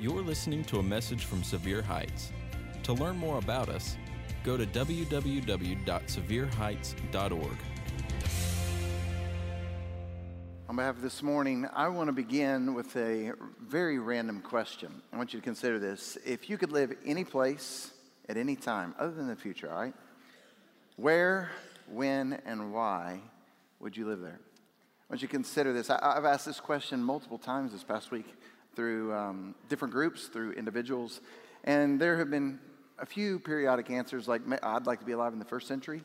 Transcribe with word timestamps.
You're 0.00 0.22
listening 0.22 0.64
to 0.64 0.78
a 0.78 0.82
message 0.82 1.26
from 1.26 1.44
Sevier 1.44 1.82
Heights. 1.82 2.32
To 2.84 2.94
learn 2.94 3.18
more 3.18 3.36
about 3.36 3.68
us, 3.68 3.98
go 4.42 4.56
to 4.56 4.64
www.sevierheights.org. 4.64 7.56
On 10.70 10.76
behalf 10.76 10.96
of 10.96 11.02
this 11.02 11.22
morning, 11.22 11.68
I 11.74 11.88
want 11.88 12.08
to 12.08 12.14
begin 12.14 12.72
with 12.72 12.96
a 12.96 13.32
very 13.60 13.98
random 13.98 14.40
question. 14.40 15.02
I 15.12 15.18
want 15.18 15.34
you 15.34 15.40
to 15.40 15.44
consider 15.44 15.78
this. 15.78 16.16
If 16.24 16.48
you 16.48 16.56
could 16.56 16.72
live 16.72 16.94
any 17.04 17.24
place 17.24 17.90
at 18.26 18.38
any 18.38 18.56
time, 18.56 18.94
other 18.98 19.12
than 19.12 19.28
the 19.28 19.36
future, 19.36 19.70
all 19.70 19.82
right? 19.82 19.92
Where, 20.96 21.50
when, 21.90 22.40
and 22.46 22.72
why 22.72 23.20
would 23.80 23.98
you 23.98 24.08
live 24.08 24.20
there? 24.20 24.40
I 24.40 25.10
want 25.10 25.20
you 25.20 25.28
to 25.28 25.32
consider 25.32 25.74
this. 25.74 25.90
I, 25.90 26.14
have 26.14 26.24
asked 26.24 26.46
this 26.46 26.58
question 26.58 27.04
multiple 27.04 27.36
times 27.36 27.72
this 27.72 27.84
past 27.84 28.10
week 28.10 28.34
through 28.74 29.12
um, 29.14 29.54
different 29.68 29.92
groups, 29.92 30.26
through 30.26 30.52
individuals, 30.52 31.20
and 31.64 32.00
there 32.00 32.16
have 32.18 32.30
been 32.30 32.58
a 32.98 33.06
few 33.06 33.38
periodic 33.38 33.90
answers 33.90 34.28
like, 34.28 34.42
I'd 34.62 34.86
like 34.86 35.00
to 35.00 35.06
be 35.06 35.12
alive 35.12 35.32
in 35.32 35.38
the 35.38 35.44
first 35.44 35.66
century. 35.66 36.02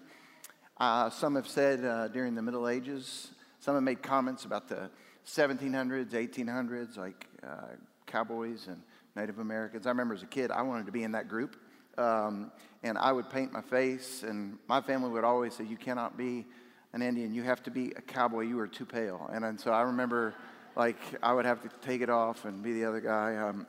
Uh, 0.78 1.10
some 1.10 1.36
have 1.36 1.48
said 1.48 1.84
uh, 1.86 2.08
during 2.10 2.36
the 2.36 2.42
Middle 2.42 2.68
Ages. 2.68 3.30
Some 3.60 3.76
have 3.76 3.84
made 3.84 4.02
comments 4.02 4.46
about 4.46 4.68
the 4.68 4.90
1700s, 5.26 6.12
1800s, 6.12 6.98
like 6.98 7.28
uh, 7.44 7.76
cowboys 8.06 8.68
and 8.68 8.82
Native 9.16 9.40
Americans. 9.40 9.88
I 9.88 9.90
remember 9.90 10.14
as 10.14 10.24
a 10.24 10.28
kid, 10.28 10.52
I 10.52 10.62
wanted 10.62 10.86
to 10.86 10.92
be 10.92 11.04
in 11.04 11.14
that 11.14 11.28
group. 11.28 11.56
Um, 11.98 12.52
and 12.84 12.98
I 12.98 13.12
would 13.12 13.30
paint 13.30 13.54
my 13.54 13.62
face, 13.62 14.24
and 14.24 14.58
my 14.68 14.82
family 14.82 15.10
would 15.10 15.24
always 15.24 15.54
say, 15.54 15.64
You 15.64 15.78
cannot 15.78 16.18
be 16.18 16.46
an 16.94 17.02
Indian. 17.02 17.34
You 17.34 17.44
have 17.44 17.64
to 17.64 17.72
be 17.72 17.92
a 17.96 18.02
cowboy. 18.02 18.42
You 18.42 18.60
are 18.60 18.68
too 18.68 18.86
pale. 18.86 19.30
And, 19.32 19.46
and 19.46 19.60
so 19.60 19.72
I 19.72 19.82
remember, 19.82 20.36
like, 20.76 20.98
I 21.24 21.34
would 21.34 21.46
have 21.46 21.62
to 21.62 21.70
take 21.82 22.02
it 22.02 22.10
off 22.10 22.46
and 22.46 22.62
be 22.62 22.74
the 22.74 22.86
other 22.86 23.00
guy. 23.00 23.36
Um, 23.38 23.66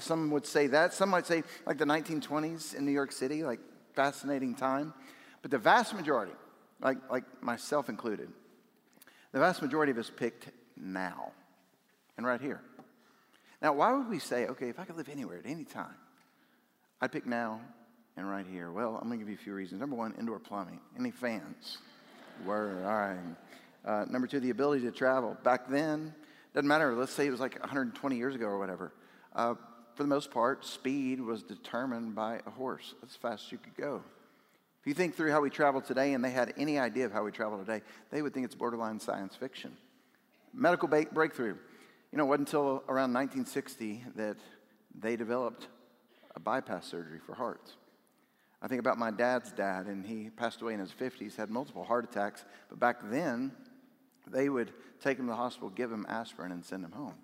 some 0.00 0.30
would 0.30 0.46
say 0.46 0.66
that. 0.68 0.92
Some 0.92 1.10
might 1.10 1.26
say, 1.26 1.42
like, 1.66 1.78
the 1.78 1.84
1920s 1.84 2.74
in 2.74 2.84
New 2.84 2.92
York 2.92 3.12
City, 3.12 3.44
like, 3.44 3.60
fascinating 3.94 4.54
time. 4.54 4.92
But 5.42 5.50
the 5.50 5.58
vast 5.58 5.94
majority, 5.94 6.32
like, 6.80 6.98
like 7.10 7.24
myself 7.42 7.88
included, 7.88 8.28
the 9.32 9.38
vast 9.38 9.62
majority 9.62 9.92
of 9.92 9.98
us 9.98 10.10
picked 10.14 10.48
now 10.76 11.32
and 12.16 12.26
right 12.26 12.40
here. 12.40 12.60
Now, 13.60 13.72
why 13.72 13.92
would 13.92 14.08
we 14.08 14.18
say, 14.18 14.46
okay, 14.46 14.68
if 14.68 14.78
I 14.78 14.84
could 14.84 14.96
live 14.96 15.08
anywhere 15.08 15.38
at 15.38 15.46
any 15.46 15.64
time, 15.64 15.94
I'd 17.00 17.12
pick 17.12 17.26
now 17.26 17.60
and 18.16 18.28
right 18.28 18.46
here? 18.46 18.70
Well, 18.70 18.96
I'm 19.00 19.08
going 19.08 19.18
to 19.18 19.24
give 19.24 19.28
you 19.28 19.38
a 19.40 19.42
few 19.42 19.54
reasons. 19.54 19.80
Number 19.80 19.96
one, 19.96 20.14
indoor 20.18 20.38
plumbing. 20.38 20.80
Any 20.98 21.10
fans? 21.10 21.78
Word, 22.44 22.84
all 22.84 22.92
right. 22.92 23.18
Uh, 23.84 24.04
number 24.08 24.26
two, 24.26 24.38
the 24.38 24.50
ability 24.50 24.84
to 24.84 24.92
travel. 24.92 25.36
Back 25.42 25.68
then, 25.68 26.14
doesn't 26.58 26.66
matter, 26.66 26.92
let's 26.92 27.12
say 27.12 27.24
it 27.24 27.30
was 27.30 27.38
like 27.38 27.56
120 27.60 28.16
years 28.16 28.34
ago 28.34 28.46
or 28.46 28.58
whatever. 28.58 28.92
Uh, 29.32 29.54
for 29.94 30.02
the 30.02 30.08
most 30.08 30.32
part, 30.32 30.64
speed 30.64 31.20
was 31.20 31.44
determined 31.44 32.16
by 32.16 32.40
a 32.48 32.50
horse. 32.50 32.96
That's 33.00 33.12
as 33.12 33.16
fast 33.16 33.46
as 33.46 33.52
you 33.52 33.58
could 33.58 33.76
go. 33.76 34.02
If 34.80 34.86
you 34.88 34.92
think 34.92 35.14
through 35.14 35.30
how 35.30 35.40
we 35.40 35.50
travel 35.50 35.80
today 35.80 36.14
and 36.14 36.24
they 36.24 36.32
had 36.32 36.54
any 36.58 36.76
idea 36.76 37.06
of 37.06 37.12
how 37.12 37.22
we 37.22 37.30
travel 37.30 37.58
today, 37.58 37.82
they 38.10 38.22
would 38.22 38.34
think 38.34 38.44
it's 38.44 38.56
borderline 38.56 38.98
science 38.98 39.36
fiction. 39.36 39.76
Medical 40.52 40.88
ba- 40.88 41.06
breakthrough. 41.12 41.54
You 42.10 42.18
know, 42.18 42.24
it 42.24 42.26
wasn't 42.26 42.48
until 42.48 42.82
around 42.88 43.12
1960 43.12 44.06
that 44.16 44.38
they 44.98 45.14
developed 45.14 45.68
a 46.34 46.40
bypass 46.40 46.88
surgery 46.88 47.20
for 47.24 47.36
hearts. 47.36 47.74
I 48.60 48.66
think 48.66 48.80
about 48.80 48.98
my 48.98 49.12
dad's 49.12 49.52
dad, 49.52 49.86
and 49.86 50.04
he 50.04 50.30
passed 50.30 50.60
away 50.60 50.74
in 50.74 50.80
his 50.80 50.90
50s, 50.90 51.36
had 51.36 51.50
multiple 51.50 51.84
heart 51.84 52.04
attacks. 52.04 52.44
But 52.68 52.80
back 52.80 52.96
then, 53.04 53.52
they 54.32 54.48
would 54.48 54.72
take 55.00 55.18
him 55.18 55.26
to 55.26 55.30
the 55.30 55.36
hospital, 55.36 55.70
give 55.70 55.90
him 55.90 56.06
aspirin, 56.08 56.52
and 56.52 56.64
send 56.64 56.84
him 56.84 56.92
home. 56.92 57.14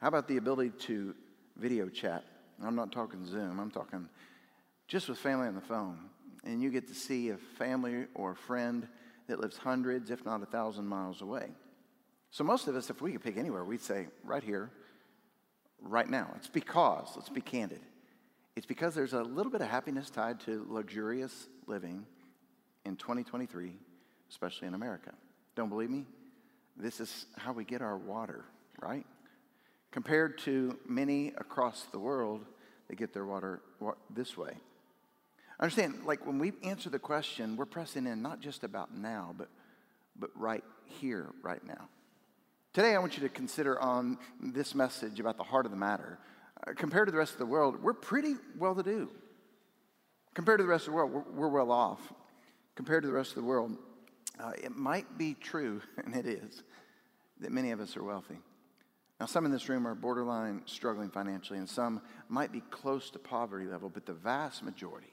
How 0.00 0.08
about 0.08 0.28
the 0.28 0.36
ability 0.36 0.70
to 0.86 1.14
video 1.56 1.88
chat? 1.88 2.24
I'm 2.62 2.74
not 2.74 2.92
talking 2.92 3.26
Zoom, 3.26 3.58
I'm 3.58 3.70
talking 3.70 4.08
just 4.88 5.08
with 5.08 5.18
family 5.18 5.46
on 5.46 5.54
the 5.54 5.60
phone. 5.60 5.98
And 6.44 6.62
you 6.62 6.70
get 6.70 6.88
to 6.88 6.94
see 6.94 7.28
a 7.28 7.36
family 7.36 8.06
or 8.14 8.32
a 8.32 8.36
friend 8.36 8.88
that 9.28 9.40
lives 9.40 9.58
hundreds, 9.58 10.10
if 10.10 10.24
not 10.24 10.42
a 10.42 10.46
thousand 10.46 10.86
miles 10.86 11.20
away. 11.20 11.50
So, 12.30 12.44
most 12.44 12.66
of 12.66 12.76
us, 12.76 12.90
if 12.90 13.02
we 13.02 13.12
could 13.12 13.22
pick 13.22 13.36
anywhere, 13.36 13.64
we'd 13.64 13.82
say 13.82 14.06
right 14.24 14.42
here, 14.42 14.70
right 15.82 16.08
now. 16.08 16.32
It's 16.36 16.48
because, 16.48 17.08
let's 17.16 17.28
be 17.28 17.40
candid, 17.40 17.80
it's 18.56 18.66
because 18.66 18.94
there's 18.94 19.12
a 19.12 19.22
little 19.22 19.52
bit 19.52 19.60
of 19.60 19.68
happiness 19.68 20.10
tied 20.10 20.40
to 20.40 20.66
luxurious 20.68 21.48
living 21.66 22.06
in 22.84 22.96
2023, 22.96 23.72
especially 24.28 24.68
in 24.68 24.74
America. 24.74 25.12
Don't 25.60 25.68
believe 25.68 25.90
me? 25.90 26.06
This 26.74 27.00
is 27.00 27.26
how 27.36 27.52
we 27.52 27.66
get 27.66 27.82
our 27.82 27.98
water, 27.98 28.46
right? 28.80 29.04
Compared 29.90 30.38
to 30.38 30.78
many 30.88 31.34
across 31.36 31.82
the 31.92 31.98
world, 31.98 32.46
they 32.88 32.94
get 32.94 33.12
their 33.12 33.26
water 33.26 33.60
this 34.08 34.38
way. 34.38 34.54
Understand, 35.60 36.06
like 36.06 36.24
when 36.24 36.38
we 36.38 36.54
answer 36.62 36.88
the 36.88 36.98
question, 36.98 37.58
we're 37.58 37.66
pressing 37.66 38.06
in 38.06 38.22
not 38.22 38.40
just 38.40 38.64
about 38.64 38.96
now, 38.96 39.34
but, 39.36 39.48
but 40.18 40.30
right 40.34 40.64
here, 40.86 41.26
right 41.42 41.62
now. 41.66 41.90
Today, 42.72 42.94
I 42.94 42.98
want 42.98 43.18
you 43.18 43.22
to 43.24 43.28
consider 43.28 43.78
on 43.82 44.16
this 44.40 44.74
message 44.74 45.20
about 45.20 45.36
the 45.36 45.44
heart 45.44 45.66
of 45.66 45.72
the 45.72 45.76
matter 45.76 46.18
uh, 46.66 46.72
compared 46.74 47.08
to 47.08 47.12
the 47.12 47.18
rest 47.18 47.34
of 47.34 47.38
the 47.38 47.44
world, 47.44 47.82
we're 47.82 47.92
pretty 47.92 48.36
well 48.56 48.74
to 48.74 48.82
do. 48.82 49.10
Compared 50.32 50.60
to 50.60 50.64
the 50.64 50.70
rest 50.70 50.86
of 50.86 50.92
the 50.92 50.96
world, 50.96 51.12
we're, 51.12 51.32
we're 51.34 51.48
well 51.48 51.70
off. 51.70 52.00
Compared 52.76 53.02
to 53.02 53.08
the 53.08 53.14
rest 53.14 53.32
of 53.32 53.36
the 53.36 53.44
world, 53.44 53.76
uh, 54.40 54.52
it 54.62 54.76
might 54.76 55.18
be 55.18 55.34
true, 55.34 55.82
and 56.04 56.14
it 56.14 56.26
is, 56.26 56.62
that 57.40 57.52
many 57.52 57.70
of 57.70 57.80
us 57.80 57.96
are 57.96 58.04
wealthy. 58.04 58.38
Now, 59.18 59.26
some 59.26 59.44
in 59.44 59.52
this 59.52 59.68
room 59.68 59.86
are 59.86 59.94
borderline 59.94 60.62
struggling 60.64 61.10
financially, 61.10 61.58
and 61.58 61.68
some 61.68 62.00
might 62.28 62.52
be 62.52 62.62
close 62.70 63.10
to 63.10 63.18
poverty 63.18 63.66
level, 63.66 63.90
but 63.90 64.06
the 64.06 64.14
vast 64.14 64.62
majority, 64.62 65.12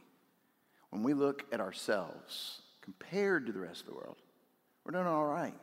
when 0.92 1.04
we 1.04 1.14
look 1.14 1.44
at 1.52 1.60
ourselves 1.60 2.62
compared 2.82 3.46
to 3.48 3.52
the 3.52 3.60
rest 3.60 3.82
of 3.82 3.88
the 3.88 3.94
world, 3.94 4.16
we're 4.86 4.94
doing 4.94 5.08
all 5.08 5.26
right. 5.26 5.54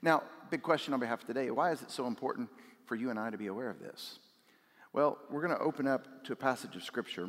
Now, 0.00 0.22
big 0.50 0.62
question 0.62 0.94
on 0.94 1.00
behalf 1.00 1.20
of 1.20 1.26
today 1.26 1.50
why 1.50 1.72
is 1.72 1.82
it 1.82 1.90
so 1.90 2.06
important 2.06 2.48
for 2.86 2.94
you 2.94 3.10
and 3.10 3.18
I 3.18 3.28
to 3.28 3.36
be 3.36 3.48
aware 3.48 3.68
of 3.68 3.80
this? 3.80 4.18
Well, 4.94 5.18
we're 5.30 5.42
going 5.42 5.56
to 5.56 5.62
open 5.62 5.86
up 5.86 6.24
to 6.24 6.32
a 6.32 6.36
passage 6.36 6.74
of 6.74 6.82
Scripture, 6.82 7.28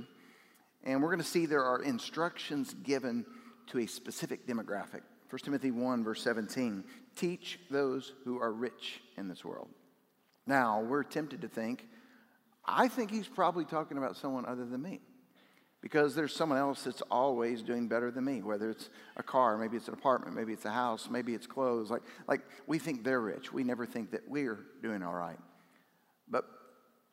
and 0.85 1.03
we're 1.03 1.09
going 1.09 1.19
to 1.19 1.25
see 1.25 1.45
there 1.45 1.65
are 1.65 1.83
instructions 1.83 2.73
given 2.73 3.25
to 3.67 3.79
a 3.79 3.85
specific 3.85 4.47
demographic. 4.47 5.01
1 5.29 5.39
Timothy 5.43 5.71
1, 5.71 6.03
verse 6.03 6.21
17 6.23 6.83
teach 7.15 7.59
those 7.69 8.13
who 8.23 8.39
are 8.39 8.51
rich 8.51 9.01
in 9.17 9.27
this 9.27 9.43
world. 9.43 9.67
Now, 10.47 10.81
we're 10.81 11.03
tempted 11.03 11.41
to 11.41 11.47
think, 11.47 11.85
I 12.65 12.87
think 12.87 13.11
he's 13.11 13.27
probably 13.27 13.65
talking 13.65 13.97
about 13.97 14.15
someone 14.15 14.45
other 14.45 14.65
than 14.65 14.81
me. 14.81 15.01
Because 15.81 16.13
there's 16.13 16.35
someone 16.35 16.57
else 16.57 16.83
that's 16.83 17.01
always 17.09 17.61
doing 17.61 17.87
better 17.87 18.11
than 18.11 18.25
me, 18.25 18.41
whether 18.41 18.69
it's 18.69 18.89
a 19.15 19.23
car, 19.23 19.57
maybe 19.57 19.77
it's 19.77 19.87
an 19.87 19.93
apartment, 19.93 20.35
maybe 20.35 20.51
it's 20.51 20.65
a 20.65 20.71
house, 20.71 21.07
maybe 21.09 21.33
it's 21.33 21.47
clothes. 21.47 21.89
Like, 21.89 22.01
like 22.27 22.41
we 22.67 22.79
think 22.79 23.03
they're 23.03 23.21
rich. 23.21 23.53
We 23.53 23.63
never 23.63 23.85
think 23.85 24.11
that 24.11 24.27
we're 24.27 24.59
doing 24.81 25.03
all 25.03 25.13
right. 25.13 25.39
But 26.27 26.45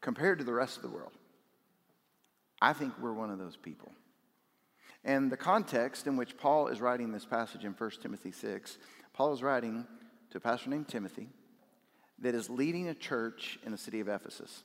compared 0.01 0.39
to 0.39 0.45
the 0.45 0.53
rest 0.53 0.77
of 0.77 0.83
the 0.83 0.89
world. 0.89 1.13
I 2.61 2.73
think 2.73 2.95
we're 3.01 3.13
one 3.13 3.31
of 3.31 3.39
those 3.39 3.57
people. 3.57 3.93
And 5.07 5.31
the 5.31 5.37
context 5.37 6.09
in 6.09 6.17
which 6.17 6.37
Paul 6.37 6.67
is 6.67 6.81
writing 6.81 7.13
this 7.13 7.25
passage 7.25 7.65
in 7.65 7.73
1 7.73 7.91
Timothy 8.03 8.33
6, 8.33 8.77
Paul 9.15 9.33
is 9.33 9.41
writing 9.41 9.87
to 10.31 10.39
a 10.39 10.41
pastor 10.41 10.69
named 10.69 10.89
Timothy 10.89 11.29
that 12.19 12.35
is 12.35 12.51
leading 12.51 12.89
a 12.89 12.95
church 12.95 13.57
in 13.65 13.71
the 13.71 13.79
city 13.79 14.01
of 14.01 14.09
Ephesus. 14.09 14.65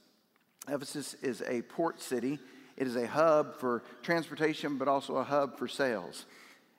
Ephesus 0.68 1.14
is 1.22 1.44
a 1.48 1.62
port 1.62 2.02
city, 2.02 2.40
it 2.76 2.88
is 2.88 2.96
a 2.96 3.06
hub 3.06 3.56
for 3.56 3.84
transportation, 4.02 4.80
but 4.80 4.88
also 4.88 5.18
a 5.18 5.24
hub 5.24 5.60
for 5.60 5.68
sales. 5.68 6.26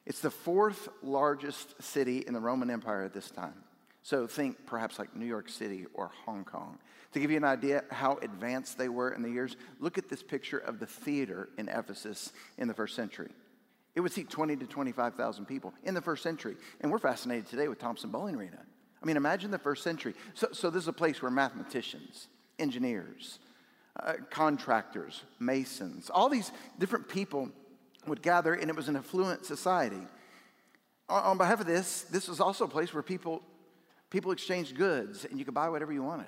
It's 0.06 0.20
the 0.20 0.30
fourth 0.30 0.88
largest 1.00 1.80
city 1.80 2.24
in 2.26 2.34
the 2.34 2.40
Roman 2.40 2.68
Empire 2.68 3.04
at 3.04 3.14
this 3.14 3.30
time. 3.30 3.54
So 4.02 4.26
think 4.26 4.66
perhaps 4.66 4.98
like 4.98 5.14
New 5.14 5.26
York 5.26 5.48
City 5.48 5.86
or 5.94 6.10
Hong 6.26 6.44
Kong. 6.44 6.78
To 7.12 7.20
give 7.20 7.30
you 7.30 7.36
an 7.36 7.44
idea 7.44 7.84
how 7.92 8.16
advanced 8.22 8.76
they 8.76 8.88
were 8.88 9.12
in 9.12 9.22
the 9.22 9.30
years, 9.30 9.56
look 9.78 9.98
at 9.98 10.08
this 10.08 10.22
picture 10.22 10.58
of 10.58 10.80
the 10.80 10.86
theater 10.86 11.50
in 11.58 11.68
Ephesus 11.68 12.32
in 12.58 12.66
the 12.66 12.74
first 12.74 12.96
century. 12.96 13.30
It 13.94 14.00
would 14.00 14.12
seat 14.12 14.30
20 14.30 14.56
to 14.56 14.66
25,000 14.66 15.44
people 15.46 15.74
in 15.84 15.94
the 15.94 16.00
first 16.00 16.22
century. 16.22 16.56
And 16.80 16.90
we're 16.90 16.98
fascinated 16.98 17.46
today 17.46 17.68
with 17.68 17.78
Thompson-Boling 17.78 18.36
Arena. 18.36 18.58
I 19.02 19.06
mean, 19.06 19.16
imagine 19.16 19.50
the 19.50 19.58
first 19.58 19.82
century. 19.82 20.14
So, 20.34 20.48
so 20.52 20.70
this 20.70 20.82
is 20.82 20.88
a 20.88 20.92
place 20.92 21.20
where 21.20 21.30
mathematicians, 21.30 22.28
engineers, 22.58 23.38
uh, 24.00 24.14
contractors, 24.30 25.22
masons, 25.38 26.08
all 26.08 26.28
these 26.28 26.52
different 26.78 27.08
people 27.08 27.50
would 28.06 28.22
gather, 28.22 28.54
and 28.54 28.70
it 28.70 28.76
was 28.76 28.88
an 28.88 28.96
affluent 28.96 29.44
society. 29.44 30.00
On, 31.08 31.22
on 31.22 31.38
behalf 31.38 31.60
of 31.60 31.66
this, 31.66 32.02
this 32.02 32.28
was 32.28 32.40
also 32.40 32.64
a 32.64 32.68
place 32.68 32.94
where 32.94 33.02
people 33.02 33.42
people 34.12 34.30
exchanged 34.30 34.76
goods 34.76 35.24
and 35.24 35.38
you 35.38 35.44
could 35.44 35.54
buy 35.54 35.70
whatever 35.70 35.90
you 35.90 36.02
wanted. 36.02 36.26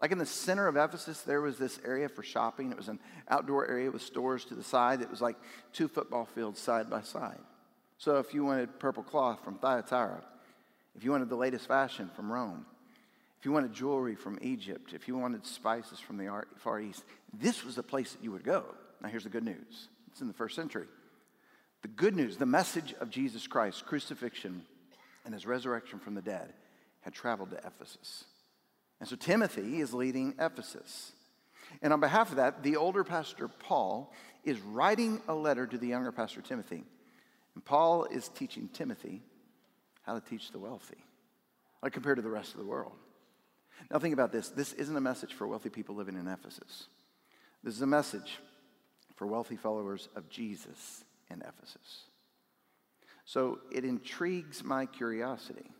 Like 0.00 0.12
in 0.12 0.18
the 0.18 0.26
center 0.26 0.66
of 0.66 0.76
Ephesus, 0.76 1.20
there 1.22 1.42
was 1.42 1.58
this 1.58 1.78
area 1.84 2.08
for 2.08 2.22
shopping. 2.22 2.70
It 2.70 2.76
was 2.76 2.88
an 2.88 2.98
outdoor 3.28 3.68
area 3.68 3.90
with 3.90 4.02
stores 4.02 4.44
to 4.46 4.54
the 4.54 4.64
side. 4.64 5.02
It 5.02 5.10
was 5.10 5.20
like 5.20 5.36
two 5.72 5.88
football 5.88 6.24
fields 6.24 6.58
side 6.58 6.88
by 6.88 7.02
side. 7.02 7.38
So 7.98 8.16
if 8.16 8.32
you 8.32 8.44
wanted 8.44 8.78
purple 8.78 9.02
cloth 9.02 9.44
from 9.44 9.56
Thyatira, 9.56 10.22
if 10.96 11.04
you 11.04 11.10
wanted 11.10 11.28
the 11.28 11.36
latest 11.36 11.68
fashion 11.68 12.10
from 12.16 12.32
Rome, 12.32 12.64
if 13.38 13.44
you 13.44 13.52
wanted 13.52 13.74
jewelry 13.74 14.14
from 14.14 14.38
Egypt, 14.40 14.92
if 14.94 15.06
you 15.06 15.16
wanted 15.16 15.46
spices 15.46 16.00
from 16.00 16.16
the 16.16 16.44
Far 16.56 16.80
East, 16.80 17.04
this 17.32 17.64
was 17.64 17.74
the 17.74 17.82
place 17.82 18.12
that 18.12 18.24
you 18.24 18.32
would 18.32 18.44
go. 18.44 18.64
Now, 19.02 19.08
here's 19.08 19.24
the 19.24 19.30
good 19.30 19.44
news 19.44 19.88
it's 20.10 20.20
in 20.20 20.28
the 20.28 20.34
first 20.34 20.56
century. 20.56 20.86
The 21.82 21.88
good 21.88 22.14
news, 22.16 22.36
the 22.36 22.46
message 22.46 22.94
of 23.00 23.10
Jesus 23.10 23.46
Christ, 23.46 23.86
crucifixion, 23.86 24.62
and 25.24 25.32
his 25.32 25.46
resurrection 25.46 25.98
from 25.98 26.14
the 26.14 26.22
dead, 26.22 26.52
had 27.02 27.14
traveled 27.14 27.50
to 27.50 27.56
Ephesus. 27.56 28.24
And 29.00 29.08
so 29.08 29.16
Timothy 29.16 29.80
is 29.80 29.94
leading 29.94 30.34
Ephesus. 30.38 31.12
And 31.82 31.92
on 31.92 32.00
behalf 32.00 32.30
of 32.30 32.36
that, 32.36 32.62
the 32.62 32.76
older 32.76 33.02
pastor 33.02 33.48
Paul 33.48 34.12
is 34.44 34.60
writing 34.60 35.20
a 35.28 35.34
letter 35.34 35.66
to 35.66 35.78
the 35.78 35.86
younger 35.86 36.12
pastor 36.12 36.42
Timothy. 36.42 36.84
And 37.54 37.64
Paul 37.64 38.04
is 38.04 38.28
teaching 38.28 38.68
Timothy 38.72 39.22
how 40.02 40.14
to 40.14 40.20
teach 40.20 40.50
the 40.50 40.58
wealthy, 40.58 40.98
like 41.82 41.92
compared 41.92 42.16
to 42.16 42.22
the 42.22 42.30
rest 42.30 42.52
of 42.52 42.60
the 42.60 42.66
world. 42.66 42.92
Now, 43.90 43.98
think 43.98 44.12
about 44.12 44.32
this 44.32 44.50
this 44.50 44.72
isn't 44.74 44.96
a 44.96 45.00
message 45.00 45.34
for 45.34 45.46
wealthy 45.46 45.70
people 45.70 45.94
living 45.94 46.16
in 46.16 46.28
Ephesus, 46.28 46.88
this 47.62 47.74
is 47.74 47.82
a 47.82 47.86
message 47.86 48.38
for 49.16 49.26
wealthy 49.26 49.56
followers 49.56 50.08
of 50.16 50.28
Jesus 50.30 51.04
in 51.30 51.42
Ephesus. 51.42 52.04
So 53.24 53.60
it 53.70 53.84
intrigues 53.84 54.64
my 54.64 54.86
curiosity. 54.86 55.70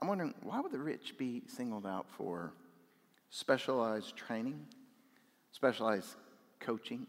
I'm 0.00 0.08
wondering 0.08 0.34
why 0.42 0.60
would 0.60 0.72
the 0.72 0.78
rich 0.78 1.16
be 1.18 1.42
singled 1.46 1.86
out 1.86 2.06
for 2.16 2.52
specialized 3.30 4.16
training, 4.16 4.66
specialized 5.52 6.16
coaching, 6.58 7.06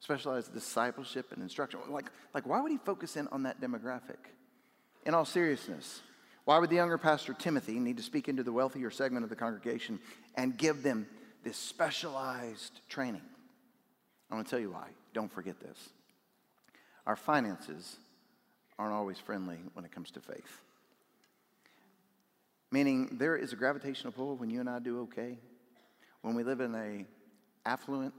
specialized 0.00 0.52
discipleship 0.52 1.32
and 1.32 1.42
instruction? 1.42 1.80
Like, 1.88 2.10
like 2.34 2.46
why 2.46 2.60
would 2.60 2.72
he 2.72 2.78
focus 2.78 3.16
in 3.16 3.28
on 3.28 3.44
that 3.44 3.60
demographic? 3.60 4.18
In 5.04 5.14
all 5.14 5.24
seriousness, 5.24 6.00
why 6.44 6.58
would 6.58 6.70
the 6.70 6.76
younger 6.76 6.98
pastor 6.98 7.32
Timothy 7.32 7.78
need 7.78 7.96
to 7.96 8.02
speak 8.02 8.28
into 8.28 8.42
the 8.42 8.52
wealthier 8.52 8.90
segment 8.90 9.24
of 9.24 9.30
the 9.30 9.36
congregation 9.36 10.00
and 10.36 10.56
give 10.56 10.82
them 10.82 11.06
this 11.44 11.56
specialized 11.56 12.80
training? 12.88 13.22
I 14.30 14.34
want 14.34 14.46
to 14.46 14.50
tell 14.50 14.60
you 14.60 14.70
why. 14.70 14.88
Don't 15.12 15.30
forget 15.30 15.60
this. 15.60 15.90
Our 17.06 17.16
finances 17.16 17.96
aren't 18.78 18.94
always 18.94 19.18
friendly 19.18 19.58
when 19.74 19.84
it 19.84 19.92
comes 19.92 20.10
to 20.12 20.20
faith. 20.20 20.60
Meaning 22.70 23.16
there 23.18 23.36
is 23.36 23.52
a 23.52 23.56
gravitational 23.56 24.12
pull 24.12 24.36
when 24.36 24.50
you 24.50 24.60
and 24.60 24.68
I 24.68 24.78
do 24.78 25.02
okay. 25.02 25.38
When 26.22 26.34
we 26.34 26.42
live 26.42 26.60
in 26.60 26.74
a 26.74 27.04
affluent, 27.68 28.14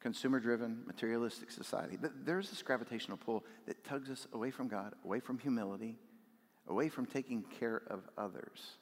consumer-driven, 0.00 0.82
materialistic 0.86 1.50
society, 1.50 1.98
there's 2.24 2.50
this 2.50 2.62
gravitational 2.62 3.16
pull 3.16 3.44
that 3.66 3.82
tugs 3.84 4.10
us 4.10 4.26
away 4.32 4.50
from 4.50 4.68
God, 4.68 4.94
away 5.04 5.20
from 5.20 5.38
humility, 5.38 5.96
away 6.68 6.88
from 6.88 7.06
taking 7.06 7.42
care 7.58 7.82
of 7.88 8.00
others. 8.18 8.76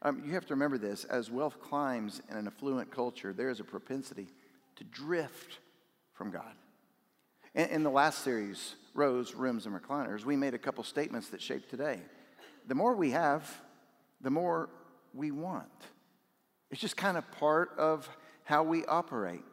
Um, 0.00 0.22
you 0.26 0.32
have 0.32 0.46
to 0.46 0.54
remember 0.54 0.78
this 0.78 1.04
as 1.04 1.30
wealth 1.30 1.60
climbs 1.60 2.22
in 2.30 2.36
an 2.36 2.46
affluent 2.46 2.90
culture, 2.90 3.32
there 3.32 3.50
is 3.50 3.60
a 3.60 3.64
propensity 3.64 4.28
to 4.76 4.84
drift 4.84 5.58
from 6.14 6.30
God. 6.30 6.54
In, 7.54 7.68
in 7.68 7.82
the 7.82 7.90
last 7.90 8.24
series, 8.24 8.74
Rows, 8.94 9.34
Rooms, 9.34 9.66
and 9.66 9.74
Recliners, 9.74 10.24
we 10.24 10.36
made 10.36 10.54
a 10.54 10.58
couple 10.58 10.82
statements 10.82 11.28
that 11.28 11.42
shape 11.42 11.68
today. 11.68 12.00
The 12.66 12.74
more 12.74 12.94
we 12.94 13.10
have, 13.10 13.60
the 14.22 14.30
more 14.30 14.68
we 15.14 15.30
want. 15.30 15.68
It's 16.70 16.80
just 16.80 16.96
kind 16.96 17.16
of 17.16 17.30
part 17.32 17.70
of 17.78 18.08
how 18.44 18.62
we 18.62 18.84
operate. 18.86 19.44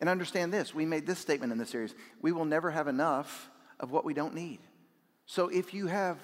And 0.00 0.08
understand 0.08 0.52
this 0.52 0.74
we 0.74 0.84
made 0.84 1.06
this 1.06 1.18
statement 1.18 1.52
in 1.52 1.58
the 1.58 1.66
series 1.66 1.94
we 2.20 2.32
will 2.32 2.44
never 2.44 2.70
have 2.70 2.88
enough 2.88 3.48
of 3.80 3.90
what 3.90 4.04
we 4.04 4.14
don't 4.14 4.34
need. 4.34 4.58
So 5.26 5.48
if 5.48 5.72
you 5.72 5.86
have 5.86 6.18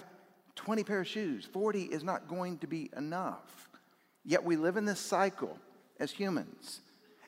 20 0.57 0.85
pair 0.85 1.01
of 1.01 1.07
shoes, 1.07 1.47
40 1.51 1.85
is 1.85 2.05
not 2.05 2.29
going 2.29 2.59
to 2.59 2.67
be 2.67 2.91
enough. 2.97 3.69
Yet 4.25 4.45
we 4.45 4.57
live 4.57 4.77
in 4.77 4.85
this 4.85 5.01
cycle 5.01 5.57
as 5.99 6.11
humans. 6.11 6.81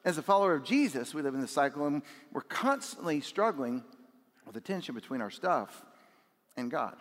As 0.05 0.19
a 0.19 0.23
follower 0.23 0.55
of 0.55 0.65
Jesus, 0.65 1.15
we 1.15 1.23
live 1.23 1.35
in 1.35 1.41
this 1.41 1.53
cycle 1.53 1.87
and 1.87 2.03
we're 2.33 2.43
constantly 2.43 3.21
struggling 3.21 3.85
with 4.45 4.55
the 4.55 4.61
tension 4.61 4.95
between 4.95 5.21
our 5.21 5.31
stuff 5.31 5.85
and 6.57 6.71
God. 6.71 6.97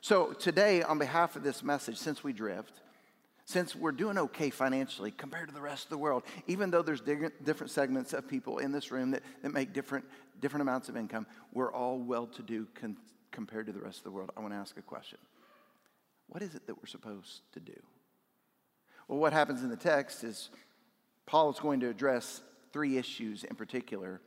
So 0.00 0.32
today, 0.32 0.82
on 0.82 0.98
behalf 0.98 1.36
of 1.36 1.42
this 1.42 1.62
message, 1.62 1.98
since 1.98 2.24
we 2.24 2.32
drift, 2.32 2.80
since 3.44 3.76
we're 3.76 3.92
doing 3.92 4.16
okay 4.16 4.50
financially 4.50 5.10
compared 5.10 5.48
to 5.48 5.54
the 5.54 5.60
rest 5.60 5.84
of 5.84 5.90
the 5.90 5.98
world, 5.98 6.22
even 6.46 6.70
though 6.70 6.82
there's 6.82 7.00
different 7.00 7.70
segments 7.70 8.12
of 8.12 8.26
people 8.26 8.58
in 8.58 8.72
this 8.72 8.90
room 8.90 9.10
that, 9.10 9.22
that 9.42 9.52
make 9.52 9.72
different, 9.72 10.04
different 10.40 10.62
amounts 10.62 10.88
of 10.88 10.96
income, 10.96 11.26
we're 11.52 11.72
all 11.72 11.98
well 11.98 12.26
to 12.26 12.42
do 12.42 12.66
con- 12.74 12.96
compared 13.30 13.66
to 13.66 13.72
the 13.72 13.80
rest 13.80 13.98
of 13.98 14.04
the 14.04 14.10
world. 14.10 14.30
I 14.36 14.40
want 14.40 14.52
to 14.52 14.58
ask 14.58 14.76
a 14.78 14.82
question 14.82 15.18
What 16.28 16.42
is 16.42 16.54
it 16.54 16.66
that 16.66 16.76
we're 16.76 16.86
supposed 16.86 17.42
to 17.52 17.60
do? 17.60 17.76
Well, 19.08 19.18
what 19.18 19.34
happens 19.34 19.62
in 19.62 19.68
the 19.68 19.76
text 19.76 20.24
is 20.24 20.48
Paul 21.26 21.50
is 21.50 21.60
going 21.60 21.80
to 21.80 21.88
address 21.88 22.40
three 22.72 22.96
issues 22.96 23.44
in 23.44 23.56
particular 23.56 24.20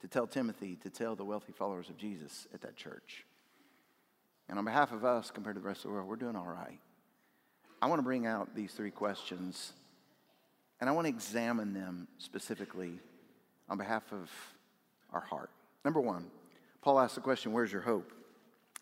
to 0.00 0.08
tell 0.08 0.26
Timothy, 0.26 0.76
to 0.82 0.90
tell 0.90 1.16
the 1.16 1.24
wealthy 1.24 1.52
followers 1.52 1.88
of 1.88 1.96
Jesus 1.96 2.46
at 2.54 2.60
that 2.62 2.76
church. 2.76 3.24
And 4.48 4.58
on 4.58 4.64
behalf 4.64 4.92
of 4.92 5.04
us, 5.04 5.30
compared 5.30 5.56
to 5.56 5.62
the 5.62 5.66
rest 5.66 5.80
of 5.80 5.90
the 5.90 5.94
world, 5.94 6.08
we're 6.08 6.16
doing 6.16 6.36
all 6.36 6.46
right. 6.46 6.78
I 7.82 7.86
want 7.86 7.98
to 7.98 8.04
bring 8.04 8.26
out 8.26 8.54
these 8.54 8.72
three 8.72 8.92
questions 8.92 9.72
and 10.80 10.88
I 10.88 10.92
want 10.92 11.06
to 11.06 11.08
examine 11.08 11.74
them 11.74 12.06
specifically 12.18 13.00
on 13.68 13.76
behalf 13.76 14.04
of 14.12 14.30
our 15.12 15.20
heart. 15.20 15.50
Number 15.84 16.00
one, 16.00 16.26
Paul 16.80 17.00
asks 17.00 17.16
the 17.16 17.20
question, 17.20 17.52
Where's 17.52 17.72
your 17.72 17.82
hope? 17.82 18.12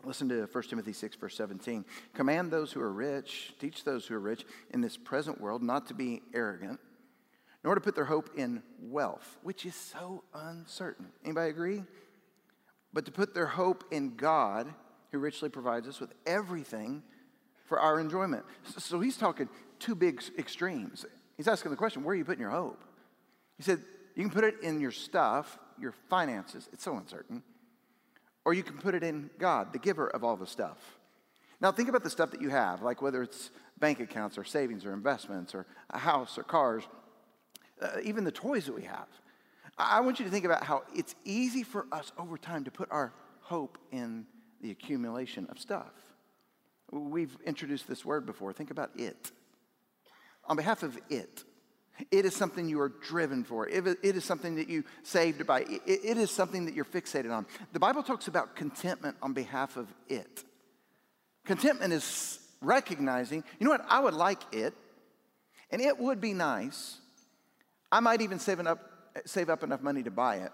Listen 0.05 0.29
to 0.29 0.47
1 0.53 0.65
Timothy 0.65 0.93
6, 0.93 1.17
verse 1.17 1.35
17. 1.35 1.87
Command 2.13 2.51
those 2.51 2.73
who 2.73 2.81
are 2.83 2.93
rich, 2.93 3.55
teach 3.59 3.85
those 3.85 4.07
who 4.07 4.15
are 4.15 4.21
rich 4.21 4.45
in 4.71 4.83
this 4.83 4.99
present 4.99 5.41
world 5.41 5.63
not 5.63 5.87
to 5.89 5.95
be 5.95 6.21
arrogant 6.35 6.79
nor 7.65 7.75
to 7.75 7.81
put 7.81 7.95
their 7.95 8.05
hope 8.05 8.31
in 8.37 8.63
wealth, 8.81 9.39
which 9.43 9.67
is 9.67 9.75
so 9.75 10.25
uncertain. 10.35 11.07
Anybody 11.25 11.51
agree? 11.51 11.85
But 12.93 13.05
to 13.07 13.13
put 13.13 13.35
their 13.35 13.47
hope 13.47 13.85
in 13.91 14.17
God, 14.17 14.73
who 15.13 15.19
richly 15.19 15.49
provides 15.49 15.89
us 15.89 16.01
with 16.01 16.13
everything 16.27 17.03
for 17.71 17.79
our 17.79 18.01
enjoyment. 18.01 18.45
So 18.79 19.01
he's 19.01 19.17
talking 19.17 19.49
two 19.79 19.95
big 19.95 20.21
extremes. 20.37 21.07
He's 21.37 21.47
asking 21.47 21.71
the 21.71 21.77
question, 21.77 22.03
where 22.03 22.15
are 22.15 22.17
you 22.17 22.25
putting 22.25 22.41
your 22.41 22.51
hope? 22.51 22.83
He 23.57 23.63
said, 23.63 23.79
you 24.17 24.25
can 24.25 24.31
put 24.31 24.43
it 24.43 24.57
in 24.61 24.81
your 24.81 24.91
stuff, 24.91 25.57
your 25.79 25.95
finances, 26.11 26.69
it's 26.73 26.83
so 26.83 26.97
uncertain, 26.97 27.45
or 28.45 28.55
you 28.55 28.65
can 28.65 28.77
put 28.77 28.97
it 28.97 29.05
in 29.05 29.31
God, 29.39 29.73
the 29.73 29.79
giver 29.79 30.09
of 30.09 30.25
all 30.25 30.37
the 30.37 30.49
stuff. 30.49 30.79
Now, 31.61 31.71
think 31.71 31.89
about 31.89 32.03
the 32.03 32.11
stuff 32.11 32.33
that 32.33 32.43
you 32.43 32.49
have, 32.49 32.83
like 32.83 33.03
whether 33.03 33.23
it's 33.23 33.51
bank 33.79 34.01
accounts 34.01 34.37
or 34.37 34.43
savings 34.43 34.85
or 34.85 34.93
investments 34.93 35.55
or 35.55 35.65
a 35.91 35.99
house 35.99 36.39
or 36.39 36.43
cars 36.43 36.83
uh, 37.81 37.99
even 38.03 38.25
the 38.25 38.33
toys 38.33 38.67
that 38.67 38.75
we 38.75 38.83
have. 38.83 39.07
I 39.79 40.01
want 40.01 40.19
you 40.19 40.25
to 40.25 40.31
think 40.31 40.45
about 40.45 40.65
how 40.65 40.83
it's 40.93 41.15
easy 41.25 41.63
for 41.63 41.87
us 41.93 42.11
over 42.19 42.37
time 42.37 42.65
to 42.65 42.71
put 42.73 42.91
our 42.91 43.15
hope 43.43 43.79
in 43.93 44.27
the 44.61 44.73
accumulation 44.73 45.47
of 45.51 45.59
stuff. 45.61 46.10
We've 46.91 47.37
introduced 47.45 47.89
this 47.89 48.05
word 48.05 48.27
before. 48.27 48.53
Think 48.53 48.71
about 48.71 48.91
it. 48.97 49.31
On 50.47 50.57
behalf 50.57 50.83
of 50.83 50.99
it, 51.09 51.45
it 52.11 52.25
is 52.25 52.35
something 52.35 52.69
you 52.69 52.81
are 52.81 52.89
driven 52.89 53.45
for. 53.45 53.69
It 53.69 54.03
is 54.03 54.25
something 54.25 54.57
that 54.57 54.69
you 54.69 54.85
saved 55.03 55.47
by. 55.47 55.65
It 55.87 56.17
is 56.17 56.31
something 56.31 56.65
that 56.67 56.75
you're 56.75 56.85
fixated 56.85 57.31
on. 57.31 57.47
The 57.73 57.79
Bible 57.79 58.03
talks 58.03 58.27
about 58.27 58.57
contentment 58.57 59.17
on 59.23 59.33
behalf 59.33 59.77
of 59.77 59.87
it. 60.09 60.45
Contentment 61.45 61.93
is 61.93 62.39
recognizing, 62.61 63.45
you 63.59 63.65
know 63.65 63.71
what, 63.71 63.85
I 63.89 64.01
would 64.01 64.15
like 64.15 64.41
it, 64.53 64.75
and 65.71 65.81
it 65.81 65.99
would 65.99 66.21
be 66.21 66.35
nice 66.35 66.99
I 67.93 68.01
might 68.01 68.21
even 68.21 68.39
save 68.39 68.61
up, 68.61 68.79
save 69.25 69.51
up 69.51 69.63
enough 69.63 69.83
money 69.83 70.03
to 70.05 70.11
buy 70.11 70.37
it. 70.37 70.53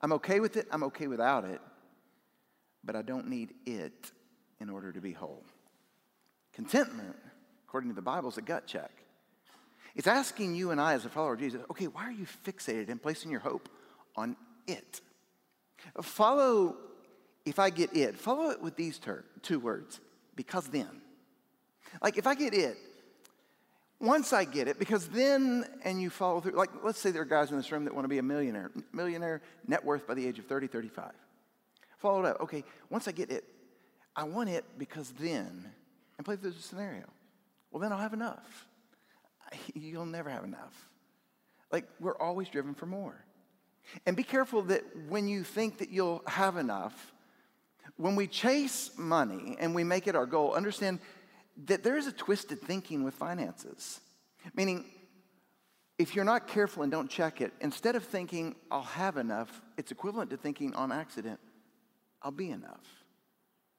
I'm 0.00 0.12
okay 0.14 0.40
with 0.40 0.56
it, 0.56 0.66
I'm 0.70 0.82
okay 0.84 1.06
without 1.06 1.44
it, 1.44 1.60
but 2.82 2.96
I 2.96 3.02
don't 3.02 3.28
need 3.28 3.54
it 3.66 4.10
in 4.60 4.70
order 4.70 4.92
to 4.92 5.00
be 5.00 5.12
whole. 5.12 5.44
Contentment, 6.52 7.16
according 7.66 7.90
to 7.90 7.96
the 7.96 8.02
Bible, 8.02 8.28
is 8.28 8.38
a 8.38 8.42
gut 8.42 8.66
check. 8.66 8.90
It's 9.94 10.06
asking 10.06 10.54
you 10.54 10.70
and 10.70 10.80
I, 10.80 10.94
as 10.94 11.04
a 11.04 11.08
follower 11.08 11.34
of 11.34 11.40
Jesus, 11.40 11.60
okay, 11.70 11.86
why 11.86 12.04
are 12.04 12.12
you 12.12 12.26
fixated 12.46 12.88
and 12.88 13.02
placing 13.02 13.30
your 13.30 13.40
hope 13.40 13.68
on 14.16 14.36
it? 14.66 15.00
Follow, 16.00 16.76
if 17.44 17.58
I 17.58 17.70
get 17.70 17.94
it, 17.96 18.16
follow 18.18 18.50
it 18.50 18.62
with 18.62 18.76
these 18.76 18.98
ter- 18.98 19.24
two 19.42 19.58
words, 19.58 20.00
because 20.34 20.68
then. 20.68 20.88
Like, 22.00 22.16
if 22.16 22.26
I 22.26 22.34
get 22.34 22.54
it, 22.54 22.76
once 24.00 24.32
I 24.32 24.44
get 24.44 24.66
it, 24.66 24.78
because 24.78 25.08
then, 25.08 25.64
and 25.84 26.00
you 26.00 26.10
follow 26.10 26.40
through, 26.40 26.52
like 26.52 26.70
let's 26.82 26.98
say 26.98 27.12
there 27.12 27.22
are 27.22 27.26
guys 27.26 27.50
in 27.50 27.56
this 27.56 27.70
room 27.70 27.84
that 27.84 27.94
want 27.94 28.04
to 28.04 28.08
be 28.08 28.18
a 28.18 28.22
millionaire, 28.22 28.70
millionaire 28.92 29.42
net 29.66 29.84
worth 29.84 30.06
by 30.06 30.14
the 30.14 30.26
age 30.26 30.38
of 30.38 30.46
30, 30.46 30.66
35. 30.66 31.12
Follow 31.98 32.24
it 32.24 32.26
up. 32.26 32.40
Okay, 32.40 32.64
once 32.90 33.06
I 33.06 33.12
get 33.12 33.30
it, 33.30 33.44
I 34.16 34.24
want 34.24 34.48
it 34.48 34.64
because 34.76 35.12
then, 35.12 35.70
and 36.22 36.24
play 36.24 36.36
through 36.36 36.52
the 36.52 36.62
scenario. 36.62 37.02
Well, 37.72 37.80
then 37.80 37.92
I'll 37.92 37.98
have 37.98 38.12
enough. 38.12 38.68
You'll 39.74 40.06
never 40.06 40.30
have 40.30 40.44
enough. 40.44 40.88
Like, 41.72 41.88
we're 41.98 42.16
always 42.16 42.48
driven 42.48 42.74
for 42.74 42.86
more. 42.86 43.24
And 44.06 44.16
be 44.16 44.22
careful 44.22 44.62
that 44.64 44.84
when 45.08 45.26
you 45.26 45.42
think 45.42 45.78
that 45.78 45.90
you'll 45.90 46.22
have 46.28 46.56
enough, 46.56 47.12
when 47.96 48.14
we 48.14 48.28
chase 48.28 48.92
money 48.96 49.56
and 49.58 49.74
we 49.74 49.82
make 49.82 50.06
it 50.06 50.14
our 50.14 50.26
goal, 50.26 50.54
understand 50.54 51.00
that 51.64 51.82
there 51.82 51.96
is 51.96 52.06
a 52.06 52.12
twisted 52.12 52.62
thinking 52.62 53.02
with 53.02 53.14
finances. 53.14 54.00
Meaning, 54.54 54.84
if 55.98 56.14
you're 56.14 56.24
not 56.24 56.46
careful 56.46 56.84
and 56.84 56.92
don't 56.92 57.10
check 57.10 57.40
it, 57.40 57.52
instead 57.60 57.96
of 57.96 58.04
thinking, 58.04 58.54
I'll 58.70 58.82
have 58.82 59.16
enough, 59.16 59.60
it's 59.76 59.90
equivalent 59.90 60.30
to 60.30 60.36
thinking 60.36 60.74
on 60.76 60.92
accident, 60.92 61.40
I'll 62.22 62.30
be 62.30 62.50
enough. 62.50 63.01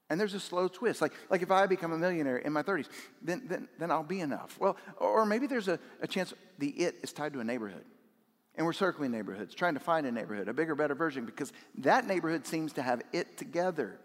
And 0.10 0.20
there's 0.20 0.34
a 0.34 0.40
slow 0.40 0.68
twist. 0.68 1.02
Like, 1.02 1.14
like 1.30 1.42
if 1.42 1.52
I 1.52 1.66
become 1.66 1.92
a 1.92 1.98
millionaire 1.98 2.38
in 2.38 2.54
my 2.54 2.64
30s, 2.64 2.88
then, 3.22 3.44
then, 3.48 3.68
then 3.80 3.90
I'll 3.92 4.04
be 4.04 4.20
enough. 4.20 4.58
Well, 4.60 4.78
or 4.98 5.26
maybe 5.26 5.48
there's 5.48 5.68
a, 5.68 5.80
a 6.02 6.08
chance 6.08 6.34
the 6.60 6.70
it 6.70 6.96
is 7.04 7.14
tied 7.14 7.34
to 7.34 7.40
a 7.40 7.44
neighborhood. 7.44 7.86
And 8.56 8.66
we're 8.66 8.74
circling 8.74 9.12
neighborhoods, 9.12 9.56
trying 9.56 9.74
to 9.74 9.80
find 9.80 10.06
a 10.06 10.12
neighborhood, 10.12 10.48
a 10.48 10.54
bigger, 10.54 10.76
better 10.76 10.94
version, 10.94 11.26
because 11.26 11.52
that 11.80 12.06
neighborhood 12.06 12.46
seems 12.46 12.74
to 12.74 12.84
have 12.84 13.02
it 13.12 13.38
together. 13.38 14.00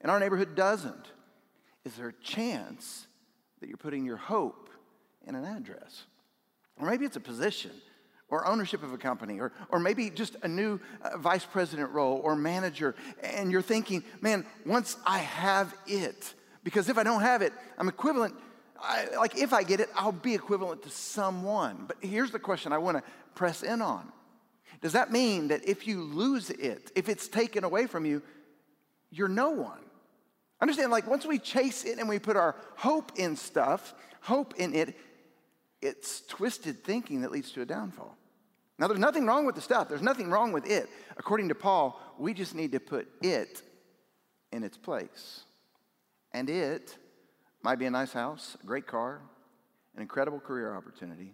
And 0.00 0.10
our 0.10 0.18
neighborhood 0.18 0.56
doesn't. 0.56 1.12
Is 1.84 1.94
there 1.94 2.08
a 2.08 2.22
chance 2.24 3.06
that 3.60 3.68
you're 3.68 3.76
putting 3.76 4.04
your 4.04 4.16
hope 4.16 4.70
in 5.26 5.36
an 5.36 5.44
address? 5.44 6.04
Or 6.80 6.88
maybe 6.88 7.04
it's 7.04 7.16
a 7.16 7.20
position 7.20 7.70
or 8.32 8.46
ownership 8.46 8.82
of 8.82 8.94
a 8.94 8.98
company, 8.98 9.38
or, 9.38 9.52
or 9.68 9.78
maybe 9.78 10.08
just 10.08 10.36
a 10.42 10.48
new 10.48 10.80
uh, 11.02 11.18
vice 11.18 11.44
president 11.44 11.90
role 11.90 12.18
or 12.24 12.34
manager, 12.34 12.96
and 13.22 13.52
you're 13.52 13.60
thinking, 13.60 14.02
man, 14.22 14.46
once 14.64 14.96
I 15.06 15.18
have 15.18 15.74
it, 15.86 16.32
because 16.64 16.88
if 16.88 16.96
I 16.96 17.02
don't 17.02 17.20
have 17.20 17.42
it, 17.42 17.52
I'm 17.76 17.88
equivalent. 17.88 18.34
I, 18.80 19.06
like 19.18 19.36
if 19.36 19.52
I 19.52 19.62
get 19.62 19.80
it, 19.80 19.90
I'll 19.94 20.12
be 20.12 20.34
equivalent 20.34 20.82
to 20.84 20.90
someone. 20.90 21.84
But 21.86 21.98
here's 22.00 22.30
the 22.30 22.38
question 22.38 22.72
I 22.72 22.78
want 22.78 22.96
to 22.96 23.04
press 23.34 23.62
in 23.62 23.82
on 23.82 24.10
Does 24.80 24.94
that 24.94 25.12
mean 25.12 25.48
that 25.48 25.68
if 25.68 25.86
you 25.86 26.00
lose 26.02 26.48
it, 26.48 26.90
if 26.96 27.10
it's 27.10 27.28
taken 27.28 27.64
away 27.64 27.86
from 27.86 28.06
you, 28.06 28.22
you're 29.10 29.28
no 29.28 29.50
one? 29.50 29.78
Understand, 30.58 30.90
like 30.90 31.06
once 31.06 31.26
we 31.26 31.38
chase 31.38 31.84
it 31.84 31.98
and 31.98 32.08
we 32.08 32.18
put 32.18 32.36
our 32.36 32.56
hope 32.76 33.12
in 33.16 33.36
stuff, 33.36 33.94
hope 34.22 34.54
in 34.56 34.74
it, 34.74 34.96
it's 35.82 36.22
twisted 36.22 36.82
thinking 36.82 37.20
that 37.22 37.30
leads 37.30 37.50
to 37.52 37.60
a 37.60 37.66
downfall. 37.66 38.16
Now, 38.82 38.88
there's 38.88 38.98
nothing 38.98 39.26
wrong 39.26 39.46
with 39.46 39.54
the 39.54 39.60
stuff, 39.60 39.88
there's 39.88 40.02
nothing 40.02 40.28
wrong 40.28 40.50
with 40.50 40.68
it. 40.68 40.90
According 41.16 41.50
to 41.50 41.54
Paul, 41.54 42.00
we 42.18 42.34
just 42.34 42.52
need 42.52 42.72
to 42.72 42.80
put 42.80 43.06
it 43.22 43.62
in 44.50 44.64
its 44.64 44.76
place. 44.76 45.42
And 46.32 46.50
it 46.50 46.98
might 47.62 47.78
be 47.78 47.86
a 47.86 47.92
nice 47.92 48.12
house, 48.12 48.56
a 48.60 48.66
great 48.66 48.88
car, 48.88 49.20
an 49.94 50.02
incredible 50.02 50.40
career 50.40 50.74
opportunity, 50.74 51.32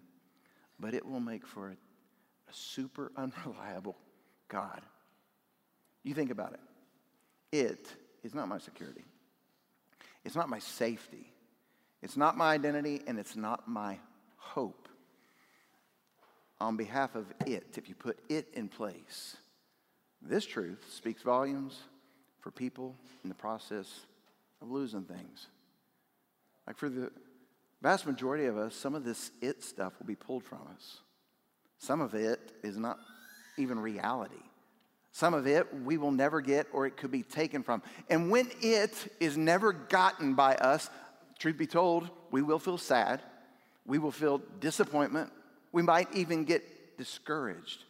but 0.79 0.93
it 0.93 1.07
will 1.07 1.21
make 1.21 1.47
for 1.47 1.69
a, 1.69 1.73
a 1.73 2.53
super 2.53 3.13
unreliable 3.17 3.97
God. 4.49 4.83
You 6.03 6.13
think 6.13 6.31
about 6.31 6.53
it. 6.53 6.61
It 7.51 7.89
is 8.25 8.35
not 8.35 8.49
my 8.49 8.59
security. 8.59 9.07
It's 10.23 10.37
not 10.37 10.51
my 10.51 10.59
safety. 10.59 11.33
It's 12.03 12.19
not 12.19 12.37
my 12.37 12.53
identity, 12.53 13.01
and 13.07 13.19
it's 13.19 13.37
not 13.37 13.67
my 13.67 14.01
hope 14.37 14.87
on 16.61 16.77
behalf 16.77 17.15
of 17.15 17.27
it, 17.47 17.77
if 17.77 17.89
you 17.89 17.95
put 17.95 18.19
it 18.29 18.49
in 18.55 18.69
place, 18.69 19.37
this 20.21 20.45
truth 20.45 20.85
speaks 20.91 21.23
volumes 21.23 21.79
for 22.41 22.51
people 22.51 22.97
in 23.23 23.29
the 23.29 23.35
process 23.35 24.01
of 24.61 24.71
losing 24.71 25.05
things. 25.05 25.47
Like 26.67 26.77
for 26.77 26.89
the 26.89 27.11
vast 27.81 28.07
majority 28.07 28.47
of 28.47 28.59
us, 28.59 28.75
some 28.75 28.95
of 28.95 29.05
this 29.05 29.31
it 29.41 29.63
stuff 29.63 29.93
will 29.99 30.07
be 30.07 30.17
pulled 30.17 30.45
from 30.45 30.61
us. 30.75 30.99
Some 31.79 32.01
of 32.01 32.15
it 32.15 32.53
is 32.63 32.77
not 32.77 32.99
even 33.57 33.79
reality. 33.79 34.35
Some 35.13 35.35
of 35.35 35.47
it 35.47 35.67
we 35.83 35.97
will 35.97 36.11
never 36.11 36.41
get 36.41 36.67
or 36.73 36.87
it 36.87 36.97
could 36.97 37.11
be 37.11 37.23
taken 37.23 37.63
from. 37.63 37.83
And 38.11 38.31
when 38.31 38.51
it 38.61 39.17
is 39.21 39.37
never 39.37 39.73
gotten 39.73 40.35
by 40.35 40.57
us, 40.57 40.91
truth 41.39 41.57
be 41.57 41.67
told, 41.67 42.11
we 42.31 42.43
will 42.43 42.59
feel 42.59 42.79
sad. 42.79 43.23
We 43.87 43.99
will 43.99 44.11
feel 44.11 44.43
disappointment. 44.61 45.31
We 45.73 45.83
might 45.83 46.15
even 46.15 46.45
get 46.45 46.97
discouraged. 46.99 47.85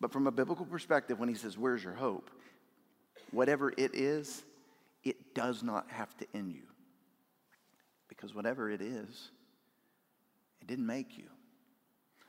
But 0.00 0.12
from 0.12 0.26
a 0.26 0.30
biblical 0.30 0.66
perspective, 0.66 1.18
when 1.18 1.28
he 1.28 1.34
says, 1.34 1.56
Where's 1.56 1.82
your 1.82 1.94
hope? 1.94 2.30
Whatever 3.30 3.72
it 3.76 3.94
is, 3.94 4.42
it 5.02 5.34
does 5.34 5.62
not 5.62 5.90
have 5.90 6.16
to 6.18 6.26
end 6.34 6.52
you. 6.52 6.62
Because 8.08 8.34
whatever 8.34 8.70
it 8.70 8.80
is, 8.80 9.30
it 10.60 10.66
didn't 10.66 10.86
make 10.86 11.18
you. 11.18 11.28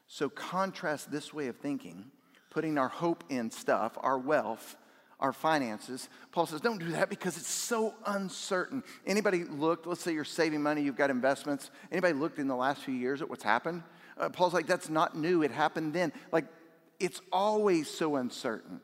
So 0.08 0.30
contrast 0.30 1.12
this 1.12 1.34
way 1.34 1.48
of 1.48 1.58
thinking, 1.58 2.06
putting 2.50 2.78
our 2.78 2.88
hope 2.88 3.24
in 3.30 3.52
stuff, 3.52 3.98
our 4.02 4.18
wealth, 4.18 4.76
our 5.20 5.34
finances. 5.34 6.10
Paul 6.32 6.46
says, 6.46 6.62
don't 6.62 6.80
do 6.80 6.92
that 6.92 7.10
because 7.10 7.38
it's 7.38 7.50
so 7.50 7.94
uncertain. 8.06 8.84
Anybody 9.06 9.46
looked, 9.46 9.88
let's 9.88 10.02
say 10.02 10.14
you're 10.14 10.24
saving 10.24 10.62
money, 10.62 10.82
you've 10.82 10.98
got 10.98 11.10
investments. 11.10 11.72
Anybody 11.92 12.14
looked 12.14 12.40
in 12.40 12.48
the 12.48 12.56
last 12.56 12.84
few 12.84 12.94
years 12.94 13.22
at 13.22 13.30
what's 13.30 13.44
happened? 13.44 13.84
Uh, 14.18 14.30
Paul's 14.30 14.54
like, 14.54 14.68
that's 14.68 14.90
not 14.90 15.16
new. 15.16 15.44
It 15.44 15.52
happened 15.52 15.94
then. 15.94 16.14
Like, 16.32 16.46
it's 17.00 17.22
always 17.32 17.90
so 17.90 18.16
uncertain. 18.16 18.82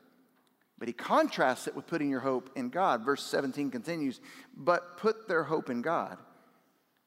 But 0.78 0.88
he 0.88 0.94
contrasts 0.94 1.68
it 1.68 1.76
with 1.76 1.86
putting 1.86 2.10
your 2.10 2.20
hope 2.20 2.50
in 2.56 2.68
God. 2.68 3.04
Verse 3.04 3.22
17 3.24 3.70
continues, 3.70 4.20
but 4.56 4.96
put 4.98 5.28
their 5.28 5.44
hope 5.44 5.70
in 5.70 5.80
God, 5.80 6.18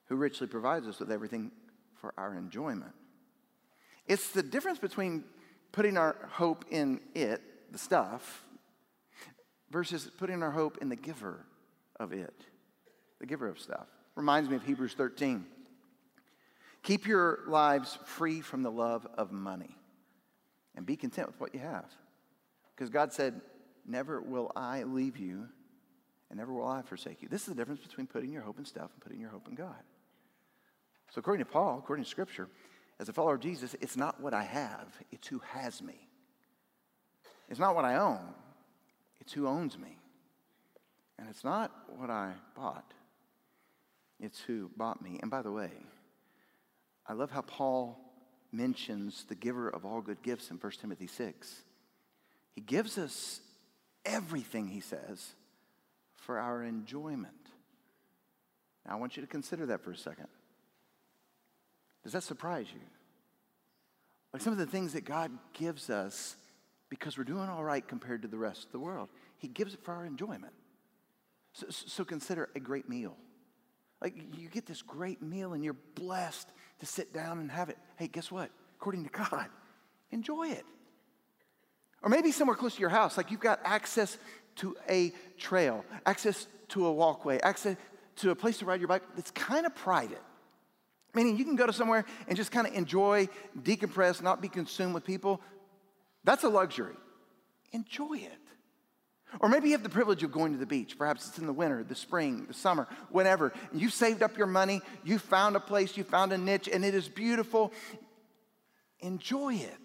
who 0.06 0.16
richly 0.16 0.48
provides 0.48 0.88
us 0.88 1.00
with 1.00 1.12
everything 1.12 1.52
for 1.96 2.14
our 2.18 2.34
enjoyment. 2.36 2.94
It's 4.08 4.30
the 4.30 4.44
difference 4.44 4.80
between 4.80 5.26
putting 5.72 5.98
our 5.98 6.16
hope 6.32 6.66
in 6.72 7.02
it, 7.14 7.42
the 7.72 7.78
stuff, 7.78 8.46
versus 9.72 10.10
putting 10.18 10.42
our 10.42 10.52
hope 10.52 10.78
in 10.82 10.88
the 10.88 10.96
giver 10.96 11.46
of 12.00 12.14
it, 12.14 12.46
the 13.20 13.26
giver 13.26 13.48
of 13.50 13.60
stuff. 13.60 13.88
Reminds 14.16 14.50
me 14.50 14.56
of 14.56 14.64
Hebrews 14.64 14.94
13. 14.94 15.46
Keep 16.86 17.08
your 17.08 17.40
lives 17.48 17.98
free 18.06 18.42
from 18.42 18.62
the 18.62 18.70
love 18.70 19.08
of 19.18 19.32
money 19.32 19.76
and 20.76 20.86
be 20.86 20.96
content 20.96 21.26
with 21.26 21.40
what 21.40 21.52
you 21.52 21.60
have. 21.60 21.92
Because 22.76 22.92
God 22.92 23.12
said, 23.12 23.42
Never 23.88 24.22
will 24.22 24.52
I 24.56 24.84
leave 24.84 25.18
you 25.18 25.48
and 26.30 26.38
never 26.38 26.54
will 26.54 26.68
I 26.68 26.84
forsake 26.84 27.24
you. 27.24 27.28
This 27.28 27.42
is 27.42 27.48
the 27.48 27.56
difference 27.56 27.82
between 27.82 28.06
putting 28.06 28.32
your 28.32 28.44
hope 28.44 28.60
in 28.60 28.66
stuff 28.66 28.92
and 28.94 29.02
putting 29.02 29.20
your 29.20 29.32
hope 29.32 29.48
in 29.48 29.56
God. 29.56 29.82
So, 31.10 31.18
according 31.20 31.44
to 31.44 31.52
Paul, 31.52 31.80
according 31.80 32.06
to 32.06 32.10
Scripture, 32.10 32.50
as 33.00 33.10
a 33.10 33.14
follower 33.14 33.34
of 33.34 33.42
Jesus, 33.42 33.76
it's 33.82 33.98
not 33.98 34.22
what 34.22 34.36
I 34.36 34.44
have, 34.44 34.96
it's 35.12 35.28
who 35.28 35.42
has 35.54 35.82
me. 35.82 36.08
It's 37.50 37.60
not 37.60 37.76
what 37.76 37.86
I 37.86 37.96
own, 37.96 38.22
it's 39.20 39.34
who 39.34 39.48
owns 39.48 39.76
me. 39.76 39.98
And 41.18 41.30
it's 41.30 41.44
not 41.44 41.72
what 41.98 42.12
I 42.12 42.34
bought, 42.56 42.94
it's 44.20 44.40
who 44.42 44.70
bought 44.78 45.02
me. 45.02 45.18
And 45.24 45.32
by 45.32 45.42
the 45.42 45.52
way, 45.52 45.72
I 47.08 47.14
love 47.14 47.32
how 47.32 47.42
Paul 47.42 48.00
mentions 48.52 49.26
the 49.26 49.36
giver 49.36 49.70
of 49.70 49.86
all 49.86 50.02
good 50.02 50.22
gifts 50.24 50.50
in 50.50 50.58
1 50.58 50.72
Timothy 50.82 51.08
6. 51.08 51.64
He 52.54 52.62
gives 52.62 52.98
us 52.98 53.42
everything, 54.06 54.68
he 54.68 54.80
says, 54.80 55.34
for 56.14 56.40
our 56.40 56.64
enjoyment. 56.64 57.34
Now, 58.86 58.94
I 58.94 58.96
want 58.96 59.18
you 59.18 59.22
to 59.22 59.28
consider 59.28 59.66
that 59.68 59.84
for 59.84 59.92
a 59.92 59.98
second. 59.98 60.28
Does 62.04 62.14
that 62.14 62.24
surprise 62.24 62.68
you? 62.74 62.82
Like 64.32 64.42
some 64.42 64.54
of 64.54 64.60
the 64.60 64.66
things 64.66 64.94
that 64.94 65.06
God 65.06 65.32
gives 65.54 65.90
us 65.90 66.36
because 66.90 67.18
we're 67.18 67.24
doing 67.24 67.50
all 67.50 67.64
right 67.64 67.86
compared 67.86 68.22
to 68.22 68.28
the 68.28 68.38
rest 68.38 68.66
of 68.66 68.72
the 68.72 68.80
world, 68.80 69.10
He 69.38 69.48
gives 69.48 69.74
it 69.74 69.84
for 69.84 69.94
our 69.94 70.06
enjoyment. 70.06 70.54
So, 71.54 71.68
so 71.70 72.06
consider 72.06 72.50
a 72.56 72.60
great 72.60 72.88
meal. 72.88 73.18
Like 74.02 74.16
you 74.38 74.50
get 74.50 74.66
this 74.66 74.82
great 74.82 75.22
meal 75.22 75.54
and 75.54 75.64
you're 75.64 75.76
blessed 75.96 76.50
to 76.80 76.86
sit 76.86 77.14
down 77.14 77.40
and 77.40 77.52
have 77.52 77.70
it. 77.70 77.78
Hey, 77.98 78.08
guess 78.08 78.32
what? 78.32 78.52
According 78.80 79.06
to 79.06 79.10
God, 79.10 79.48
enjoy 80.12 80.50
it. 80.50 80.66
Or 82.04 82.10
maybe 82.10 82.32
somewhere 82.32 82.56
close 82.56 82.76
to 82.76 82.82
your 82.82 82.90
house, 82.90 83.18
like 83.18 83.32
you've 83.32 83.40
got 83.40 83.60
access 83.64 84.18
to 84.58 84.76
a 84.90 85.12
trail, 85.38 85.84
access 86.06 86.48
to 86.70 86.86
a 86.86 86.92
walkway, 86.92 87.40
access 87.40 87.78
to 88.18 88.32
a 88.32 88.36
place 88.36 88.60
to 88.60 88.66
ride 88.66 88.80
your 88.80 88.88
bike 88.88 89.04
that's 89.16 89.32
kind 89.32 89.66
of 89.66 89.76
private. 89.76 90.22
Meaning 91.14 91.38
you 91.38 91.46
can 91.46 91.56
go 91.56 91.66
to 91.66 91.74
somewhere 91.74 92.06
and 92.28 92.38
just 92.38 92.52
kind 92.52 92.68
of 92.68 92.74
enjoy, 92.74 93.28
decompress, 93.60 94.22
not 94.22 94.42
be 94.42 94.50
consumed 94.50 94.94
with 94.94 95.06
people. 95.06 95.42
That's 96.24 96.44
a 96.44 96.50
luxury. 96.50 96.96
Enjoy 97.72 98.16
it. 98.16 98.38
Or 99.40 99.50
maybe 99.50 99.68
you 99.68 99.74
have 99.74 99.84
the 99.84 99.90
privilege 99.90 100.24
of 100.24 100.32
going 100.32 100.54
to 100.54 100.58
the 100.58 100.66
beach. 100.66 100.98
Perhaps 100.98 101.28
it's 101.28 101.38
in 101.38 101.46
the 101.46 101.54
winter, 101.54 101.84
the 101.84 101.96
spring, 101.96 102.46
the 102.46 102.54
summer, 102.54 102.88
whenever. 103.10 103.54
You've 103.74 103.94
saved 103.94 104.24
up 104.24 104.38
your 104.38 104.48
money, 104.48 104.82
you 105.04 105.20
found 105.20 105.56
a 105.56 105.60
place, 105.60 105.98
you 105.98 106.04
found 106.04 106.34
a 106.34 106.38
niche, 106.38 106.70
and 106.72 106.86
it 106.86 106.94
is 106.94 107.08
beautiful. 107.08 107.74
Enjoy 109.00 109.56
it. 109.56 109.80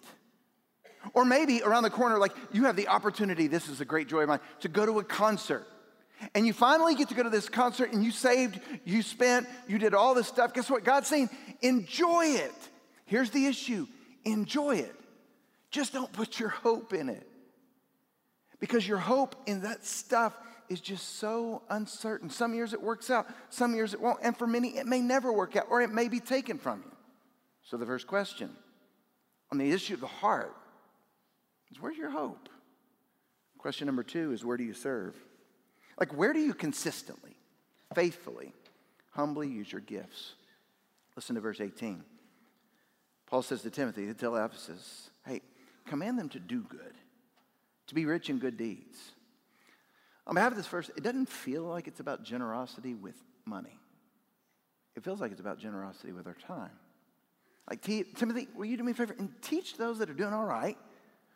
Or 1.14 1.25
maybe 1.25 1.62
around 1.62 1.83
the 1.83 1.90
corner, 1.90 2.19
like 2.19 2.33
you 2.52 2.64
have 2.64 2.76
the 2.76 2.88
opportunity, 2.88 3.47
this 3.47 3.69
is 3.69 3.80
a 3.80 3.85
great 3.85 4.09
joy 4.09 4.23
of 4.23 4.28
mine, 4.28 4.40
to 4.61 4.69
go 4.69 4.85
to 4.85 4.99
a 4.99 5.04
concert. 5.04 5.66
And 6.35 6.47
you 6.47 6.52
finally 6.52 6.95
get 6.95 7.09
to 7.09 7.14
go 7.14 7.23
to 7.23 7.30
this 7.30 7.49
concert 7.49 7.92
and 7.92 8.04
you 8.04 8.11
saved, 8.11 8.61
you 8.85 9.00
spent, 9.00 9.47
you 9.66 9.78
did 9.78 9.95
all 9.95 10.14
this 10.14 10.26
stuff. 10.26 10.52
Guess 10.52 10.71
what? 10.71 10.85
God's 10.85 11.09
saying, 11.09 11.30
enjoy 11.62 12.26
it. 12.26 12.54
Here's 13.07 13.30
the 13.30 13.47
issue 13.47 13.87
enjoy 14.26 14.76
it. 14.76 14.95
Just 15.71 15.95
don't 15.95 16.12
put 16.12 16.38
your 16.38 16.50
hope 16.50 16.92
in 16.92 17.09
it 17.09 17.26
because 18.61 18.87
your 18.87 18.99
hope 18.99 19.35
in 19.47 19.62
that 19.62 19.85
stuff 19.85 20.37
is 20.69 20.81
just 20.81 21.17
so 21.19 21.62
uncertain. 21.69 22.31
Some 22.31 22.55
years 22.55 22.73
it 22.73 22.81
works 22.81 23.11
out, 23.11 23.26
some 23.49 23.75
years 23.75 23.93
it 23.93 24.00
won't, 24.00 24.21
and 24.23 24.37
for 24.37 24.47
many 24.47 24.76
it 24.79 24.87
may 24.87 25.00
never 25.00 25.33
work 25.33 25.57
out 25.57 25.67
or 25.69 25.83
it 25.83 25.90
may 25.90 26.09
be 26.09 26.21
taken 26.21 26.59
from 26.59 26.83
you. 26.85 26.93
So, 27.62 27.76
the 27.76 27.87
first 27.87 28.07
question 28.07 28.50
on 29.50 29.59
the 29.59 29.71
issue 29.71 29.95
of 29.95 30.00
the 30.00 30.07
heart 30.07 30.55
is 31.71 31.81
where's 31.81 31.97
your 31.97 32.11
hope? 32.11 32.49
Question 33.59 33.87
number 33.87 34.02
two 34.02 34.33
is 34.33 34.45
where 34.45 34.57
do 34.57 34.64
you 34.64 34.75
serve? 34.75 35.14
Like, 35.99 36.17
where 36.17 36.33
do 36.33 36.40
you 36.40 36.55
consistently, 36.55 37.37
faithfully, 37.95 38.55
humbly 39.11 39.49
use 39.49 39.71
your 39.71 39.83
gifts? 39.83 40.33
Listen 41.14 41.35
to 41.35 41.43
verse 41.43 41.61
18. 41.61 42.02
Paul 43.26 43.43
says 43.43 43.62
to 43.62 43.71
Timothy, 43.71 44.07
to 44.07 44.14
tell 44.14 44.35
Ephesus, 44.37 45.11
hey, 45.26 45.43
command 45.87 46.19
them 46.19 46.29
to 46.31 46.40
do 46.40 46.62
good, 46.62 46.95
to 47.90 47.94
be 47.94 48.06
rich 48.06 48.30
in 48.30 48.38
good 48.38 48.56
deeds. 48.56 48.99
On 50.26 50.35
behalf 50.35 50.52
of 50.52 50.56
this 50.56 50.66
verse, 50.66 50.90
it 50.97 51.02
doesn't 51.02 51.28
feel 51.28 51.64
like 51.64 51.87
it's 51.87 52.00
about 52.00 52.23
generosity 52.23 52.94
with 52.94 53.16
money. 53.44 53.78
It 54.97 55.04
feels 55.04 55.20
like 55.20 55.32
it's 55.32 55.40
about 55.40 55.59
generosity 55.59 56.12
with 56.12 56.26
our 56.26 56.37
time. 56.47 56.70
Like, 57.68 57.82
Timothy, 57.82 58.49
will 58.54 58.64
you 58.64 58.76
do 58.76 58.85
me 58.85 58.92
a 58.92 58.94
favor 58.94 59.14
and 59.18 59.30
teach 59.42 59.76
those 59.76 59.99
that 59.99 60.09
are 60.09 60.14
doing 60.14 60.32
all 60.32 60.44
right, 60.44 60.78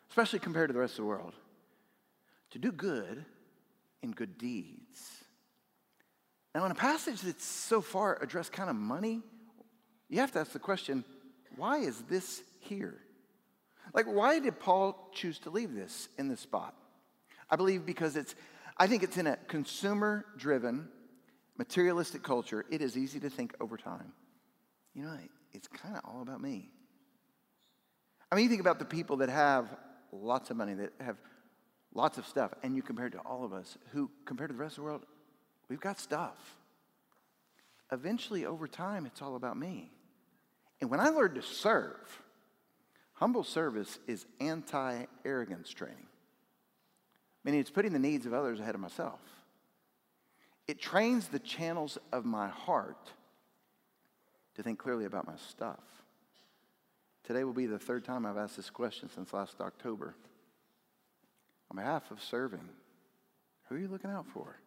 especially 0.09 0.39
compared 0.39 0.69
to 0.69 0.73
the 0.73 0.79
rest 0.79 0.93
of 0.93 0.97
the 0.97 1.05
world, 1.05 1.33
to 2.51 2.59
do 2.59 2.71
good 2.71 3.25
in 4.01 4.11
good 4.11 4.37
deeds. 4.37 5.23
Now, 6.53 6.65
in 6.65 6.71
a 6.71 6.75
passage 6.75 7.21
that's 7.21 7.45
so 7.45 7.81
far 7.81 8.17
addressed 8.21 8.53
kind 8.53 8.69
of 8.69 8.75
money, 8.75 9.21
you 10.09 10.19
have 10.19 10.31
to 10.33 10.39
ask 10.39 10.51
the 10.51 10.59
question 10.59 11.03
why 11.57 11.79
is 11.79 12.01
this 12.09 12.43
here? 12.59 12.99
Like, 13.93 14.05
why 14.05 14.39
did 14.39 14.59
Paul 14.59 15.09
choose 15.13 15.39
to 15.39 15.49
leave 15.49 15.73
this 15.73 16.09
in 16.17 16.27
this 16.27 16.39
spot? 16.39 16.75
I 17.49 17.55
believe 17.55 17.85
because 17.85 18.15
it's, 18.15 18.35
I 18.77 18.87
think 18.87 19.03
it's 19.03 19.17
in 19.17 19.27
a 19.27 19.37
consumer 19.47 20.25
driven, 20.37 20.89
materialistic 21.57 22.23
culture, 22.23 22.65
it 22.69 22.81
is 22.81 22.97
easy 22.97 23.19
to 23.21 23.29
think 23.29 23.55
over 23.59 23.77
time. 23.77 24.13
You 24.93 25.03
know, 25.03 25.17
it's 25.53 25.67
kind 25.67 25.95
of 25.95 26.01
all 26.05 26.21
about 26.21 26.41
me. 26.41 26.69
I 28.31 28.35
mean, 28.35 28.43
you 28.43 28.49
think 28.49 28.61
about 28.61 28.79
the 28.79 28.85
people 28.85 29.17
that 29.17 29.29
have 29.29 29.67
lots 30.11 30.49
of 30.49 30.57
money, 30.57 30.73
that 30.73 30.93
have 30.99 31.17
lots 31.93 32.17
of 32.17 32.25
stuff, 32.25 32.53
and 32.63 32.75
you 32.75 32.81
compare 32.81 33.07
it 33.07 33.11
to 33.11 33.19
all 33.19 33.45
of 33.45 33.53
us 33.53 33.77
who, 33.91 34.09
compared 34.25 34.49
to 34.49 34.55
the 34.55 34.61
rest 34.61 34.73
of 34.73 34.77
the 34.77 34.83
world, 34.83 35.05
we've 35.69 35.79
got 35.79 35.99
stuff. 35.99 36.57
Eventually, 37.91 38.45
over 38.45 38.67
time, 38.67 39.05
it's 39.05 39.21
all 39.21 39.35
about 39.35 39.57
me. 39.57 39.91
And 40.81 40.89
when 40.89 40.99
I 40.99 41.09
learned 41.09 41.35
to 41.35 41.41
serve, 41.41 42.21
humble 43.15 43.43
service 43.43 43.99
is 44.07 44.25
anti 44.39 45.05
arrogance 45.25 45.69
training, 45.69 46.07
meaning 47.43 47.59
it's 47.59 47.69
putting 47.69 47.93
the 47.93 47.99
needs 47.99 48.25
of 48.25 48.33
others 48.33 48.59
ahead 48.59 48.75
of 48.75 48.81
myself. 48.81 49.19
It 50.67 50.79
trains 50.79 51.27
the 51.27 51.39
channels 51.39 51.97
of 52.11 52.25
my 52.25 52.47
heart 52.47 53.11
to 54.55 54.63
think 54.63 54.79
clearly 54.79 55.05
about 55.05 55.27
my 55.27 55.35
stuff. 55.35 55.79
Today 57.23 57.43
will 57.43 57.53
be 57.53 57.65
the 57.65 57.79
third 57.79 58.05
time 58.05 58.25
I've 58.25 58.37
asked 58.37 58.55
this 58.55 58.69
question 58.69 59.09
since 59.09 59.33
last 59.33 59.59
October. 59.59 60.15
On 61.71 61.77
behalf 61.77 62.11
of 62.11 62.21
serving, 62.21 62.69
who 63.67 63.75
are 63.75 63.79
you 63.79 63.87
looking 63.87 64.11
out 64.11 64.27
for? 64.27 64.57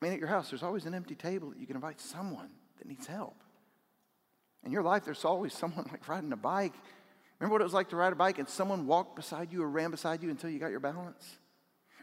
I 0.00 0.04
mean, 0.04 0.14
at 0.14 0.18
your 0.18 0.28
house, 0.28 0.50
there's 0.50 0.62
always 0.62 0.86
an 0.86 0.94
empty 0.94 1.14
table 1.14 1.50
that 1.50 1.58
you 1.58 1.66
can 1.66 1.76
invite 1.76 2.00
someone 2.00 2.48
that 2.78 2.88
needs 2.88 3.06
help. 3.06 3.36
In 4.64 4.72
your 4.72 4.82
life, 4.82 5.04
there's 5.04 5.24
always 5.24 5.52
someone 5.52 5.86
like 5.90 6.06
riding 6.08 6.32
a 6.32 6.36
bike. 6.36 6.74
Remember 7.38 7.54
what 7.54 7.60
it 7.60 7.64
was 7.64 7.72
like 7.72 7.88
to 7.90 7.96
ride 7.96 8.12
a 8.12 8.16
bike 8.16 8.38
and 8.38 8.48
someone 8.48 8.86
walked 8.86 9.16
beside 9.16 9.52
you 9.52 9.62
or 9.62 9.68
ran 9.68 9.90
beside 9.90 10.22
you 10.22 10.30
until 10.30 10.50
you 10.50 10.58
got 10.58 10.70
your 10.70 10.80
balance? 10.80 11.38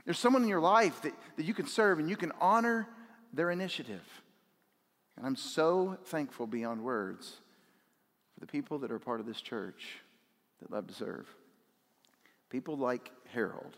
There's 0.06 0.20
someone 0.20 0.44
in 0.44 0.50
your 0.50 0.60
life 0.60 1.02
that, 1.04 1.14
that 1.38 1.46
you 1.46 1.54
can 1.54 1.68
serve 1.68 2.00
and 2.00 2.10
you 2.10 2.18
can 2.18 2.32
honor 2.42 2.88
their 3.34 3.52
initiative. 3.52 4.04
And 5.16 5.26
I'm 5.26 5.36
so 5.36 5.98
thankful 6.06 6.48
beyond 6.48 6.84
words 6.84 7.38
for 8.34 8.40
the 8.40 8.48
people 8.48 8.80
that 8.80 8.92
are 8.92 9.00
part 9.00 9.20
of 9.20 9.26
this 9.26 9.42
church 9.42 10.00
that 10.62 10.72
love 10.72 10.88
to 10.88 10.94
serve. 10.94 11.28
People 12.50 12.78
like 12.78 13.12
Harold, 13.34 13.78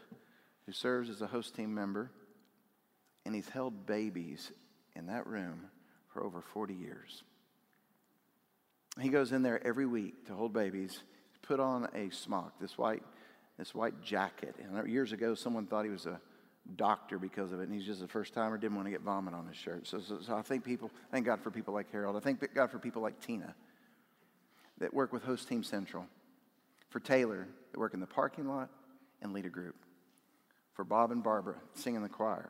who 0.66 0.72
serves 0.72 1.10
as 1.10 1.22
a 1.22 1.28
host 1.28 1.56
team 1.56 1.74
member, 1.74 2.12
and 3.26 3.36
he's 3.36 3.50
held 3.50 3.86
babies 3.86 4.52
in 4.96 5.08
that 5.08 5.28
room 5.28 5.66
for 6.14 6.24
over 6.24 6.42
40 6.42 6.74
years. 6.74 7.24
He 9.00 9.10
goes 9.10 9.32
in 9.32 9.42
there 9.42 9.66
every 9.66 9.86
week 9.86 10.28
to 10.28 10.34
hold 10.34 10.54
babies, 10.54 11.02
put 11.42 11.60
on 11.60 11.88
a 11.96 12.10
smock, 12.10 12.60
this 12.60 12.78
white, 12.78 13.04
this 13.58 13.74
white 13.74 14.02
jacket. 14.02 14.56
And 14.62 14.88
years 14.88 15.12
ago, 15.12 15.34
someone 15.34 15.66
thought 15.66 15.86
he 15.86 15.92
was 15.92 16.06
a 16.06 16.20
doctor 16.76 17.18
because 17.18 17.52
of 17.52 17.60
it, 17.60 17.64
and 17.64 17.74
he's 17.74 17.86
just 17.86 18.02
a 18.02 18.08
first 18.08 18.34
timer, 18.34 18.58
didn't 18.58 18.76
want 18.76 18.88
to 18.88 18.92
get 18.92 19.02
vomit 19.02 19.34
on 19.34 19.48
his 19.48 19.58
shirt. 19.58 19.88
So, 19.88 20.00
so, 20.00 20.20
so 20.22 20.36
I 20.36 20.42
thank 20.42 20.64
people, 20.64 20.92
thank 21.12 21.26
God 21.26 21.42
for 21.42 21.52
people 21.52 21.74
like 21.74 21.92
Harold. 21.92 22.16
I 22.16 22.20
thank 22.20 22.54
God 22.54 22.70
for 22.70 22.80
people 22.80 23.02
like 23.02 23.20
Tina 23.20 23.56
that 24.80 24.94
work 24.94 25.14
with 25.14 25.24
Host 25.24 25.48
Team 25.48 25.64
Central, 25.64 26.06
for 26.90 27.00
Taylor 27.00 27.48
that 27.72 27.80
work 27.80 27.94
in 27.94 28.00
the 28.00 28.08
parking 28.08 28.48
lot 28.48 28.70
and 29.22 29.34
lead 29.34 29.46
a 29.46 29.50
group, 29.50 29.76
for 30.74 30.84
Bob 30.84 31.12
and 31.12 31.24
Barbara 31.24 31.56
sing 31.74 31.96
in 31.96 32.02
the 32.02 32.10
choir 32.10 32.50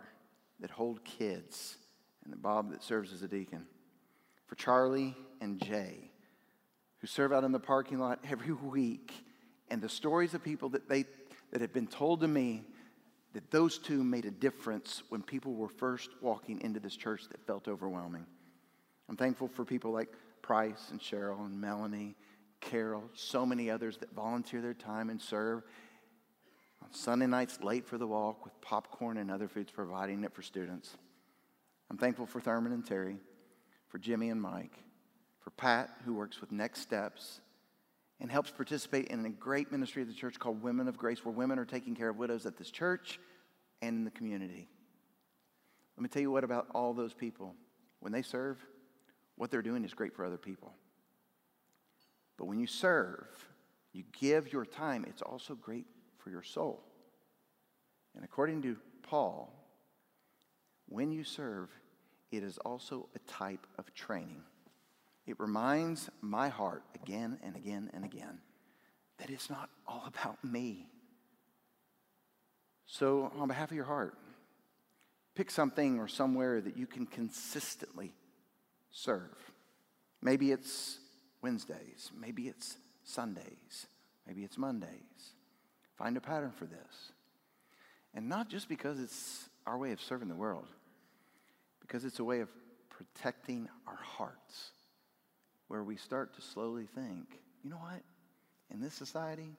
that 0.60 0.71
hold 0.71 1.04
kids, 1.04 1.77
and 2.23 2.41
Bob 2.41 2.71
that 2.71 2.84
serves 2.84 3.12
as 3.13 3.21
a 3.21 3.27
deacon, 3.27 3.65
for 4.47 4.56
Charlie 4.56 5.15
and 5.39 5.62
Jay 5.62 6.11
who 7.01 7.07
serve 7.07 7.33
out 7.33 7.43
in 7.43 7.51
the 7.51 7.59
parking 7.59 7.99
lot 7.99 8.19
every 8.29 8.53
week, 8.53 9.11
and 9.69 9.81
the 9.81 9.89
stories 9.89 10.33
of 10.33 10.43
people 10.43 10.69
that 10.69 10.87
they 10.87 11.05
that 11.51 11.61
have 11.61 11.73
been 11.73 11.87
told 11.87 12.21
to 12.21 12.27
me 12.27 12.63
that 13.33 13.51
those 13.51 13.77
two 13.77 14.03
made 14.03 14.25
a 14.25 14.31
difference 14.31 15.03
when 15.09 15.21
people 15.21 15.53
were 15.53 15.69
first 15.69 16.09
walking 16.21 16.61
into 16.61 16.79
this 16.79 16.95
church 16.95 17.23
that 17.29 17.45
felt 17.45 17.67
overwhelming. 17.67 18.25
I'm 19.09 19.17
thankful 19.17 19.47
for 19.47 19.65
people 19.65 19.91
like 19.91 20.09
Price 20.41 20.89
and 20.91 20.99
Cheryl 20.99 21.45
and 21.45 21.59
Melanie, 21.59 22.15
Carol, 22.59 23.03
so 23.13 23.45
many 23.45 23.69
others 23.69 23.97
that 23.97 24.13
volunteer 24.13 24.61
their 24.61 24.73
time 24.73 25.09
and 25.09 25.21
serve 25.21 25.63
on 26.81 26.93
Sunday 26.93 27.27
nights 27.27 27.59
late 27.61 27.85
for 27.85 27.97
the 27.97 28.07
walk 28.07 28.43
with 28.43 28.59
popcorn 28.61 29.17
and 29.17 29.29
other 29.29 29.47
foods, 29.47 29.71
providing 29.71 30.23
it 30.23 30.33
for 30.33 30.41
students. 30.41 30.97
I'm 31.89 31.97
thankful 31.97 32.25
for 32.25 32.39
Thurman 32.39 32.71
and 32.71 32.85
Terry, 32.85 33.17
for 33.89 33.97
Jimmy 33.97 34.29
and 34.29 34.41
Mike, 34.41 34.77
for 35.41 35.49
Pat, 35.51 35.89
who 36.06 36.13
works 36.13 36.39
with 36.39 36.51
Next 36.51 36.82
Steps 36.82 37.41
and 38.19 38.32
helps 38.32 38.51
participate 38.51 39.08
in 39.08 39.25
a 39.25 39.30
great 39.30 39.71
ministry 39.71 40.04
of 40.04 40.08
the 40.08 40.13
church 40.13 40.39
called 40.39 40.62
Women 40.62 40.88
of 40.88 40.97
Grace, 40.97 41.25
where 41.25 41.34
women 41.34 41.58
are 41.58 41.65
taking 41.65 41.95
care 41.95 42.10
of 42.10 42.17
widows 42.17 42.45
at 42.45 42.58
this 42.58 42.69
church 42.69 43.19
and 43.82 43.97
in 43.97 44.04
the 44.04 44.12
community. 44.12 44.69
Let 45.97 46.04
me 46.04 46.10
tell 46.10 46.21
you 46.21 46.32
what 46.32 46.43
about 46.43 46.67
all 46.73 46.93
those 46.93 47.13
people. 47.13 47.56
When 47.99 48.12
they 48.12 48.21
serve, 48.21 48.58
what 49.36 49.49
they're 49.49 49.63
doing 49.63 49.84
is 49.84 49.93
great 49.93 50.15
for 50.15 50.23
other 50.23 50.38
people. 50.38 50.73
But 52.38 52.45
when 52.45 52.60
you 52.60 52.67
serve, 52.67 53.27
you 53.91 54.04
give 54.19 54.54
your 54.54 54.65
time, 54.65 55.06
it's 55.08 55.21
also 55.21 55.56
great 55.56 55.86
for 56.19 56.30
your 56.30 56.43
soul. 56.43 56.84
And 58.15 58.23
according 58.23 58.62
to 58.63 58.77
Paul, 59.04 59.51
when 60.88 61.12
you 61.12 61.23
serve, 61.23 61.69
it 62.32 62.43
is 62.43 62.58
also 62.60 63.10
a 63.15 63.19
type 63.19 63.65
of 63.77 63.93
training. 63.93 64.43
It 65.25 65.39
reminds 65.39 66.10
my 66.21 66.49
heart 66.49 66.84
again 66.95 67.39
and 67.43 67.55
again 67.55 67.89
and 67.93 68.03
again 68.03 68.39
that 69.19 69.29
it's 69.29 69.49
not 69.49 69.69
all 69.88 70.03
about 70.07 70.43
me. 70.43 70.88
So, 72.88 73.31
on 73.38 73.47
behalf 73.47 73.69
of 73.69 73.75
your 73.75 73.86
heart, 73.86 74.17
pick 75.36 75.51
something 75.51 75.99
or 75.99 76.07
somewhere 76.07 76.60
that 76.60 76.75
you 76.75 76.88
can 76.88 77.05
consistently 77.05 78.13
serve. 78.89 79.38
Maybe 80.21 80.51
it's 80.51 80.97
Wednesdays, 81.41 82.12
maybe 82.19 82.47
it's 82.47 82.77
Sundays, 83.03 83.88
maybe 84.27 84.43
it's 84.43 84.57
Mondays. 84.57 84.89
Find 85.97 86.17
a 86.17 86.21
pattern 86.21 86.51
for 86.51 86.65
this. 86.65 87.12
And 88.13 88.27
not 88.27 88.49
just 88.49 88.67
because 88.67 88.99
it's 88.99 89.47
our 89.65 89.77
way 89.77 89.91
of 89.91 90.01
serving 90.01 90.27
the 90.27 90.36
world, 90.36 90.67
because 91.79 92.03
it's 92.03 92.19
a 92.19 92.23
way 92.23 92.41
of 92.41 92.49
protecting 92.89 93.69
our 93.88 93.95
hearts 93.95 94.71
where 95.71 95.86
we 95.86 95.95
start 95.95 96.36
to 96.36 96.41
slowly 96.41 96.86
think, 96.86 97.39
you 97.63 97.69
know 97.69 97.77
what? 97.77 98.01
In 98.73 98.81
this 98.81 98.93
society, 98.93 99.55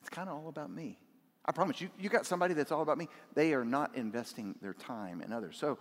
it's 0.00 0.10
kind 0.10 0.28
of 0.28 0.36
all 0.36 0.48
about 0.50 0.70
me. 0.70 0.98
I 1.46 1.52
promise 1.52 1.80
you, 1.80 1.88
you 1.98 2.10
got 2.10 2.26
somebody 2.26 2.52
that's 2.52 2.70
all 2.70 2.82
about 2.82 2.98
me. 2.98 3.08
They 3.34 3.54
are 3.54 3.64
not 3.64 3.96
investing 3.96 4.54
their 4.60 4.74
time 4.74 5.22
in 5.22 5.32
others. 5.32 5.56
So, 5.56 5.78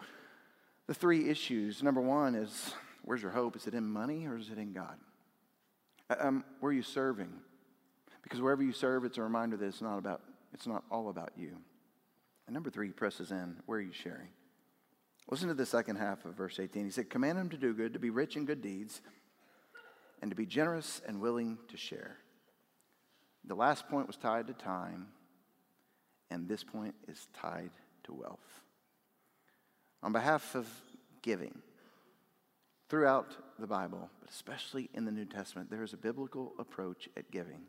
the 0.88 0.94
three 0.94 1.30
issues 1.30 1.84
number 1.84 2.00
one 2.00 2.36
is 2.36 2.74
where's 3.04 3.22
your 3.22 3.32
hope? 3.32 3.58
Is 3.58 3.68
it 3.68 3.74
in 3.74 3.84
money 3.84 4.28
or 4.28 4.38
is 4.38 4.50
it 4.50 4.58
in 4.58 4.72
God? 4.72 4.96
Uh, 6.10 6.16
um, 6.22 6.46
where 6.62 6.70
are 6.70 6.74
you 6.74 6.84
serving? 6.84 7.34
Because 8.22 8.40
wherever 8.40 8.64
you 8.64 8.72
serve, 8.72 9.04
it's 9.04 9.18
a 9.18 9.22
reminder 9.22 9.58
that 9.58 9.66
it's 9.66 9.82
not 9.82 9.98
about, 9.98 10.22
it's 10.54 10.68
not 10.68 10.86
all 10.90 11.10
about 11.10 11.32
you. 11.36 11.58
And 12.48 12.54
number 12.54 12.70
three, 12.70 12.92
presses 12.92 13.32
in, 13.32 13.58
where 13.66 13.80
are 13.80 13.82
you 13.82 13.92
sharing? 13.92 14.30
Listen 15.30 15.48
to 15.48 15.54
the 15.54 15.66
second 15.66 15.96
half 15.96 16.26
of 16.26 16.36
verse 16.36 16.60
18. 16.60 16.86
He 16.86 16.92
said, 16.92 17.10
Command 17.10 17.38
him 17.38 17.50
to 17.50 17.58
do 17.58 17.74
good, 17.74 17.94
to 17.94 18.00
be 18.00 18.10
rich 18.10 18.36
in 18.36 18.46
good 18.46 18.62
deeds, 18.62 19.02
and 20.22 20.32
to 20.32 20.36
be 20.36 20.46
generous 20.46 21.02
and 21.08 21.22
willing 21.22 21.58
to 21.70 21.78
share. 21.78 22.18
The 23.46 23.56
last 23.56 23.88
point 23.90 24.08
was 24.08 24.18
tied 24.18 24.48
to 24.48 24.54
time, 24.54 25.08
and 26.30 26.48
this 26.48 26.64
point 26.64 26.96
is 27.08 27.28
tied 27.34 27.72
to 28.06 28.14
wealth. 28.14 28.62
On 30.02 30.12
behalf 30.12 30.56
of 30.56 30.68
giving, 31.22 31.62
throughout 32.90 33.36
the 33.58 33.68
Bible, 33.68 34.10
but 34.20 34.30
especially 34.30 34.90
in 34.94 35.06
the 35.06 35.12
New 35.12 35.26
Testament, 35.26 35.70
there 35.70 35.84
is 35.84 35.94
a 35.94 35.98
biblical 35.98 36.54
approach 36.60 37.10
at 37.18 37.32
giving. 37.32 37.62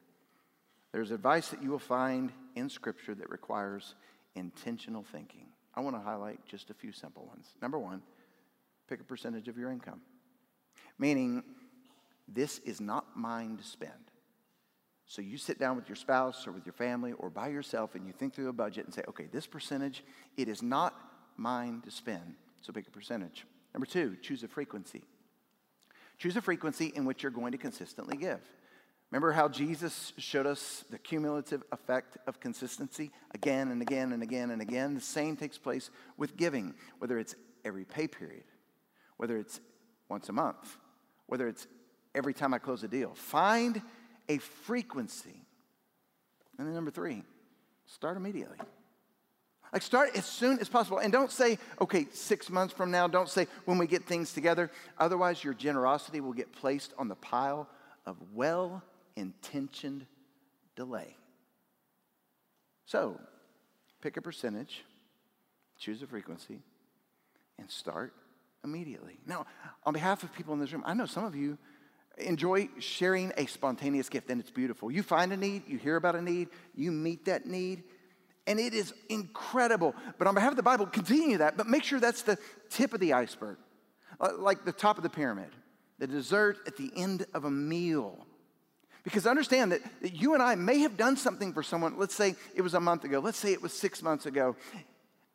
There's 0.92 1.10
advice 1.10 1.48
that 1.48 1.62
you 1.62 1.70
will 1.70 1.78
find 1.78 2.30
in 2.54 2.68
Scripture 2.68 3.14
that 3.14 3.30
requires 3.30 3.94
intentional 4.34 5.02
thinking. 5.02 5.46
I 5.76 5.80
want 5.80 5.96
to 5.96 6.00
highlight 6.00 6.44
just 6.46 6.70
a 6.70 6.74
few 6.74 6.92
simple 6.92 7.26
ones. 7.26 7.48
Number 7.60 7.78
one, 7.78 8.02
pick 8.88 9.00
a 9.00 9.04
percentage 9.04 9.48
of 9.48 9.58
your 9.58 9.70
income, 9.70 10.00
meaning 10.98 11.42
this 12.28 12.58
is 12.60 12.80
not 12.80 13.16
mine 13.16 13.56
to 13.56 13.64
spend. 13.64 13.92
So 15.06 15.20
you 15.20 15.36
sit 15.36 15.58
down 15.58 15.76
with 15.76 15.88
your 15.88 15.96
spouse 15.96 16.46
or 16.46 16.52
with 16.52 16.64
your 16.64 16.72
family 16.72 17.12
or 17.12 17.28
by 17.28 17.48
yourself 17.48 17.94
and 17.94 18.06
you 18.06 18.12
think 18.12 18.34
through 18.34 18.48
a 18.48 18.52
budget 18.52 18.86
and 18.86 18.94
say, 18.94 19.02
okay, 19.08 19.26
this 19.30 19.46
percentage, 19.46 20.02
it 20.36 20.48
is 20.48 20.62
not 20.62 20.94
mine 21.36 21.82
to 21.84 21.90
spend. 21.90 22.34
So 22.62 22.72
pick 22.72 22.86
a 22.88 22.90
percentage. 22.90 23.44
Number 23.74 23.86
two, 23.86 24.16
choose 24.22 24.42
a 24.44 24.48
frequency. 24.48 25.02
Choose 26.16 26.36
a 26.36 26.40
frequency 26.40 26.92
in 26.94 27.04
which 27.04 27.22
you're 27.22 27.32
going 27.32 27.52
to 27.52 27.58
consistently 27.58 28.16
give. 28.16 28.40
Remember 29.10 29.32
how 29.32 29.48
Jesus 29.48 30.12
showed 30.18 30.46
us 30.46 30.84
the 30.90 30.98
cumulative 30.98 31.62
effect 31.70 32.18
of 32.26 32.40
consistency 32.40 33.12
again 33.32 33.70
and 33.70 33.80
again 33.80 34.12
and 34.12 34.22
again 34.22 34.50
and 34.50 34.60
again? 34.60 34.94
The 34.94 35.00
same 35.00 35.36
takes 35.36 35.56
place 35.56 35.90
with 36.16 36.36
giving, 36.36 36.74
whether 36.98 37.18
it's 37.18 37.36
every 37.64 37.84
pay 37.84 38.08
period, 38.08 38.44
whether 39.16 39.38
it's 39.38 39.60
once 40.08 40.28
a 40.28 40.32
month, 40.32 40.78
whether 41.26 41.46
it's 41.46 41.66
every 42.14 42.34
time 42.34 42.54
I 42.54 42.58
close 42.58 42.82
a 42.82 42.88
deal. 42.88 43.14
Find 43.14 43.80
a 44.28 44.38
frequency. 44.38 45.46
And 46.58 46.66
then 46.66 46.74
number 46.74 46.90
three, 46.90 47.22
start 47.86 48.16
immediately. 48.16 48.58
Like 49.72 49.82
start 49.82 50.16
as 50.16 50.24
soon 50.24 50.60
as 50.60 50.68
possible. 50.68 50.98
And 50.98 51.12
don't 51.12 51.32
say, 51.32 51.58
okay, 51.80 52.06
six 52.12 52.48
months 52.48 52.72
from 52.72 52.92
now. 52.92 53.08
Don't 53.08 53.28
say 53.28 53.48
when 53.64 53.76
we 53.76 53.88
get 53.88 54.04
things 54.04 54.32
together. 54.32 54.70
Otherwise, 54.98 55.42
your 55.42 55.52
generosity 55.52 56.20
will 56.20 56.32
get 56.32 56.52
placed 56.52 56.94
on 56.96 57.08
the 57.08 57.16
pile 57.16 57.68
of 58.06 58.16
well 58.32 58.82
intentioned 59.16 60.06
delay. 60.76 61.16
So, 62.86 63.18
pick 64.02 64.16
a 64.16 64.22
percentage, 64.22 64.84
choose 65.78 66.02
a 66.02 66.06
frequency, 66.06 66.62
and 67.58 67.70
start 67.70 68.12
immediately. 68.62 69.18
Now, 69.26 69.46
on 69.84 69.92
behalf 69.92 70.22
of 70.22 70.32
people 70.34 70.54
in 70.54 70.60
this 70.60 70.72
room, 70.72 70.82
I 70.86 70.94
know 70.94 71.06
some 71.06 71.24
of 71.24 71.34
you 71.34 71.58
enjoy 72.18 72.68
sharing 72.78 73.32
a 73.36 73.46
spontaneous 73.46 74.08
gift, 74.08 74.30
and 74.30 74.40
it's 74.40 74.50
beautiful. 74.50 74.90
You 74.90 75.02
find 75.02 75.32
a 75.32 75.36
need, 75.36 75.62
you 75.66 75.78
hear 75.78 75.96
about 75.96 76.14
a 76.16 76.22
need, 76.22 76.48
you 76.74 76.92
meet 76.92 77.24
that 77.26 77.46
need, 77.46 77.84
and 78.46 78.60
it 78.60 78.74
is 78.74 78.92
incredible. 79.08 79.94
But 80.18 80.28
on 80.28 80.34
behalf 80.34 80.50
of 80.50 80.56
the 80.56 80.62
Bible, 80.62 80.86
continue 80.86 81.38
that, 81.38 81.56
but 81.56 81.66
make 81.66 81.84
sure 81.84 82.00
that's 82.00 82.22
the 82.22 82.38
tip 82.70 82.92
of 82.92 83.00
the 83.00 83.14
iceberg, 83.14 83.56
like 84.38 84.64
the 84.64 84.72
top 84.72 84.96
of 84.96 85.02
the 85.02 85.10
pyramid, 85.10 85.50
the 85.98 86.06
dessert 86.06 86.58
at 86.66 86.76
the 86.76 86.90
end 86.96 87.26
of 87.34 87.44
a 87.44 87.50
meal. 87.50 88.26
Because 89.04 89.26
understand 89.26 89.72
that, 89.72 89.82
that 90.00 90.14
you 90.14 90.34
and 90.34 90.42
I 90.42 90.54
may 90.54 90.78
have 90.80 90.96
done 90.96 91.16
something 91.16 91.52
for 91.52 91.62
someone, 91.62 91.98
let's 91.98 92.14
say 92.14 92.34
it 92.54 92.62
was 92.62 92.74
a 92.74 92.80
month 92.80 93.04
ago, 93.04 93.20
let's 93.20 93.38
say 93.38 93.52
it 93.52 93.62
was 93.62 93.72
six 93.72 94.02
months 94.02 94.26
ago. 94.26 94.56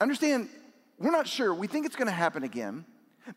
Understand, 0.01 0.49
we're 0.97 1.11
not 1.11 1.27
sure. 1.27 1.53
We 1.53 1.67
think 1.67 1.85
it's 1.85 1.95
going 1.95 2.07
to 2.07 2.11
happen 2.11 2.43
again, 2.43 2.83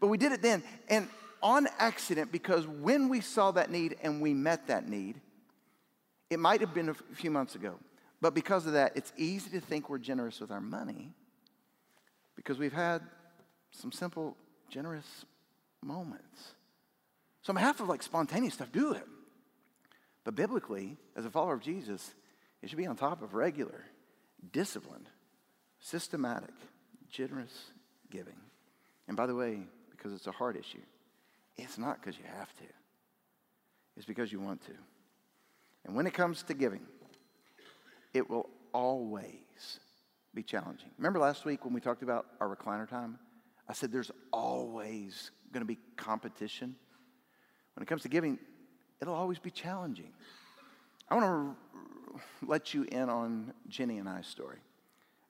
but 0.01 0.07
we 0.07 0.17
did 0.17 0.33
it 0.33 0.41
then. 0.41 0.63
And 0.89 1.09
on 1.43 1.69
accident 1.79 2.33
because 2.33 2.67
when 2.67 3.09
we 3.09 3.21
saw 3.21 3.51
that 3.51 3.71
need 3.71 3.97
and 4.03 4.23
we 4.23 4.33
met 4.33 4.69
that 4.69 4.89
need, 4.89 5.21
it 6.31 6.39
might 6.39 6.61
have 6.61 6.73
been 6.73 6.89
a 6.89 6.95
few 7.15 7.31
months 7.31 7.55
ago. 7.55 7.75
But 8.23 8.35
because 8.35 8.67
of 8.67 8.73
that, 8.73 8.93
it's 8.97 9.13
easy 9.17 9.51
to 9.51 9.61
think 9.61 9.91
we're 9.91 9.99
generous 9.99 10.41
with 10.41 10.51
our 10.51 10.61
money 10.61 11.13
because 12.37 12.59
we've 12.59 12.73
had 12.73 13.03
some 13.73 13.93
simple, 13.93 14.37
generous 14.71 15.27
moments. 15.83 16.55
So, 17.43 17.51
on 17.51 17.57
behalf 17.57 17.81
of 17.81 17.89
like 17.89 18.03
spontaneous 18.03 18.55
stuff, 18.55 18.71
do 18.73 18.93
it. 18.93 19.05
But 20.25 20.35
biblically, 20.35 20.97
as 21.17 21.25
a 21.25 21.31
follower 21.31 21.55
of 21.55 21.61
Jesus, 21.61 22.15
it 22.63 22.69
should 22.69 22.79
be 22.79 22.87
on 22.87 22.97
top 22.97 23.23
of 23.23 23.35
regular, 23.35 23.85
disciplined, 24.53 25.09
systematic, 25.81 26.55
generous 27.11 27.73
giving. 28.11 28.37
And 29.09 29.17
by 29.17 29.27
the 29.27 29.35
way, 29.35 29.61
because 29.91 30.13
it's 30.13 30.27
a 30.29 30.33
heart 30.33 30.57
issue, 30.57 30.83
it's 31.57 31.77
not 31.77 32.01
because 32.01 32.17
you 32.17 32.25
have 32.39 32.55
to, 32.57 32.65
it's 33.97 34.07
because 34.07 34.33
you 34.33 34.41
want 34.41 34.65
to. 34.67 34.73
And 35.85 35.97
when 35.97 36.07
it 36.07 36.15
comes 36.15 36.43
to 36.45 36.55
giving, 36.55 36.87
it 38.15 38.31
will 38.31 38.49
always 38.73 39.81
be 40.35 40.43
challenging. 40.43 40.89
Remember 40.99 41.19
last 41.19 41.45
week 41.45 41.65
when 41.65 41.75
we 41.75 41.81
talked 41.81 42.03
about 42.03 42.27
our 42.41 42.55
recliner 42.55 42.89
time? 42.89 43.19
I 43.69 43.73
said 43.73 43.93
there's 43.93 44.11
always 44.33 45.31
going 45.53 45.63
to 45.63 45.67
be 45.67 45.79
competition. 45.97 46.75
When 47.75 47.83
it 47.83 47.87
comes 47.87 48.03
to 48.03 48.09
giving, 48.09 48.39
it'll 49.03 49.15
always 49.15 49.41
be 49.41 49.51
challenging. 49.51 50.13
I 51.11 51.17
want 51.17 51.57
to 52.15 52.47
let 52.47 52.73
you 52.73 52.85
in 52.85 53.11
on 53.11 53.53
Jenny 53.69 53.99
and 53.99 54.09
I's 54.09 54.29
story. 54.29 54.59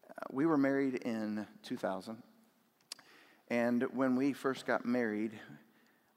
Uh, 0.08 0.12
we 0.30 0.44
were 0.44 0.58
married 0.58 0.96
in 0.96 1.46
2000. 1.62 2.22
And 3.48 3.84
when 3.94 4.14
we 4.14 4.34
first 4.34 4.66
got 4.66 4.84
married, 4.84 5.32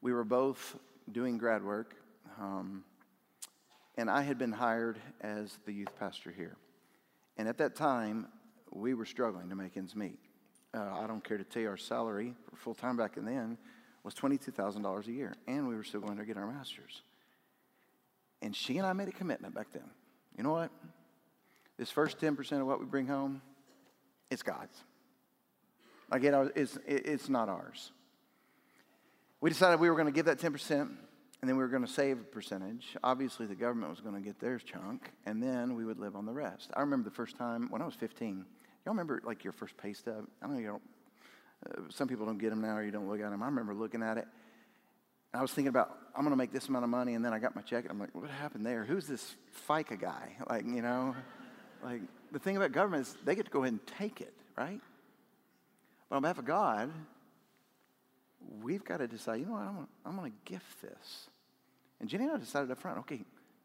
we 0.01 0.11
were 0.11 0.25
both 0.25 0.75
doing 1.11 1.37
grad 1.37 1.63
work, 1.63 1.95
um, 2.39 2.83
and 3.97 4.09
I 4.09 4.21
had 4.21 4.37
been 4.37 4.51
hired 4.51 4.99
as 5.21 5.57
the 5.65 5.71
youth 5.71 5.97
pastor 5.97 6.31
here. 6.31 6.57
And 7.37 7.47
at 7.47 7.57
that 7.59 7.75
time, 7.75 8.27
we 8.71 8.93
were 8.93 9.05
struggling 9.05 9.49
to 9.49 9.55
make 9.55 9.77
ends 9.77 9.95
meet. 9.95 10.19
Uh, 10.73 10.99
I 11.01 11.07
don't 11.07 11.23
care 11.23 11.37
to 11.37 11.43
tell 11.45 11.61
you 11.61 11.69
our 11.69 11.77
salary 11.77 12.33
for 12.49 12.57
full 12.57 12.73
time 12.73 12.97
back 12.97 13.15
then 13.15 13.57
was 14.03 14.13
$22,000 14.13 15.07
a 15.07 15.11
year, 15.11 15.35
and 15.47 15.67
we 15.67 15.75
were 15.75 15.83
still 15.83 16.01
going 16.01 16.17
to 16.17 16.25
get 16.25 16.35
our 16.35 16.47
master's. 16.47 17.01
And 18.45 18.55
she 18.55 18.77
and 18.77 18.85
I 18.85 18.93
made 18.93 19.07
a 19.07 19.11
commitment 19.11 19.55
back 19.55 19.73
then. 19.73 19.89
You 20.37 20.43
know 20.43 20.51
what? 20.51 20.69
This 21.77 21.89
first 21.89 22.19
10% 22.19 22.61
of 22.61 22.67
what 22.67 22.79
we 22.79 22.85
bring 22.85 23.07
home, 23.07 23.41
it's 24.29 24.43
God's. 24.43 24.83
Again, 26.11 26.51
it's, 26.55 26.77
it's 26.85 27.27
not 27.27 27.49
ours. 27.49 27.91
We 29.41 29.49
decided 29.49 29.79
we 29.79 29.89
were 29.89 29.95
going 29.95 30.05
to 30.05 30.11
give 30.11 30.27
that 30.27 30.39
10%, 30.39 30.71
and 30.71 30.89
then 31.41 31.57
we 31.57 31.63
were 31.63 31.67
going 31.69 31.85
to 31.85 31.91
save 31.91 32.19
a 32.19 32.23
percentage. 32.23 32.95
Obviously, 33.03 33.47
the 33.47 33.55
government 33.55 33.89
was 33.89 33.99
going 33.99 34.13
to 34.13 34.21
get 34.21 34.39
their 34.39 34.59
chunk, 34.59 35.11
and 35.25 35.41
then 35.41 35.73
we 35.73 35.83
would 35.83 35.97
live 35.97 36.15
on 36.15 36.27
the 36.27 36.33
rest. 36.33 36.69
I 36.75 36.81
remember 36.81 37.09
the 37.09 37.15
first 37.15 37.35
time 37.35 37.67
when 37.71 37.81
I 37.81 37.85
was 37.85 37.95
15. 37.95 38.45
Y'all 38.85 38.93
remember 38.93 39.21
like 39.25 39.43
your 39.43 39.53
first 39.53 39.75
pay 39.75 39.93
stub? 39.93 40.27
I 40.43 40.47
know 40.47 40.59
you 40.59 40.67
don't. 40.67 40.81
Uh, 41.67 41.81
some 41.89 42.07
people 42.07 42.27
don't 42.27 42.37
get 42.37 42.51
them 42.51 42.61
now, 42.61 42.77
or 42.77 42.83
you 42.83 42.91
don't 42.91 43.09
look 43.09 43.21
at 43.21 43.31
them. 43.31 43.41
I 43.41 43.47
remember 43.47 43.73
looking 43.73 44.03
at 44.03 44.19
it. 44.19 44.27
I 45.35 45.41
was 45.41 45.51
thinking 45.51 45.69
about, 45.69 45.97
I'm 46.15 46.21
going 46.21 46.31
to 46.31 46.37
make 46.37 46.51
this 46.51 46.67
amount 46.67 46.83
of 46.83 46.89
money, 46.89 47.13
and 47.13 47.23
then 47.23 47.33
I 47.33 47.39
got 47.39 47.55
my 47.55 47.61
check, 47.61 47.83
and 47.83 47.91
I'm 47.91 47.99
like, 47.99 48.13
what 48.13 48.29
happened 48.29 48.65
there? 48.65 48.85
Who's 48.85 49.07
this 49.07 49.35
FICA 49.67 49.99
guy? 49.99 50.35
Like, 50.49 50.65
you 50.65 50.81
know, 50.81 51.15
like 51.83 52.01
the 52.31 52.39
thing 52.39 52.57
about 52.57 52.71
government 52.71 53.07
is 53.07 53.15
they 53.25 53.35
get 53.35 53.45
to 53.45 53.51
go 53.51 53.63
ahead 53.63 53.73
and 53.73 53.85
take 53.85 54.21
it, 54.21 54.33
right? 54.57 54.79
But 56.09 56.15
on 56.17 56.21
behalf 56.21 56.37
of 56.37 56.45
God, 56.45 56.91
we've 58.61 58.83
got 58.83 58.97
to 58.97 59.07
decide, 59.07 59.39
you 59.39 59.45
know 59.45 59.53
what, 59.53 59.61
I'm, 59.61 59.87
I'm 60.05 60.15
going 60.15 60.31
to 60.31 60.51
gift 60.51 60.81
this. 60.81 61.29
And 61.99 62.09
Jenny 62.09 62.25
and 62.25 62.33
I 62.33 62.37
decided 62.37 62.71
up 62.71 62.79
front, 62.79 62.99
okay, 62.99 63.21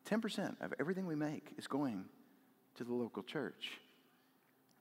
10% 0.08 0.60
of 0.60 0.74
everything 0.80 1.06
we 1.06 1.14
make 1.14 1.52
is 1.58 1.66
going 1.66 2.04
to 2.76 2.84
the 2.84 2.94
local 2.94 3.22
church. 3.22 3.72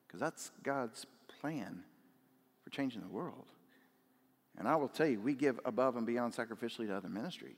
Because 0.07 0.19
that's 0.19 0.51
God's 0.63 1.05
plan 1.39 1.83
for 2.63 2.69
changing 2.69 3.01
the 3.01 3.07
world. 3.07 3.45
And 4.59 4.67
I 4.67 4.75
will 4.75 4.89
tell 4.89 5.07
you, 5.07 5.21
we 5.21 5.33
give 5.33 5.59
above 5.65 5.95
and 5.95 6.05
beyond 6.05 6.33
sacrificially 6.33 6.87
to 6.87 6.95
other 6.95 7.09
ministries. 7.09 7.55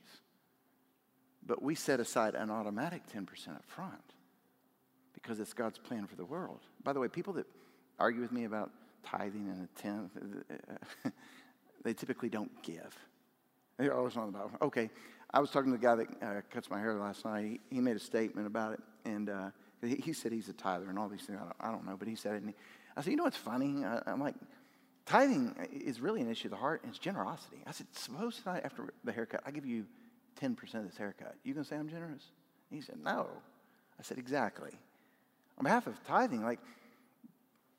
But 1.44 1.60
we 1.60 1.74
set 1.74 1.98
aside 1.98 2.34
an 2.36 2.50
automatic 2.50 3.02
10% 3.12 3.48
up 3.48 3.64
front 3.66 4.14
because 5.12 5.40
it's 5.40 5.52
God's 5.52 5.78
plan 5.78 6.06
for 6.06 6.14
the 6.14 6.24
world. 6.24 6.60
By 6.84 6.92
the 6.92 7.00
way, 7.00 7.08
people 7.08 7.32
that 7.34 7.46
argue 7.98 8.20
with 8.20 8.30
me 8.30 8.44
about 8.44 8.70
tithing 9.04 9.48
and 9.48 9.68
a 9.68 9.80
tenth, 9.80 10.12
they 11.84 11.92
typically 11.92 12.28
don't 12.28 12.62
give. 12.62 12.96
They're 13.78 13.96
always 13.96 14.16
on 14.16 14.30
the 14.30 14.38
Bible. 14.38 14.52
Okay, 14.62 14.88
I 15.32 15.40
was 15.40 15.50
talking 15.50 15.72
to 15.72 15.78
the 15.78 15.82
guy 15.82 15.96
that 15.96 16.08
uh, 16.22 16.40
cuts 16.50 16.70
my 16.70 16.78
hair 16.78 16.94
last 16.94 17.24
night. 17.24 17.44
He, 17.44 17.76
he, 17.76 17.80
made 17.80 17.96
a 17.96 18.00
statement 18.00 18.46
about 18.46 18.74
it, 18.74 18.80
and 19.04 19.28
uh, 19.28 19.50
he, 19.80 19.96
he, 19.96 20.12
said 20.12 20.30
he's 20.30 20.48
a 20.48 20.52
tither 20.52 20.88
and 20.88 20.98
all 20.98 21.08
these 21.08 21.22
things. 21.22 21.38
I 21.40 21.44
don't, 21.44 21.56
I 21.60 21.70
don't 21.72 21.86
know, 21.86 21.96
but 21.96 22.06
he 22.06 22.14
said 22.14 22.34
it. 22.34 22.42
And 22.42 22.50
he, 22.50 22.54
I 22.96 23.00
said, 23.00 23.10
you 23.10 23.16
know 23.16 23.24
what's 23.24 23.36
funny? 23.36 23.84
I, 23.84 24.02
am 24.06 24.20
like, 24.20 24.34
tithing 25.06 25.54
is 25.72 26.00
really 26.00 26.20
an 26.20 26.30
issue 26.30 26.48
of 26.48 26.52
the 26.52 26.56
heart, 26.56 26.82
and 26.82 26.90
it's 26.90 26.98
generosity. 26.98 27.58
I 27.66 27.72
said, 27.72 27.86
suppose 27.92 28.36
tonight 28.36 28.62
after 28.64 28.92
the 29.04 29.12
haircut, 29.12 29.42
I 29.44 29.50
give 29.50 29.66
you 29.66 29.86
10% 30.40 30.74
of 30.74 30.84
this 30.84 30.96
haircut. 30.96 31.34
You 31.44 31.54
gonna 31.54 31.64
say 31.64 31.76
I'm 31.76 31.88
generous? 31.88 32.22
he 32.70 32.80
said, 32.80 32.96
no. 33.04 33.28
I 33.98 34.02
said, 34.02 34.18
exactly. 34.18 34.70
On 35.58 35.64
behalf 35.64 35.86
of 35.86 36.02
tithing, 36.04 36.42
like 36.42 36.58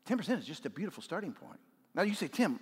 10% 0.07 0.37
is 0.39 0.45
just 0.45 0.65
a 0.65 0.69
beautiful 0.69 1.01
starting 1.01 1.33
point. 1.33 1.59
Now 1.95 2.03
you 2.03 2.13
say, 2.13 2.27
Tim, 2.27 2.59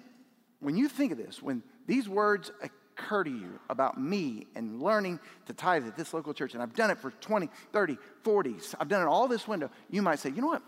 when 0.60 0.78
you 0.78 0.88
think 0.88 1.12
of 1.12 1.18
this, 1.18 1.42
when 1.42 1.64
these 1.88 2.08
words 2.08 2.52
occur 2.62 3.24
to 3.24 3.30
you 3.30 3.60
about 3.70 4.00
me 4.00 4.48
and 4.56 4.82
learning 4.82 5.20
to 5.48 5.54
tithe 5.54 5.88
at 5.88 5.98
this 5.98 6.14
local 6.14 6.34
church, 6.34 6.54
and 6.54 6.64
I've 6.64 6.76
done 6.76 6.92
it 6.92 6.98
for 6.98 7.12
20, 7.12 7.50
30, 7.74 7.98
40, 8.24 8.56
I've 8.80 8.88
done 8.88 9.02
it 9.02 9.08
all 9.08 9.28
this 9.28 9.48
window, 9.48 9.70
you 9.90 10.02
might 10.02 10.20
say, 10.20 10.30
you 10.30 10.42
know 10.42 10.48
what? 10.48 10.64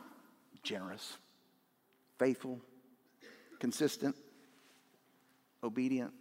Generous, 0.63 1.17
faithful, 2.19 2.60
consistent, 3.63 4.13
obedient. 5.63 6.12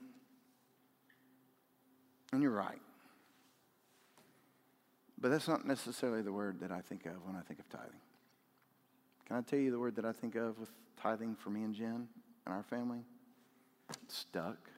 And 2.32 2.40
you're 2.40 2.52
right. 2.52 2.78
But 5.18 5.32
that's 5.32 5.48
not 5.48 5.66
necessarily 5.66 6.22
the 6.22 6.30
word 6.30 6.60
that 6.60 6.70
I 6.70 6.82
think 6.82 7.04
of 7.04 7.14
when 7.26 7.34
I 7.34 7.40
think 7.40 7.58
of 7.58 7.68
tithing. 7.68 7.98
Can 9.26 9.38
I 9.38 9.40
tell 9.40 9.58
you 9.58 9.72
the 9.72 9.78
word 9.80 9.96
that 9.96 10.04
I 10.04 10.12
think 10.12 10.36
of 10.36 10.56
with 10.60 10.70
tithing 11.02 11.34
for 11.34 11.50
me 11.50 11.64
and 11.64 11.74
Jen 11.74 12.06
and 12.46 12.54
our 12.54 12.62
family? 12.62 13.00
Stuck. 14.06 14.70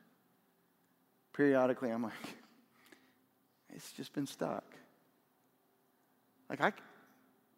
Periodically, 1.35 1.91
I'm 1.91 2.03
like, 2.03 2.15
it's 3.75 3.93
just 3.93 4.15
been 4.15 4.27
stuck. 4.27 4.65
Like, 6.49 6.63
I, 6.63 6.73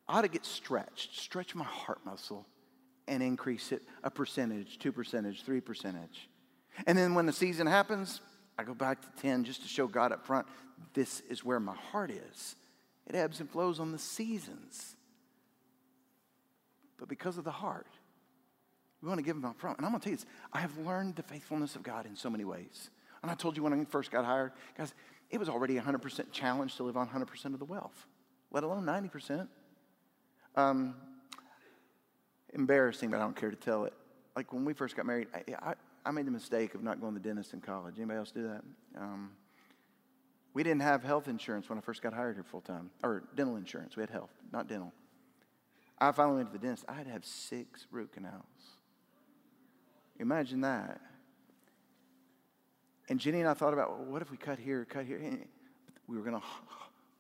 I 0.09 0.19
ought 0.19 0.23
to 0.23 0.29
get 0.29 0.45
stretched, 0.45 1.17
stretch 1.17 1.55
my 1.55 1.63
heart 1.63 2.01
muscle, 2.05 2.45
and 3.09 3.23
increase 3.23 3.73
it 3.73 3.83
a 4.03 4.11
percentage, 4.11 4.79
two 4.79 4.93
percentage, 4.93 5.43
three 5.43 5.61
percentage. 5.61 6.29
And 6.87 6.97
then 6.97 7.15
when 7.15 7.27
the 7.27 7.33
season 7.33 7.67
happens, 7.67 8.21
I 8.59 8.65
go 8.65 8.75
back 8.75 9.01
to 9.03 9.23
10 9.23 9.45
just 9.45 9.63
to 9.63 9.69
show 9.69 9.87
God 9.87 10.13
up 10.13 10.27
front 10.27 10.47
this 10.95 11.21
is 11.29 11.45
where 11.45 11.61
my 11.61 11.75
heart 11.75 12.11
is. 12.11 12.57
It 13.07 13.15
ebbs 13.15 13.41
and 13.41 13.51
flows 13.51 13.81
on 13.81 13.93
the 13.93 13.99
seasons. 13.99 14.97
But 16.99 17.09
because 17.09 17.39
of 17.39 17.45
the 17.45 17.51
heart, 17.51 17.87
we 19.01 19.09
want 19.09 19.19
to 19.19 19.25
give 19.25 19.37
Him 19.37 19.45
up 19.45 19.59
front. 19.59 19.79
And 19.79 19.87
I'm 19.87 19.93
going 19.93 20.01
to 20.01 20.05
tell 20.05 20.13
you 20.13 20.17
this 20.17 20.27
I 20.53 20.59
have 20.61 20.77
learned 20.79 21.17
the 21.17 21.23
faithfulness 21.23 21.77
of 21.77 21.83
God 21.83 22.07
in 22.07 22.17
so 22.17 22.31
many 22.31 22.45
ways. 22.45 22.91
And 23.23 23.31
I 23.31 23.35
told 23.35 23.57
you 23.57 23.63
when 23.63 23.73
I 23.73 23.85
first 23.85 24.11
got 24.11 24.25
hired, 24.25 24.53
guys, 24.77 24.95
it 25.31 25.39
was 25.39 25.49
already 25.49 25.75
100% 25.77 26.33
challenge 26.33 26.77
to 26.77 26.85
live 26.85 26.97
on 26.97 27.09
100% 27.09 27.45
of 27.47 27.59
the 27.59 27.65
wealth, 27.65 28.07
let 28.51 28.65
alone 28.65 28.85
90%. 28.85 29.49
Um, 30.55 30.95
embarrassing, 32.57 33.11
but 33.11 33.19
I 33.19 33.21
don't 33.21 33.37
care 33.37 33.51
to 33.51 33.57
tell 33.57 33.85
it. 33.85 33.93
Like 34.35 34.53
when 34.53 34.65
we 34.65 34.73
first 34.73 34.97
got 34.97 35.07
married, 35.07 35.29
I, 35.35 35.71
I, 35.71 35.75
I 36.05 36.11
made 36.11 36.27
the 36.27 36.31
mistake 36.31 36.75
of 36.75 36.83
not 36.83 37.01
going 37.01 37.15
to 37.15 37.21
the 37.21 37.29
dentist 37.29 37.53
in 37.53 37.61
college. 37.61 37.95
Anybody 37.97 38.19
else 38.19 38.31
do 38.33 38.43
that? 38.43 38.63
Um, 39.01 39.31
we 40.53 40.63
didn't 40.63 40.83
have 40.83 41.03
health 41.03 41.29
insurance 41.29 41.69
when 41.69 41.79
I 41.79 41.81
first 41.81 42.03
got 42.03 42.13
hired 42.13 42.37
here 42.37 42.45
full 42.45 42.63
time, 42.63 42.91
or 43.03 43.25
dental 43.35 43.57
insurance. 43.57 43.97
We 43.97 44.03
had 44.03 44.11
health, 44.11 44.31
not 44.53 44.69
dental. 44.69 44.93
I 45.99 46.13
finally 46.13 46.37
went 46.37 46.53
to 46.53 46.59
the 46.59 46.65
dentist. 46.67 46.85
I 46.89 46.95
had 46.95 47.07
to 47.07 47.13
have 47.13 47.25
six 47.25 47.87
root 47.91 48.13
canals. 48.13 48.43
Imagine 50.19 50.63
that. 50.63 51.01
And 53.09 53.21
Jenny 53.21 53.41
and 53.41 53.49
I 53.49 53.55
thought 53.55 53.73
about, 53.73 53.91
well, 53.91 54.09
what 54.09 54.23
if 54.23 54.31
we 54.31 54.37
cut 54.37 54.59
here, 54.59 54.85
cut 54.85 55.07
here? 55.07 55.21
We 56.09 56.17
were 56.17 56.23
going 56.23 56.41
to 56.41 56.47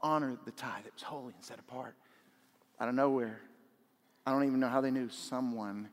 honor 0.00 0.36
the 0.44 0.50
tithe 0.50 0.84
that 0.84 0.94
was 0.94 1.02
holy 1.02 1.32
and 1.34 1.44
set 1.44 1.58
apart. 1.58 1.94
Out 2.80 2.88
of 2.88 2.94
nowhere, 2.94 3.40
I 4.26 4.32
don't 4.32 4.44
even 4.44 4.58
know 4.58 4.68
how 4.68 4.80
they 4.80 4.90
knew 4.90 5.08
someone 5.08 5.88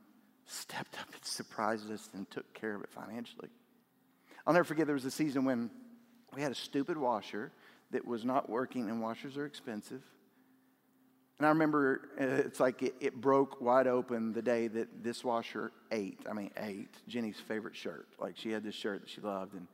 stepped 0.45 0.99
up 0.99 1.07
and 1.13 1.23
surprised 1.23 1.91
us 1.91 2.09
and 2.13 2.29
took 2.31 2.51
care 2.53 2.75
of 2.75 2.81
it 2.81 2.89
financially. 2.89 3.49
I'll 4.45 4.53
never 4.53 4.63
forget 4.63 4.87
there 4.87 4.95
was 4.95 5.05
a 5.05 5.11
season 5.11 5.45
when 5.45 5.69
we 6.35 6.41
had 6.41 6.51
a 6.51 6.55
stupid 6.55 6.97
washer 6.97 7.51
that 7.91 8.05
was 8.05 8.25
not 8.25 8.49
working, 8.49 8.89
and 8.89 9.01
washers 9.01 9.37
are 9.37 9.45
expensive. 9.45 10.01
And 11.37 11.45
I 11.45 11.49
remember 11.49 12.09
uh, 12.19 12.23
it's 12.45 12.59
like 12.59 12.81
it, 12.81 12.95
it, 12.99 13.15
broke 13.15 13.61
wide 13.61 13.87
open 13.87 14.33
the 14.33 14.41
day 14.41 14.67
that 14.67 15.03
this 15.03 15.23
washer 15.23 15.71
ate. 15.91 16.19
I 16.29 16.33
mean, 16.33 16.51
ate 16.57 16.95
Jenny's 17.07 17.39
favorite 17.39 17.75
shirt. 17.75 18.07
Like 18.19 18.35
she 18.35 18.51
had 18.51 18.63
this 18.63 18.75
shirt 18.75 19.01
that 19.01 19.09
she 19.09 19.21
loved, 19.21 19.53
and 19.53 19.67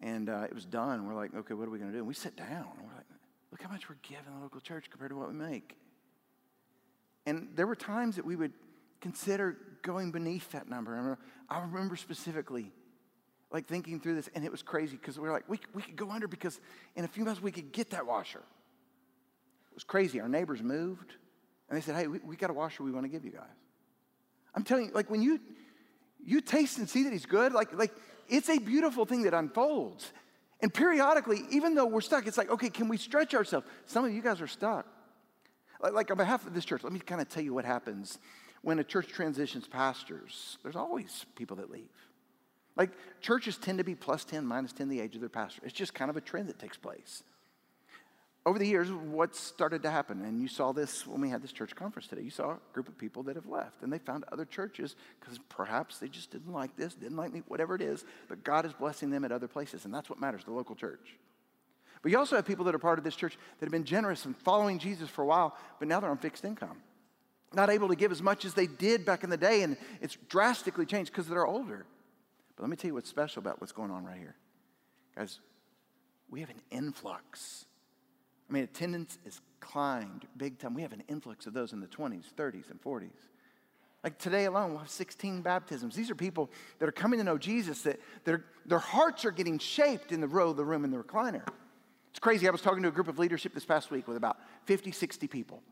and 0.00 0.28
uh, 0.28 0.44
it 0.44 0.54
was 0.54 0.64
done. 0.64 1.06
We're 1.06 1.14
like, 1.14 1.34
okay, 1.34 1.54
what 1.54 1.68
are 1.68 1.70
we 1.70 1.78
going 1.78 1.90
to 1.90 1.96
do? 1.96 2.00
And 2.00 2.08
we 2.08 2.14
sit 2.14 2.36
down. 2.36 2.48
And 2.48 2.86
we're 2.86 2.96
like, 2.96 3.06
look 3.50 3.62
how 3.62 3.70
much 3.70 3.88
we're 3.88 3.96
giving 4.02 4.34
the 4.34 4.42
local 4.42 4.60
church 4.60 4.90
compared 4.90 5.10
to 5.10 5.16
what 5.16 5.28
we 5.28 5.34
make. 5.34 5.76
And 7.26 7.48
there 7.54 7.66
were 7.66 7.76
times 7.76 8.16
that 8.16 8.24
we 8.24 8.36
would 8.36 8.52
consider 9.00 9.56
going 9.82 10.12
beneath 10.12 10.50
that 10.52 10.68
number. 10.68 11.18
I 11.48 11.60
remember 11.60 11.96
specifically 11.96 12.72
like 13.50 13.66
thinking 13.66 14.00
through 14.00 14.14
this, 14.14 14.30
and 14.34 14.44
it 14.44 14.50
was 14.50 14.62
crazy 14.62 14.96
because 14.96 15.18
we 15.18 15.26
were 15.26 15.32
like, 15.32 15.48
we, 15.48 15.58
we 15.74 15.82
could 15.82 15.96
go 15.96 16.10
under 16.10 16.26
because 16.26 16.58
in 16.96 17.04
a 17.04 17.08
few 17.08 17.24
months 17.24 17.42
we 17.42 17.52
could 17.52 17.70
get 17.72 17.90
that 17.90 18.06
washer. 18.06 18.38
It 18.38 19.74
was 19.74 19.84
crazy. 19.84 20.20
Our 20.20 20.28
neighbors 20.28 20.62
moved, 20.62 21.12
and 21.68 21.76
they 21.76 21.82
said, 21.82 21.94
hey, 21.94 22.06
we, 22.06 22.18
we 22.20 22.36
got 22.36 22.50
a 22.50 22.54
washer 22.54 22.82
we 22.82 22.90
want 22.90 23.04
to 23.04 23.10
give 23.10 23.24
you 23.24 23.32
guys. 23.32 23.44
I'm 24.54 24.64
telling 24.64 24.86
you, 24.86 24.92
like 24.92 25.10
when 25.10 25.22
you 25.22 25.40
you 26.24 26.40
taste 26.40 26.78
and 26.78 26.88
see 26.88 27.02
that 27.04 27.12
he's 27.12 27.26
good, 27.26 27.52
like, 27.52 27.72
like 27.74 27.92
it's 28.28 28.48
a 28.48 28.58
beautiful 28.58 29.04
thing 29.04 29.22
that 29.22 29.34
unfolds. 29.34 30.12
And 30.60 30.72
periodically, 30.72 31.40
even 31.50 31.74
though 31.74 31.86
we're 31.86 32.00
stuck, 32.00 32.26
it's 32.26 32.38
like, 32.38 32.50
okay, 32.50 32.70
can 32.70 32.88
we 32.88 32.96
stretch 32.96 33.34
ourselves? 33.34 33.66
Some 33.86 34.04
of 34.04 34.12
you 34.12 34.22
guys 34.22 34.40
are 34.40 34.46
stuck. 34.46 34.86
Like, 35.82 36.10
on 36.10 36.16
behalf 36.16 36.46
of 36.46 36.54
this 36.54 36.64
church, 36.64 36.84
let 36.84 36.92
me 36.92 37.00
kind 37.00 37.20
of 37.20 37.28
tell 37.28 37.42
you 37.42 37.52
what 37.52 37.64
happens 37.64 38.18
when 38.62 38.78
a 38.78 38.84
church 38.84 39.08
transitions 39.08 39.66
pastors. 39.66 40.58
There's 40.62 40.76
always 40.76 41.26
people 41.34 41.56
that 41.56 41.70
leave. 41.70 41.88
Like 42.76 42.90
churches 43.20 43.58
tend 43.58 43.78
to 43.78 43.84
be 43.84 43.94
plus 43.94 44.24
10, 44.24 44.46
minus 44.46 44.72
10 44.72 44.88
the 44.88 45.00
age 45.00 45.14
of 45.14 45.20
their 45.20 45.28
pastor. 45.28 45.60
It's 45.64 45.74
just 45.74 45.94
kind 45.94 46.10
of 46.10 46.16
a 46.16 46.20
trend 46.20 46.48
that 46.48 46.58
takes 46.58 46.76
place. 46.76 47.22
Over 48.44 48.58
the 48.58 48.66
years, 48.66 48.90
what 48.90 49.36
started 49.36 49.82
to 49.84 49.90
happen, 49.90 50.24
and 50.24 50.42
you 50.42 50.48
saw 50.48 50.72
this 50.72 51.06
when 51.06 51.20
we 51.20 51.28
had 51.28 51.42
this 51.42 51.52
church 51.52 51.76
conference 51.76 52.08
today, 52.08 52.22
you 52.22 52.30
saw 52.30 52.52
a 52.52 52.58
group 52.72 52.88
of 52.88 52.98
people 52.98 53.22
that 53.24 53.36
have 53.36 53.46
left, 53.46 53.82
and 53.82 53.92
they 53.92 53.98
found 53.98 54.24
other 54.32 54.44
churches 54.44 54.96
because 55.20 55.38
perhaps 55.48 55.98
they 55.98 56.08
just 56.08 56.32
didn't 56.32 56.52
like 56.52 56.76
this, 56.76 56.94
didn't 56.94 57.16
like 57.16 57.32
me, 57.32 57.42
whatever 57.46 57.76
it 57.76 57.82
is, 57.82 58.04
but 58.28 58.42
God 58.42 58.66
is 58.66 58.72
blessing 58.72 59.10
them 59.10 59.24
at 59.24 59.30
other 59.30 59.46
places, 59.46 59.84
and 59.84 59.94
that's 59.94 60.10
what 60.10 60.20
matters, 60.20 60.42
the 60.42 60.50
local 60.50 60.74
church. 60.74 61.16
But 62.02 62.10
you 62.10 62.18
also 62.18 62.36
have 62.36 62.44
people 62.44 62.64
that 62.64 62.74
are 62.74 62.80
part 62.80 62.98
of 62.98 63.04
this 63.04 63.14
church 63.14 63.38
that 63.58 63.66
have 63.66 63.72
been 63.72 63.84
generous 63.84 64.24
and 64.24 64.36
following 64.36 64.78
Jesus 64.78 65.08
for 65.08 65.22
a 65.22 65.26
while, 65.26 65.56
but 65.78 65.86
now 65.86 66.00
they're 66.00 66.10
on 66.10 66.18
fixed 66.18 66.44
income. 66.44 66.78
Not 67.54 67.70
able 67.70 67.88
to 67.88 67.96
give 67.96 68.10
as 68.10 68.22
much 68.22 68.44
as 68.44 68.54
they 68.54 68.66
did 68.66 69.04
back 69.04 69.24
in 69.24 69.30
the 69.30 69.36
day, 69.36 69.62
and 69.62 69.76
it's 70.00 70.16
drastically 70.28 70.84
changed 70.84 71.12
because 71.12 71.28
they're 71.28 71.46
older. 71.46 71.86
But 72.56 72.62
let 72.62 72.70
me 72.70 72.76
tell 72.76 72.88
you 72.88 72.94
what's 72.94 73.08
special 73.08 73.40
about 73.40 73.60
what's 73.60 73.72
going 73.72 73.90
on 73.90 74.04
right 74.04 74.18
here. 74.18 74.34
Guys, 75.16 75.38
we 76.28 76.40
have 76.40 76.50
an 76.50 76.62
influx. 76.70 77.66
I 78.50 78.52
mean, 78.52 78.64
attendance 78.64 79.18
is 79.24 79.40
climbed 79.60 80.26
big 80.36 80.58
time. 80.58 80.74
We 80.74 80.82
have 80.82 80.92
an 80.92 81.04
influx 81.08 81.46
of 81.46 81.52
those 81.52 81.72
in 81.72 81.80
the 81.80 81.86
20s, 81.86 82.32
30s, 82.34 82.70
and 82.70 82.82
40s. 82.82 83.10
Like 84.02 84.18
today 84.18 84.46
alone, 84.46 84.70
we'll 84.70 84.80
have 84.80 84.90
16 84.90 85.42
baptisms. 85.42 85.94
These 85.94 86.10
are 86.10 86.16
people 86.16 86.50
that 86.80 86.88
are 86.88 86.92
coming 86.92 87.18
to 87.20 87.24
know 87.24 87.38
Jesus, 87.38 87.82
that 87.82 88.00
their, 88.24 88.44
their 88.66 88.80
hearts 88.80 89.24
are 89.24 89.30
getting 89.30 89.58
shaped 89.58 90.10
in 90.10 90.20
the 90.20 90.26
row 90.26 90.52
the 90.52 90.64
room 90.64 90.84
in 90.84 90.90
the 90.90 90.96
recliner. 90.96 91.46
It's 92.12 92.18
crazy. 92.18 92.46
I 92.46 92.50
was 92.50 92.60
talking 92.60 92.82
to 92.82 92.88
a 92.90 92.92
group 92.92 93.08
of 93.08 93.18
leadership 93.18 93.54
this 93.54 93.64
past 93.64 93.90
week 93.90 94.06
with 94.06 94.18
about 94.18 94.36
50, 94.66 94.92
60 94.92 95.26
people 95.28 95.62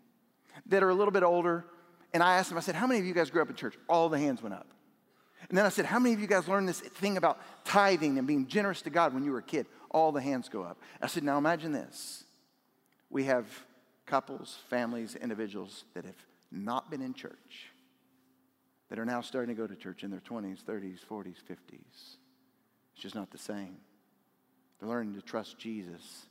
that 0.66 0.82
are 0.82 0.88
a 0.88 0.94
little 0.94 1.12
bit 1.12 1.22
older. 1.22 1.66
And 2.14 2.22
I 2.22 2.36
asked 2.36 2.48
them, 2.48 2.56
I 2.56 2.62
said, 2.62 2.74
How 2.74 2.86
many 2.86 2.98
of 2.98 3.06
you 3.06 3.12
guys 3.12 3.28
grew 3.28 3.42
up 3.42 3.50
in 3.50 3.56
church? 3.56 3.74
All 3.88 4.08
the 4.08 4.18
hands 4.18 4.42
went 4.42 4.54
up. 4.54 4.66
And 5.50 5.58
then 5.58 5.66
I 5.66 5.68
said, 5.68 5.84
How 5.84 5.98
many 5.98 6.14
of 6.14 6.20
you 6.20 6.26
guys 6.26 6.48
learned 6.48 6.66
this 6.66 6.80
thing 6.80 7.18
about 7.18 7.38
tithing 7.66 8.16
and 8.16 8.26
being 8.26 8.46
generous 8.46 8.80
to 8.82 8.90
God 8.90 9.12
when 9.12 9.22
you 9.22 9.32
were 9.32 9.38
a 9.38 9.42
kid? 9.42 9.66
All 9.90 10.12
the 10.12 10.20
hands 10.22 10.48
go 10.48 10.62
up. 10.62 10.78
I 11.02 11.08
said, 11.08 11.24
Now 11.24 11.36
imagine 11.36 11.72
this. 11.72 12.24
We 13.10 13.24
have 13.24 13.46
couples, 14.06 14.58
families, 14.70 15.16
individuals 15.16 15.84
that 15.92 16.06
have 16.06 16.16
not 16.50 16.90
been 16.90 17.02
in 17.02 17.12
church, 17.12 17.70
that 18.88 18.98
are 18.98 19.04
now 19.04 19.20
starting 19.20 19.54
to 19.54 19.60
go 19.60 19.66
to 19.66 19.76
church 19.76 20.04
in 20.04 20.10
their 20.10 20.20
20s, 20.20 20.64
30s, 20.64 20.98
40s, 21.08 21.36
50s. 21.48 22.16
It's 22.92 23.02
just 23.02 23.14
not 23.14 23.30
the 23.30 23.38
same. 23.38 23.76
They're 24.78 24.88
learning 24.88 25.14
to 25.14 25.22
trust 25.22 25.58
Jesus. 25.58 26.26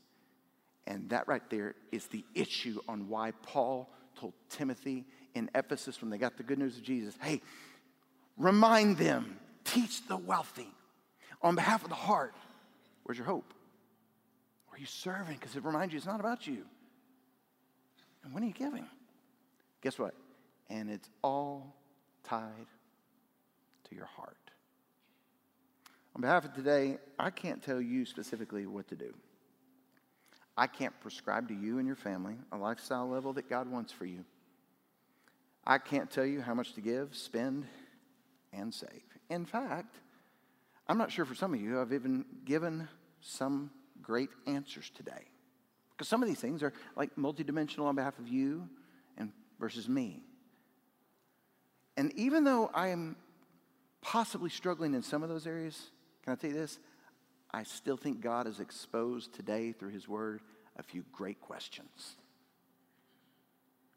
And 0.89 1.08
that 1.12 1.28
right 1.28 1.47
there 1.52 1.75
is 1.91 2.08
the 2.08 2.25
issue 2.34 2.82
on 2.89 3.08
why 3.08 3.32
Paul 3.43 3.89
told 4.19 4.34
Timothy 4.49 5.06
in 5.36 5.49
Ephesus 5.54 6.02
when 6.02 6.10
they 6.10 6.17
got 6.17 6.36
the 6.36 6.43
good 6.43 6.58
news 6.58 6.78
of 6.78 6.84
Jesus 6.84 7.15
hey, 7.21 7.41
remind 8.36 8.97
them, 8.97 9.39
teach 9.63 10.06
the 10.08 10.17
wealthy 10.17 10.67
on 11.41 11.56
behalf 11.56 11.84
of 11.84 11.89
the 11.89 11.95
heart. 11.95 12.34
Where's 13.04 13.17
your 13.17 13.28
hope? 13.28 13.54
Where 14.67 14.78
are 14.78 14.80
you 14.80 14.88
serving? 14.88 15.36
Because 15.36 15.56
it 15.56 15.63
reminds 15.63 15.93
you 15.93 15.97
it's 15.97 16.08
not 16.08 16.19
about 16.19 16.47
you. 16.47 16.65
And 18.23 18.34
when 18.34 18.43
are 18.43 18.47
you 18.47 18.54
giving? 18.54 18.86
Guess 19.82 19.99
what? 19.99 20.15
And 20.69 20.89
it's 20.89 21.10
all 21.23 21.75
tied 22.23 22.67
to 23.89 23.95
your 23.95 24.06
heart. 24.06 24.36
On 26.15 26.21
behalf 26.21 26.45
of 26.45 26.54
today, 26.54 26.97
I 27.17 27.30
can't 27.30 27.63
tell 27.63 27.80
you 27.80 28.06
specifically 28.06 28.65
what 28.65 28.88
to 28.89 28.95
do. 28.95 29.13
I 30.58 30.68
can't 30.68 31.00
prescribe 31.02 31.48
to 31.50 31.54
you 31.54 31.80
and 31.80 31.88
your 31.88 31.96
family 31.96 32.36
a 32.52 32.58
lifestyle 32.58 33.08
level 33.08 33.34
that 33.34 33.50
God 33.50 33.70
wants 33.72 33.92
for 33.92 34.06
you. 34.06 34.26
I 35.66 35.78
can't 35.78 36.10
tell 36.10 36.26
you 36.26 36.42
how 36.42 36.54
much 36.54 36.74
to 36.74 36.82
give, 36.82 37.16
spend, 37.16 37.66
and 38.52 38.74
save. 38.74 39.04
In 39.30 39.46
fact, 39.46 39.96
I'm 40.88 40.98
not 40.98 41.12
sure 41.12 41.26
for 41.26 41.36
some 41.36 41.54
of 41.54 41.62
you 41.62 41.80
I've 41.80 41.94
even 41.94 42.26
given 42.46 42.88
some 43.22 43.70
great 44.02 44.30
answers 44.48 44.90
today. 44.96 45.28
Because 45.92 46.08
some 46.08 46.24
of 46.24 46.30
these 46.30 46.40
things 46.40 46.64
are 46.64 46.74
like 46.96 47.16
multidimensional 47.16 47.86
on 47.86 47.96
behalf 47.96 48.18
of 48.20 48.28
you 48.28 48.68
and 49.18 49.32
versus 49.60 49.88
me. 49.88 50.24
And 51.98 52.14
even 52.16 52.46
though 52.46 52.72
I 52.74 52.88
am 52.88 53.18
possibly 54.02 54.50
struggling 54.50 54.94
in 54.94 55.04
some 55.04 55.22
of 55.22 55.30
those 55.30 55.46
areas, 55.46 55.92
can 56.24 56.34
I 56.34 56.36
tell 56.38 56.50
you 56.50 56.56
this? 56.56 56.80
I 57.52 57.64
still 57.64 57.98
think 57.98 58.22
God 58.22 58.46
has 58.46 58.60
exposed 58.60 59.34
today 59.34 59.72
through 59.72 59.90
His 59.90 60.08
Word 60.08 60.42
a 60.78 60.84
few 60.84 61.04
great 61.12 61.42
questions. 61.42 62.16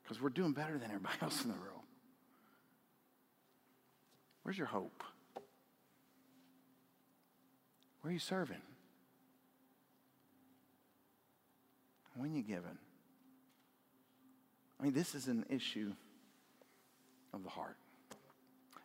Because 0.03 0.21
we're 0.21 0.31
doing 0.31 0.53
better 0.53 0.79
than 0.79 0.91
everybody 0.91 1.17
else 1.23 1.43
in 1.43 1.51
the 1.51 1.57
room. 1.57 1.83
Where's 4.43 4.59
your 4.59 4.67
hope? 4.67 5.05
Where 8.01 8.11
are 8.11 8.12
you 8.12 8.19
serving? 8.19 8.61
When 12.17 12.31
are 12.31 12.37
you 12.37 12.43
giving? 12.43 12.79
I 14.79 14.83
mean, 14.83 14.93
this 14.93 15.15
is 15.15 15.29
an 15.29 15.47
issue 15.49 15.93
of 17.33 17.45
the 17.45 17.51
heart. 17.51 17.77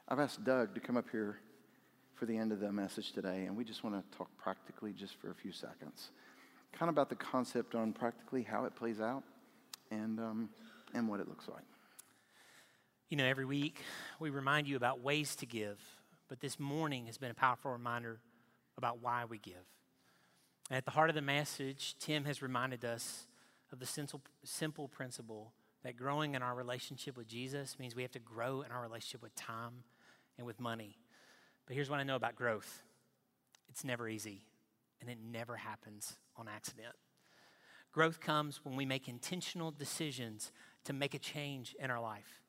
I've 0.07 0.19
asked 0.19 0.43
Doug 0.43 0.75
to 0.75 0.79
come 0.79 0.95
up 0.95 1.09
here 1.11 1.39
for 2.17 2.25
the 2.25 2.35
end 2.35 2.51
of 2.51 2.59
the 2.59 2.71
message 2.71 3.11
today, 3.11 3.45
and 3.45 3.55
we 3.55 3.63
just 3.63 3.83
want 3.83 3.95
to 3.95 4.17
talk 4.17 4.27
practically 4.37 4.91
just 4.91 5.15
for 5.21 5.29
a 5.29 5.35
few 5.35 5.51
seconds. 5.51 6.09
Kind 6.73 6.89
of 6.89 6.95
about 6.95 7.09
the 7.09 7.15
concept 7.15 7.75
on 7.75 7.93
practically 7.93 8.41
how 8.41 8.65
it 8.65 8.75
plays 8.75 8.99
out 8.99 9.23
and, 9.91 10.19
um, 10.19 10.49
and 10.95 11.07
what 11.07 11.19
it 11.19 11.27
looks 11.27 11.47
like. 11.47 11.63
You 13.09 13.17
know, 13.17 13.25
every 13.25 13.45
week 13.45 13.83
we 14.19 14.31
remind 14.31 14.67
you 14.67 14.75
about 14.75 14.99
ways 15.01 15.35
to 15.37 15.45
give, 15.45 15.79
but 16.27 16.39
this 16.39 16.59
morning 16.59 17.05
has 17.05 17.17
been 17.17 17.31
a 17.31 17.35
powerful 17.35 17.71
reminder 17.71 18.19
about 18.77 19.01
why 19.01 19.25
we 19.25 19.37
give. 19.37 19.53
And 20.69 20.77
at 20.77 20.85
the 20.85 20.91
heart 20.91 21.09
of 21.09 21.15
the 21.15 21.21
message, 21.21 21.95
Tim 21.99 22.25
has 22.25 22.41
reminded 22.41 22.83
us 22.83 23.27
of 23.71 23.79
the 23.79 23.85
simple, 23.85 24.21
simple 24.43 24.87
principle 24.87 25.53
that 25.83 25.95
growing 25.95 26.33
in 26.33 26.41
our 26.41 26.55
relationship 26.55 27.15
with 27.15 27.27
Jesus 27.27 27.77
means 27.79 27.95
we 27.95 28.01
have 28.01 28.11
to 28.11 28.19
grow 28.19 28.61
in 28.61 28.71
our 28.71 28.81
relationship 28.81 29.21
with 29.21 29.35
time 29.35 29.83
and 30.37 30.45
with 30.45 30.59
money. 30.59 30.97
But 31.67 31.75
here's 31.75 31.89
what 31.89 31.99
I 31.99 32.03
know 32.03 32.15
about 32.15 32.35
growth 32.35 32.83
it's 33.69 33.83
never 33.83 34.09
easy, 34.09 34.41
and 34.99 35.09
it 35.09 35.19
never 35.21 35.57
happens 35.57 36.17
on 36.35 36.47
accident. 36.47 36.95
Growth 37.91 38.19
comes 38.19 38.61
when 38.63 38.75
we 38.75 38.85
make 38.85 39.07
intentional 39.07 39.71
decisions 39.71 40.51
to 40.85 40.93
make 40.93 41.13
a 41.13 41.19
change 41.19 41.75
in 41.79 41.91
our 41.91 42.01
life. 42.01 42.41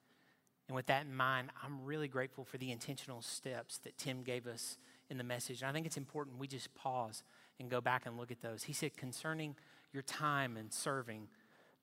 And 0.69 0.77
with 0.77 0.87
that 0.87 1.07
in 1.07 1.15
mind, 1.15 1.49
I'm 1.63 1.85
really 1.85 2.09
grateful 2.09 2.45
for 2.45 2.59
the 2.59 2.71
intentional 2.71 3.23
steps 3.23 3.79
that 3.79 3.97
Tim 3.97 4.23
gave 4.23 4.47
us 4.47 4.77
in 5.09 5.17
the 5.17 5.25
message. 5.25 5.63
And 5.63 5.71
I 5.71 5.73
think 5.73 5.87
it's 5.87 5.97
important 5.97 6.39
we 6.39 6.47
just 6.47 6.75
pause 6.75 7.23
and 7.59 7.71
go 7.71 7.81
back 7.81 8.05
and 8.05 8.19
look 8.19 8.31
at 8.31 8.43
those. 8.43 8.65
He 8.65 8.75
said, 8.75 8.97
concerning 8.97 9.57
your 9.93 10.03
time 10.03 10.57
and 10.57 10.73
serving, 10.73 11.29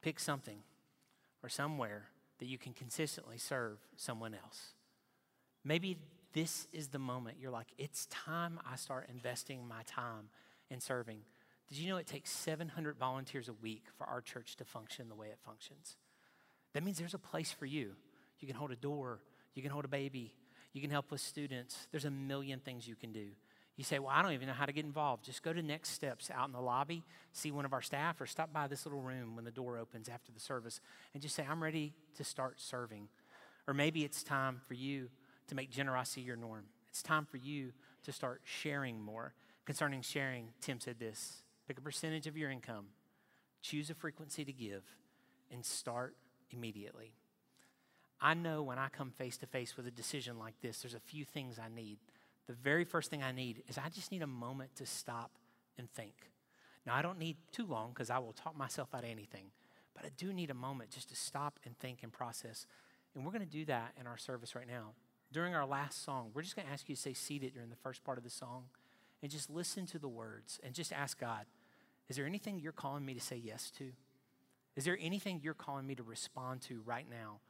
pick 0.02 0.20
something 0.20 0.60
or 1.42 1.50
somewhere 1.50 2.10
that 2.40 2.46
you 2.46 2.60
can 2.60 2.74
consistently 2.74 3.40
serve 3.40 3.80
someone 3.96 4.36
else. 4.36 4.74
Maybe 5.64 5.98
this 6.36 6.68
is 6.74 6.90
the 6.90 7.00
moment 7.00 7.38
you're 7.40 7.50
like, 7.50 7.74
it's 7.78 8.08
time 8.08 8.60
I 8.70 8.76
start 8.76 9.10
investing 9.10 9.66
my 9.66 9.84
time 9.88 10.28
in 10.70 10.82
serving. 10.82 11.20
Did 11.70 11.78
you 11.78 11.90
know 11.90 11.98
it 11.98 12.08
takes 12.08 12.30
700 12.30 12.98
volunteers 12.98 13.48
a 13.48 13.54
week 13.54 13.86
for 13.98 14.06
our 14.06 14.20
church 14.20 14.58
to 14.58 14.66
function 14.66 15.08
the 15.08 15.16
way 15.16 15.28
it 15.28 15.40
functions? 15.46 15.96
That 16.74 16.84
means 16.84 17.00
there's 17.00 17.14
a 17.14 17.20
place 17.20 17.54
for 17.54 17.66
you. 17.66 17.94
You 18.40 18.48
can 18.48 18.58
hold 18.58 18.72
a 18.72 18.76
door, 18.76 19.22
you 19.54 19.62
can 19.62 19.72
hold 19.72 19.86
a 19.86 19.88
baby, 19.88 20.34
you 20.74 20.82
can 20.82 20.92
help 20.92 21.10
with 21.10 21.22
students. 21.22 21.88
There's 21.92 22.04
a 22.04 22.12
million 22.12 22.60
things 22.60 22.86
you 22.86 22.96
can 22.96 23.14
do. 23.14 23.28
You 23.78 23.86
say, 23.86 24.00
Well, 24.00 24.12
I 24.14 24.22
don't 24.22 24.34
even 24.34 24.50
know 24.50 24.54
how 24.54 24.66
to 24.66 24.74
get 24.74 24.84
involved. 24.84 25.24
Just 25.24 25.42
go 25.42 25.54
to 25.54 25.62
next 25.62 25.92
steps 25.92 26.30
out 26.36 26.48
in 26.48 26.54
the 26.54 26.60
lobby, 26.60 27.06
see 27.32 27.52
one 27.52 27.64
of 27.64 27.72
our 27.72 27.82
staff, 27.82 28.20
or 28.20 28.26
stop 28.26 28.52
by 28.52 28.68
this 28.68 28.86
little 28.86 29.02
room 29.02 29.38
when 29.38 29.46
the 29.46 29.52
door 29.52 29.78
opens 29.78 30.10
after 30.10 30.34
the 30.34 30.40
service 30.42 30.82
and 31.14 31.24
just 31.24 31.34
say, 31.34 31.46
I'm 31.50 31.64
ready 31.64 31.94
to 32.18 32.26
start 32.26 32.60
serving. 32.60 33.08
Or 33.68 33.74
maybe 33.74 34.04
it's 34.04 34.22
time 34.22 34.60
for 34.68 34.74
you 34.74 35.08
to 35.48 35.56
make 35.56 35.70
generosity 35.70 36.22
your 36.22 36.36
norm. 36.36 36.66
It's 36.90 37.04
time 37.04 37.26
for 37.26 37.38
you 37.38 37.72
to 38.04 38.12
start 38.12 38.42
sharing 38.44 39.02
more. 39.02 39.34
Concerning 39.66 40.02
sharing, 40.02 40.50
Tim 40.62 40.80
said 40.80 41.00
this 41.00 41.44
pick 41.68 41.78
a 41.78 41.82
percentage 41.82 42.28
of 42.28 42.38
your 42.38 42.52
income, 42.52 42.88
choose 43.62 43.90
a 43.90 43.96
frequency 43.96 44.46
to 44.46 44.54
give, 44.54 44.84
and 45.52 45.66
start 45.66 46.16
immediately. 46.52 47.14
I 48.22 48.34
know 48.34 48.64
when 48.64 48.80
I 48.80 48.88
come 48.90 49.12
face 49.12 49.38
to 49.38 49.48
face 49.48 49.76
with 49.76 49.88
a 49.88 49.92
decision 49.92 50.40
like 50.40 50.54
this, 50.62 50.82
there's 50.82 50.94
a 50.94 51.00
few 51.00 51.26
things 51.26 51.60
I 51.60 51.68
need 51.74 51.98
the 52.48 52.54
very 52.54 52.84
first 52.84 53.10
thing 53.10 53.24
I 53.24 53.32
need 53.32 53.64
is 53.68 53.78
I 53.78 53.90
just 53.90 54.12
need 54.12 54.22
a 54.22 54.28
moment 54.28 54.76
to 54.76 54.86
stop 54.86 55.32
and 55.78 55.90
think. 55.92 56.14
Now, 56.86 56.96
I 56.96 57.02
don't 57.02 57.18
need 57.18 57.38
too 57.52 57.66
long 57.66 57.90
because 57.90 58.10
I 58.10 58.20
will 58.20 58.34
talk 58.34 58.56
myself 58.56 58.90
out 58.94 59.04
of 59.04 59.10
anything, 59.10 59.46
but 59.96 60.06
I 60.06 60.10
do 60.16 60.32
need 60.32 60.52
a 60.52 60.56
moment 60.56 60.92
just 60.92 61.10
to 61.10 61.16
stop 61.16 61.60
and 61.66 61.78
think 61.80 62.04
and 62.04 62.14
process. 62.14 62.68
And 63.16 63.26
we're 63.26 63.32
going 63.32 63.46
to 63.46 63.52
do 63.52 63.66
that 63.66 63.94
in 64.00 64.06
our 64.06 64.18
service 64.18 64.56
right 64.56 64.68
now. 64.68 64.92
During 65.36 65.54
our 65.54 65.66
last 65.66 66.06
song, 66.06 66.32
we're 66.34 66.44
just 66.44 66.56
going 66.56 66.66
to 66.66 66.72
ask 66.72 66.88
you 66.88 66.96
to 66.96 67.02
stay 67.02 67.14
seated 67.14 67.56
during 67.56 67.70
the 67.70 67.76
first 67.76 68.06
part 68.06 68.18
of 68.18 68.24
the 68.24 68.30
song 68.30 68.68
and 69.22 69.30
just 69.30 69.50
listen 69.50 69.86
to 69.88 70.00
the 70.00 70.08
words 70.08 70.62
and 70.64 70.74
just 70.74 70.94
ask 70.94 71.20
God, 71.20 71.46
is 72.08 72.16
there 72.16 72.26
anything 72.26 72.58
you're 72.58 72.72
calling 72.72 73.06
me 73.06 73.14
to 73.14 73.20
say 73.20 73.36
yes 73.36 73.70
to? 73.72 73.92
Is 74.78 74.86
there 74.86 74.98
anything 74.98 75.42
you're 75.44 75.54
calling 75.54 75.86
me 75.86 75.94
to 75.96 76.04
respond 76.04 76.62
to 76.62 76.82
right 76.86 77.06
now 77.10 77.42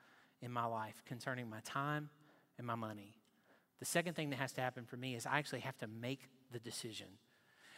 in 0.41 0.51
my 0.51 0.65
life 0.65 1.03
concerning 1.05 1.47
my 1.47 1.59
time 1.59 2.09
and 2.57 2.65
my 2.65 2.73
money? 2.73 3.19
The 3.77 3.85
second 3.85 4.15
thing 4.15 4.31
that 4.31 4.39
has 4.39 4.53
to 4.53 4.61
happen 4.61 4.85
for 4.85 4.97
me 4.97 5.13
is 5.13 5.27
I 5.27 5.37
actually 5.37 5.59
have 5.59 5.77
to 5.77 5.87
make 5.87 6.21
the 6.51 6.57
decision. 6.57 7.05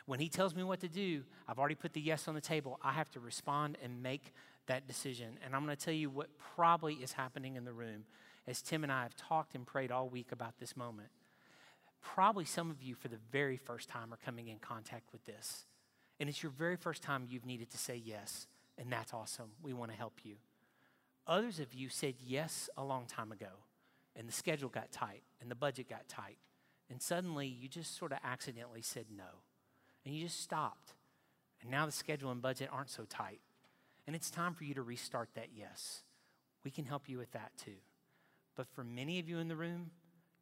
When 0.06 0.22
he 0.22 0.30
tells 0.30 0.56
me 0.56 0.64
what 0.64 0.80
to 0.80 0.88
do, 0.88 1.24
I've 1.50 1.60
already 1.60 1.76
put 1.76 1.92
the 1.92 2.00
yes 2.00 2.30
on 2.30 2.34
the 2.34 2.40
table. 2.40 2.80
I 2.82 2.94
have 2.94 3.12
to 3.12 3.20
respond 3.20 3.78
and 3.84 4.02
make 4.02 4.32
that 4.68 4.88
decision. 4.88 5.38
And 5.44 5.54
I'm 5.54 5.66
going 5.66 5.76
to 5.76 5.86
tell 5.86 5.94
you 5.94 6.10
what 6.10 6.30
probably 6.56 6.94
is 6.94 7.12
happening 7.12 7.58
in 7.58 7.66
the 7.66 7.74
room 7.74 8.06
as 8.48 8.62
Tim 8.62 8.84
and 8.84 8.92
I 8.92 9.04
have 9.04 9.16
talked 9.16 9.56
and 9.56 9.66
prayed 9.66 9.92
all 9.92 10.10
week 10.10 10.32
about 10.32 10.58
this 10.60 10.78
moment. 10.78 11.10
Probably 12.02 12.46
some 12.46 12.72
of 12.72 12.82
you, 12.82 12.96
for 12.96 13.10
the 13.10 13.20
very 13.32 13.58
first 13.58 13.90
time, 13.90 14.14
are 14.14 14.20
coming 14.26 14.48
in 14.48 14.60
contact 14.60 15.12
with 15.12 15.26
this. 15.26 15.66
And 16.20 16.30
it's 16.30 16.42
your 16.42 16.52
very 16.52 16.78
first 16.78 17.04
time 17.04 17.26
you've 17.28 17.46
needed 17.46 17.70
to 17.72 17.78
say 17.78 18.02
yes. 18.04 18.48
And 18.78 18.92
that's 18.92 19.14
awesome. 19.14 19.52
We 19.62 19.74
want 19.74 19.92
to 19.92 19.98
help 19.98 20.20
you. 20.24 20.36
Others 21.28 21.60
of 21.60 21.74
you 21.74 21.90
said 21.90 22.16
yes 22.26 22.70
a 22.78 22.84
long 22.84 23.06
time 23.06 23.32
ago 23.32 23.48
and 24.16 24.28
the 24.28 24.34
schedule 24.34 24.70
got 24.70 24.92
tight 24.92 25.24
and 25.42 25.52
the 25.52 25.56
budget 25.56 25.90
got 25.90 26.08
tight. 26.08 26.38
And 26.90 27.02
suddenly 27.02 27.48
you 27.48 27.68
just 27.68 27.98
sort 27.98 28.14
of 28.14 28.20
accidentally 28.24 28.82
said 28.82 29.06
no. 29.16 29.42
And 30.06 30.16
you 30.16 30.24
just 30.24 30.42
stopped. 30.42 30.94
And 31.62 31.70
now 31.70 31.86
the 31.86 31.92
schedule 31.92 32.32
and 32.32 32.42
budget 32.42 32.70
aren't 32.72 32.90
so 32.90 33.04
tight. 33.04 33.42
And 34.06 34.16
it's 34.16 34.32
time 34.32 34.54
for 34.54 34.64
you 34.64 34.74
to 34.76 34.82
restart 34.82 35.30
that 35.36 35.50
yes. 35.54 36.04
We 36.64 36.72
can 36.72 36.86
help 36.86 37.10
you 37.10 37.18
with 37.18 37.32
that 37.34 37.52
too. 37.58 37.76
But 38.58 38.68
for 38.68 38.84
many 38.84 39.20
of 39.20 39.30
you 39.30 39.38
in 39.38 39.48
the 39.48 39.56
room, 39.56 39.92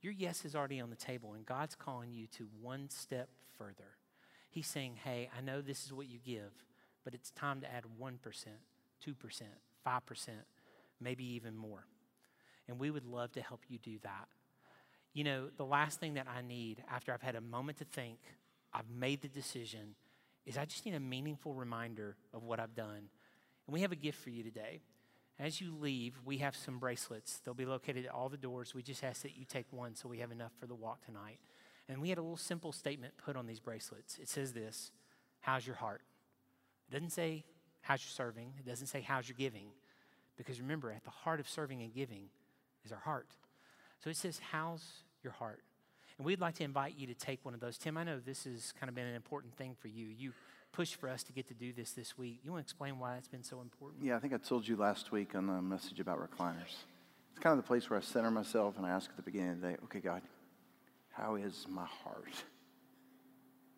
your 0.01 0.13
yes 0.13 0.43
is 0.45 0.56
already 0.56 0.80
on 0.80 0.89
the 0.89 0.95
table, 0.95 1.34
and 1.34 1.45
God's 1.45 1.75
calling 1.75 2.12
you 2.12 2.25
to 2.38 2.47
one 2.60 2.89
step 2.89 3.30
further. 3.58 3.97
He's 4.49 4.67
saying, 4.67 4.95
Hey, 5.04 5.30
I 5.38 5.41
know 5.41 5.62
this 5.62 5.86
is 5.86 5.93
what 5.93 6.08
you 6.08 6.17
give, 6.17 6.51
but 7.04 7.13
it's 7.13 7.30
time 7.30 7.62
to 7.62 7.71
add 7.71 7.84
1%, 8.01 8.17
2%, 9.06 9.41
5%, 9.86 10.30
maybe 10.99 11.25
even 11.25 11.56
more 11.56 11.86
and 12.67 12.80
we 12.80 12.91
would 12.91 13.06
love 13.06 13.32
to 13.34 13.41
help 13.41 13.62
you 13.67 13.78
do 13.78 13.97
that. 14.04 14.28
You 15.13 15.23
know, 15.23 15.47
the 15.56 15.65
last 15.65 15.99
thing 15.99 16.15
that 16.15 16.28
I 16.28 16.41
need 16.41 16.84
after 16.91 17.13
I've 17.13 17.21
had 17.21 17.36
a 17.36 17.41
moment 17.41 17.78
to 17.78 17.86
think, 17.86 18.19
I've 18.73 18.89
made 18.89 19.21
the 19.21 19.28
decision, 19.28 19.95
is 20.45 20.58
I 20.58 20.65
just 20.65 20.86
need 20.86 20.95
a 20.95 20.99
meaningful 20.99 21.54
reminder 21.54 22.15
of 22.34 22.43
what 22.43 22.60
I've 22.60 22.75
done. 22.75 23.10
And 23.67 23.73
we 23.73 23.82
have 23.82 23.91
a 23.91 23.95
gift 23.95 24.19
for 24.19 24.30
you 24.30 24.43
today. 24.43 24.82
As 25.38 25.60
you 25.60 25.76
leave, 25.78 26.15
we 26.24 26.38
have 26.38 26.56
some 26.56 26.80
bracelets. 26.80 27.39
They'll 27.43 27.54
be 27.54 27.65
located 27.65 28.06
at 28.06 28.13
all 28.13 28.30
the 28.30 28.38
doors. 28.38 28.74
We 28.74 28.82
just 28.82 29.04
ask 29.04 29.21
that 29.24 29.36
you 29.36 29.43
take 29.43 29.65
one 29.71 29.95
so 29.95 30.08
we 30.08 30.19
have 30.19 30.32
enough 30.32 30.54
for 30.60 30.65
the 30.65 30.76
walk 30.76 31.06
tonight. 31.06 31.39
And 31.89 32.02
we 32.02 32.10
had 32.10 32.17
a 32.17 32.21
little 32.21 32.38
simple 32.38 32.71
statement 32.71 33.13
put 33.17 33.36
on 33.36 33.45
these 33.45 33.60
bracelets. 33.60 34.17
It 34.19 34.30
says 34.30 34.54
this 34.54 34.91
How's 35.41 35.67
your 35.67 35.76
heart? 35.76 36.02
It 36.89 36.93
doesn't 36.93 37.12
say, 37.12 37.43
How's 37.82 38.02
your 38.02 38.12
serving? 38.12 38.54
It 38.60 38.65
doesn't 38.65 38.88
say, 38.88 39.02
How's 39.02 39.28
your 39.28 39.36
giving? 39.38 39.67
Because 40.38 40.60
remember, 40.60 40.91
at 40.91 41.04
the 41.04 41.12
heart 41.12 41.39
of 41.39 41.50
serving 41.50 41.82
and 41.82 41.93
giving 41.93 42.30
is 42.86 42.91
our 42.91 43.00
heart. 43.00 43.28
So 44.04 44.10
it 44.10 44.15
says, 44.15 44.39
How's 44.52 44.84
your 45.21 45.34
heart? 45.34 45.63
And 46.17 46.26
we'd 46.26 46.39
like 46.39 46.56
to 46.56 46.63
invite 46.63 46.95
you 46.98 47.08
to 47.08 47.13
take 47.13 47.43
one 47.43 47.54
of 47.54 47.60
those. 47.60 47.78
Tim, 47.78 47.98
I 47.98 48.06
know 48.06 48.19
this 48.19 48.45
has 48.45 48.71
kind 48.80 48.88
of 48.88 48.95
been 48.95 49.06
an 49.06 49.15
important 49.15 49.56
thing 49.58 49.76
for 49.78 49.89
you. 49.89 50.06
You 50.06 50.32
pushed 50.75 50.95
for 50.95 51.07
us 51.07 51.23
to 51.23 51.31
get 51.31 51.47
to 51.47 51.53
do 51.53 51.71
this 51.71 51.93
this 51.93 52.17
week. 52.17 52.41
You 52.43 52.51
want 52.51 52.65
to 52.65 52.65
explain 52.65 52.99
why 52.99 53.13
that's 53.13 53.29
been 53.29 53.43
so 53.43 53.61
important? 53.61 54.03
Yeah, 54.03 54.17
I 54.17 54.19
think 54.19 54.33
I 54.33 54.38
told 54.38 54.67
you 54.67 54.75
last 54.75 55.09
week 55.09 55.33
on 55.33 55.47
the 55.47 55.61
message 55.61 56.01
about 56.01 56.19
recliners. 56.19 56.83
It's 57.31 57.39
kind 57.39 57.57
of 57.57 57.63
the 57.63 57.67
place 57.67 57.89
where 57.89 57.97
I 57.97 58.01
center 58.01 58.29
myself 58.29 58.75
and 58.75 58.85
I 58.85 58.89
ask 58.89 59.09
at 59.09 59.15
the 59.15 59.21
beginning 59.21 59.51
of 59.51 59.61
the 59.61 59.67
day, 59.69 59.77
okay, 59.85 59.99
God, 60.01 60.21
how 61.11 61.35
is 61.35 61.65
my 61.69 61.85
heart? 62.03 62.33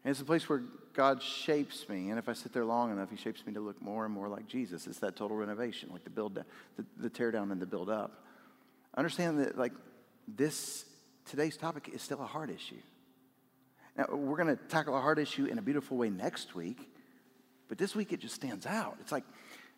And 0.04 0.12
it's 0.12 0.22
a 0.22 0.26
place 0.26 0.50
where 0.50 0.64
God 0.94 1.22
shapes 1.22 1.88
me. 1.88 2.10
And 2.10 2.18
if 2.18 2.28
I 2.28 2.34
sit 2.34 2.52
there 2.52 2.66
long 2.66 2.92
enough, 2.92 3.12
He 3.12 3.18
shapes 3.18 3.46
me 3.46 3.54
to 3.54 3.60
look 3.60 3.80
more 3.80 4.06
and 4.06 4.14
more 4.14 4.28
like 4.28 4.48
Jesus. 4.48 4.88
It's 4.88 5.00
that 5.00 5.16
total 5.16 5.38
renovation, 5.38 5.90
like 5.92 6.04
the 6.04 6.10
build, 6.10 6.34
the, 6.34 6.46
the 6.98 7.10
tear 7.10 7.30
down 7.30 7.52
and 7.52 7.62
the 7.62 7.68
build 7.68 7.90
up. 7.90 8.24
Understand 8.96 9.40
that, 9.40 9.56
like, 9.56 9.74
this, 10.28 10.86
today's 11.26 11.58
topic 11.58 11.92
is 11.94 12.02
still 12.02 12.22
a 12.22 12.26
hard 12.26 12.50
issue. 12.50 12.82
Now, 13.98 14.06
we're 14.12 14.38
going 14.38 14.56
to 14.56 14.64
tackle 14.68 14.96
a 14.96 15.02
hard 15.02 15.18
issue 15.18 15.46
in 15.46 15.58
a 15.58 15.62
beautiful 15.62 15.98
way 15.98 16.10
next 16.10 16.54
week, 16.54 16.90
but 17.68 17.78
this 17.78 17.96
week 17.96 18.14
it 18.14 18.20
just 18.20 18.36
stands 18.36 18.66
out. 18.66 18.98
It's 19.02 19.12
like, 19.12 19.24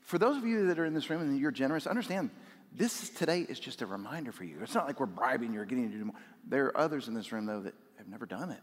for 0.01 0.17
those 0.17 0.37
of 0.37 0.45
you 0.45 0.67
that 0.67 0.79
are 0.79 0.85
in 0.85 0.93
this 0.93 1.09
room 1.09 1.21
and 1.21 1.39
you're 1.39 1.51
generous, 1.51 1.87
understand 1.87 2.29
this 2.75 3.09
today 3.09 3.41
is 3.41 3.59
just 3.59 3.81
a 3.81 3.85
reminder 3.85 4.31
for 4.31 4.43
you. 4.43 4.57
It's 4.61 4.75
not 4.75 4.87
like 4.87 4.99
we're 4.99 5.05
bribing 5.05 5.53
you 5.53 5.61
or 5.61 5.65
getting 5.65 5.85
you 5.85 5.91
to 5.91 5.97
do 5.97 6.05
more. 6.05 6.15
There 6.47 6.65
are 6.65 6.77
others 6.77 7.07
in 7.07 7.13
this 7.13 7.31
room, 7.31 7.45
though, 7.45 7.61
that 7.61 7.73
have 7.97 8.07
never 8.07 8.25
done 8.25 8.51
it. 8.51 8.59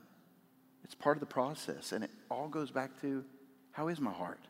It's 0.85 0.95
part 0.95 1.17
of 1.17 1.21
the 1.21 1.27
process, 1.27 1.93
and 1.93 2.05
it 2.05 2.11
all 2.31 2.49
goes 2.49 2.71
back 2.71 3.01
to 3.01 3.25
how 3.73 3.89
is 3.89 4.01
my 4.01 4.13
heart? 4.13 4.41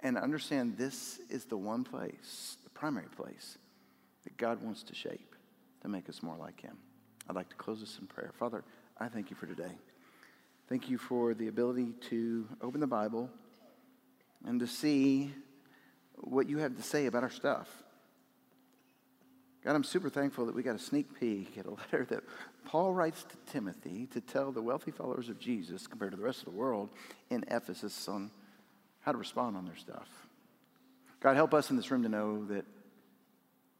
And 0.00 0.16
understand 0.16 0.76
this 0.76 1.20
is 1.28 1.44
the 1.44 1.56
one 1.56 1.84
place, 1.84 2.56
the 2.64 2.70
primary 2.70 3.08
place, 3.08 3.58
that 4.24 4.36
God 4.36 4.62
wants 4.62 4.82
to 4.84 4.94
shape 4.94 5.34
to 5.82 5.88
make 5.88 6.08
us 6.08 6.22
more 6.22 6.36
like 6.36 6.60
Him. 6.60 6.76
I'd 7.28 7.36
like 7.36 7.48
to 7.50 7.56
close 7.56 7.80
this 7.80 7.98
in 8.00 8.06
prayer. 8.06 8.32
Father, 8.38 8.64
I 8.98 9.08
thank 9.08 9.30
you 9.30 9.36
for 9.36 9.46
today. 9.46 9.76
Thank 10.68 10.90
you 10.90 10.98
for 10.98 11.32
the 11.32 11.48
ability 11.48 11.94
to 12.10 12.46
open 12.60 12.80
the 12.80 12.86
Bible 12.86 13.30
and 14.44 14.60
to 14.60 14.66
see 14.66 15.32
what 16.16 16.46
you 16.46 16.58
have 16.58 16.76
to 16.76 16.82
say 16.82 17.06
about 17.06 17.22
our 17.22 17.30
stuff. 17.30 17.68
God, 19.64 19.74
I'm 19.74 19.84
super 19.84 20.10
thankful 20.10 20.44
that 20.44 20.54
we 20.54 20.62
got 20.62 20.76
a 20.76 20.78
sneak 20.78 21.18
peek 21.18 21.56
at 21.56 21.64
a 21.64 21.70
letter 21.92 22.06
that 22.10 22.22
Paul 22.66 22.92
writes 22.92 23.24
to 23.24 23.52
Timothy 23.52 24.08
to 24.12 24.20
tell 24.20 24.52
the 24.52 24.60
wealthy 24.60 24.90
followers 24.90 25.30
of 25.30 25.38
Jesus, 25.38 25.86
compared 25.86 26.10
to 26.10 26.18
the 26.18 26.22
rest 26.22 26.40
of 26.40 26.44
the 26.44 26.58
world, 26.58 26.90
in 27.30 27.46
Ephesus 27.50 28.06
on 28.06 28.30
how 29.00 29.12
to 29.12 29.18
respond 29.18 29.56
on 29.56 29.64
their 29.64 29.76
stuff. 29.76 30.08
God, 31.20 31.34
help 31.34 31.54
us 31.54 31.70
in 31.70 31.76
this 31.76 31.90
room 31.90 32.02
to 32.02 32.10
know 32.10 32.44
that 32.44 32.66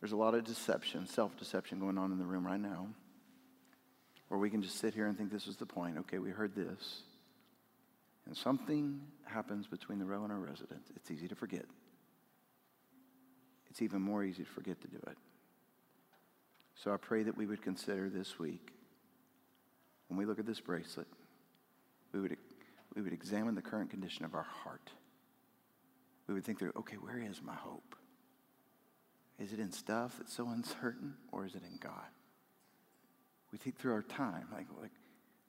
there's 0.00 0.12
a 0.12 0.16
lot 0.16 0.34
of 0.34 0.42
deception, 0.44 1.06
self 1.06 1.36
deception 1.36 1.80
going 1.80 1.98
on 1.98 2.12
in 2.12 2.18
the 2.18 2.24
room 2.24 2.46
right 2.46 2.60
now, 2.60 2.86
where 4.28 4.38
we 4.38 4.50
can 4.50 4.62
just 4.62 4.78
sit 4.78 4.94
here 4.94 5.06
and 5.06 5.16
think 5.16 5.32
this 5.32 5.46
is 5.46 5.56
the 5.56 5.66
point. 5.66 5.98
Okay, 5.98 6.18
we 6.18 6.30
heard 6.30 6.54
this. 6.54 7.02
And 8.26 8.36
something 8.36 9.00
happens 9.24 9.66
between 9.66 9.98
the 9.98 10.04
row 10.04 10.22
and 10.22 10.32
our 10.32 10.38
resident. 10.38 10.82
It's 10.96 11.10
easy 11.10 11.28
to 11.28 11.34
forget. 11.34 11.64
It's 13.70 13.80
even 13.80 14.02
more 14.02 14.22
easy 14.22 14.44
to 14.44 14.50
forget 14.50 14.80
to 14.82 14.88
do 14.88 14.98
it. 15.06 15.16
So 16.74 16.92
I 16.92 16.96
pray 16.96 17.22
that 17.24 17.36
we 17.36 17.46
would 17.46 17.62
consider 17.62 18.08
this 18.08 18.38
week, 18.38 18.72
when 20.08 20.18
we 20.18 20.24
look 20.26 20.38
at 20.38 20.46
this 20.46 20.60
bracelet, 20.60 21.08
we 22.12 22.20
would, 22.20 22.36
we 22.94 23.02
would 23.02 23.12
examine 23.12 23.54
the 23.54 23.62
current 23.62 23.90
condition 23.90 24.24
of 24.24 24.34
our 24.34 24.46
heart. 24.64 24.90
We 26.26 26.34
would 26.34 26.44
think 26.44 26.58
through, 26.58 26.72
okay, 26.76 26.96
where 26.96 27.18
is 27.18 27.42
my 27.42 27.54
hope? 27.54 27.96
Is 29.38 29.52
it 29.52 29.58
in 29.58 29.72
stuff 29.72 30.16
that's 30.18 30.34
so 30.34 30.48
uncertain, 30.48 31.14
or 31.32 31.46
is 31.46 31.54
it 31.54 31.62
in 31.62 31.78
God? 31.78 31.92
We 33.52 33.58
think 33.58 33.78
through 33.78 33.92
our 33.92 34.02
time, 34.02 34.46
like, 34.52 34.66
like 34.80 34.90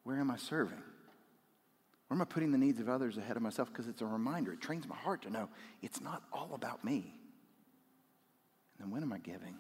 where 0.04 0.18
am 0.18 0.32
I 0.32 0.38
serving? 0.38 0.82
Where 2.08 2.16
am 2.16 2.22
I 2.22 2.26
putting 2.26 2.52
the 2.52 2.58
needs 2.58 2.80
of 2.80 2.89
others 2.89 3.18
ahead 3.18 3.38
of 3.38 3.43
myself? 3.43 3.72
Because 3.72 3.88
it's 3.88 4.02
a 4.02 4.06
reminder. 4.06 4.54
It 4.54 4.62
trains 4.62 4.88
my 4.88 4.95
heart 4.95 5.24
to 5.24 5.30
know 5.30 5.50
it's 5.82 6.02
not 6.02 6.24
all 6.34 6.52
about 6.54 6.84
me. 6.84 7.14
And 8.78 8.86
then 8.86 8.91
when 8.91 9.04
am 9.04 9.14
I 9.14 9.20
giving? 9.20 9.56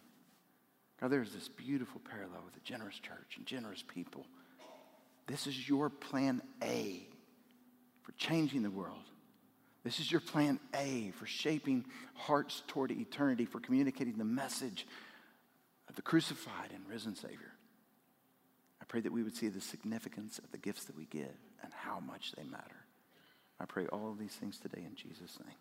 God, 0.99 1.11
there's 1.11 1.31
this 1.31 1.47
beautiful 1.47 2.01
parallel 2.09 2.41
with 2.45 2.55
a 2.57 2.65
generous 2.65 2.97
church 2.97 3.37
and 3.37 3.45
generous 3.45 3.83
people. 3.87 4.25
This 5.27 5.45
is 5.45 5.69
your 5.69 5.89
plan 5.89 6.41
A 6.63 7.07
for 8.01 8.13
changing 8.13 8.63
the 8.63 8.71
world. 8.71 9.03
This 9.83 9.99
is 9.99 10.11
your 10.11 10.21
plan 10.21 10.59
A 10.73 11.11
for 11.17 11.25
shaping 11.25 11.85
hearts 12.15 12.63
toward 12.67 12.91
eternity, 12.91 13.45
for 13.45 13.59
communicating 13.59 14.17
the 14.17 14.25
message 14.25 14.87
of 15.87 15.95
the 15.95 16.01
crucified 16.01 16.71
and 16.73 16.87
risen 16.89 17.15
Savior. 17.15 17.53
Pray 18.89 18.99
that 19.01 19.11
we 19.11 19.23
would 19.23 19.35
see 19.35 19.47
the 19.47 19.61
significance 19.61 20.39
of 20.39 20.51
the 20.51 20.57
gifts 20.57 20.85
that 20.85 20.97
we 20.97 21.05
give 21.05 21.37
and 21.63 21.71
how 21.71 21.99
much 21.99 22.33
they 22.33 22.43
matter. 22.43 22.85
I 23.59 23.65
pray 23.65 23.85
all 23.85 24.11
of 24.11 24.17
these 24.17 24.33
things 24.33 24.57
today 24.57 24.83
in 24.85 24.95
Jesus' 24.95 25.39
name. 25.45 25.55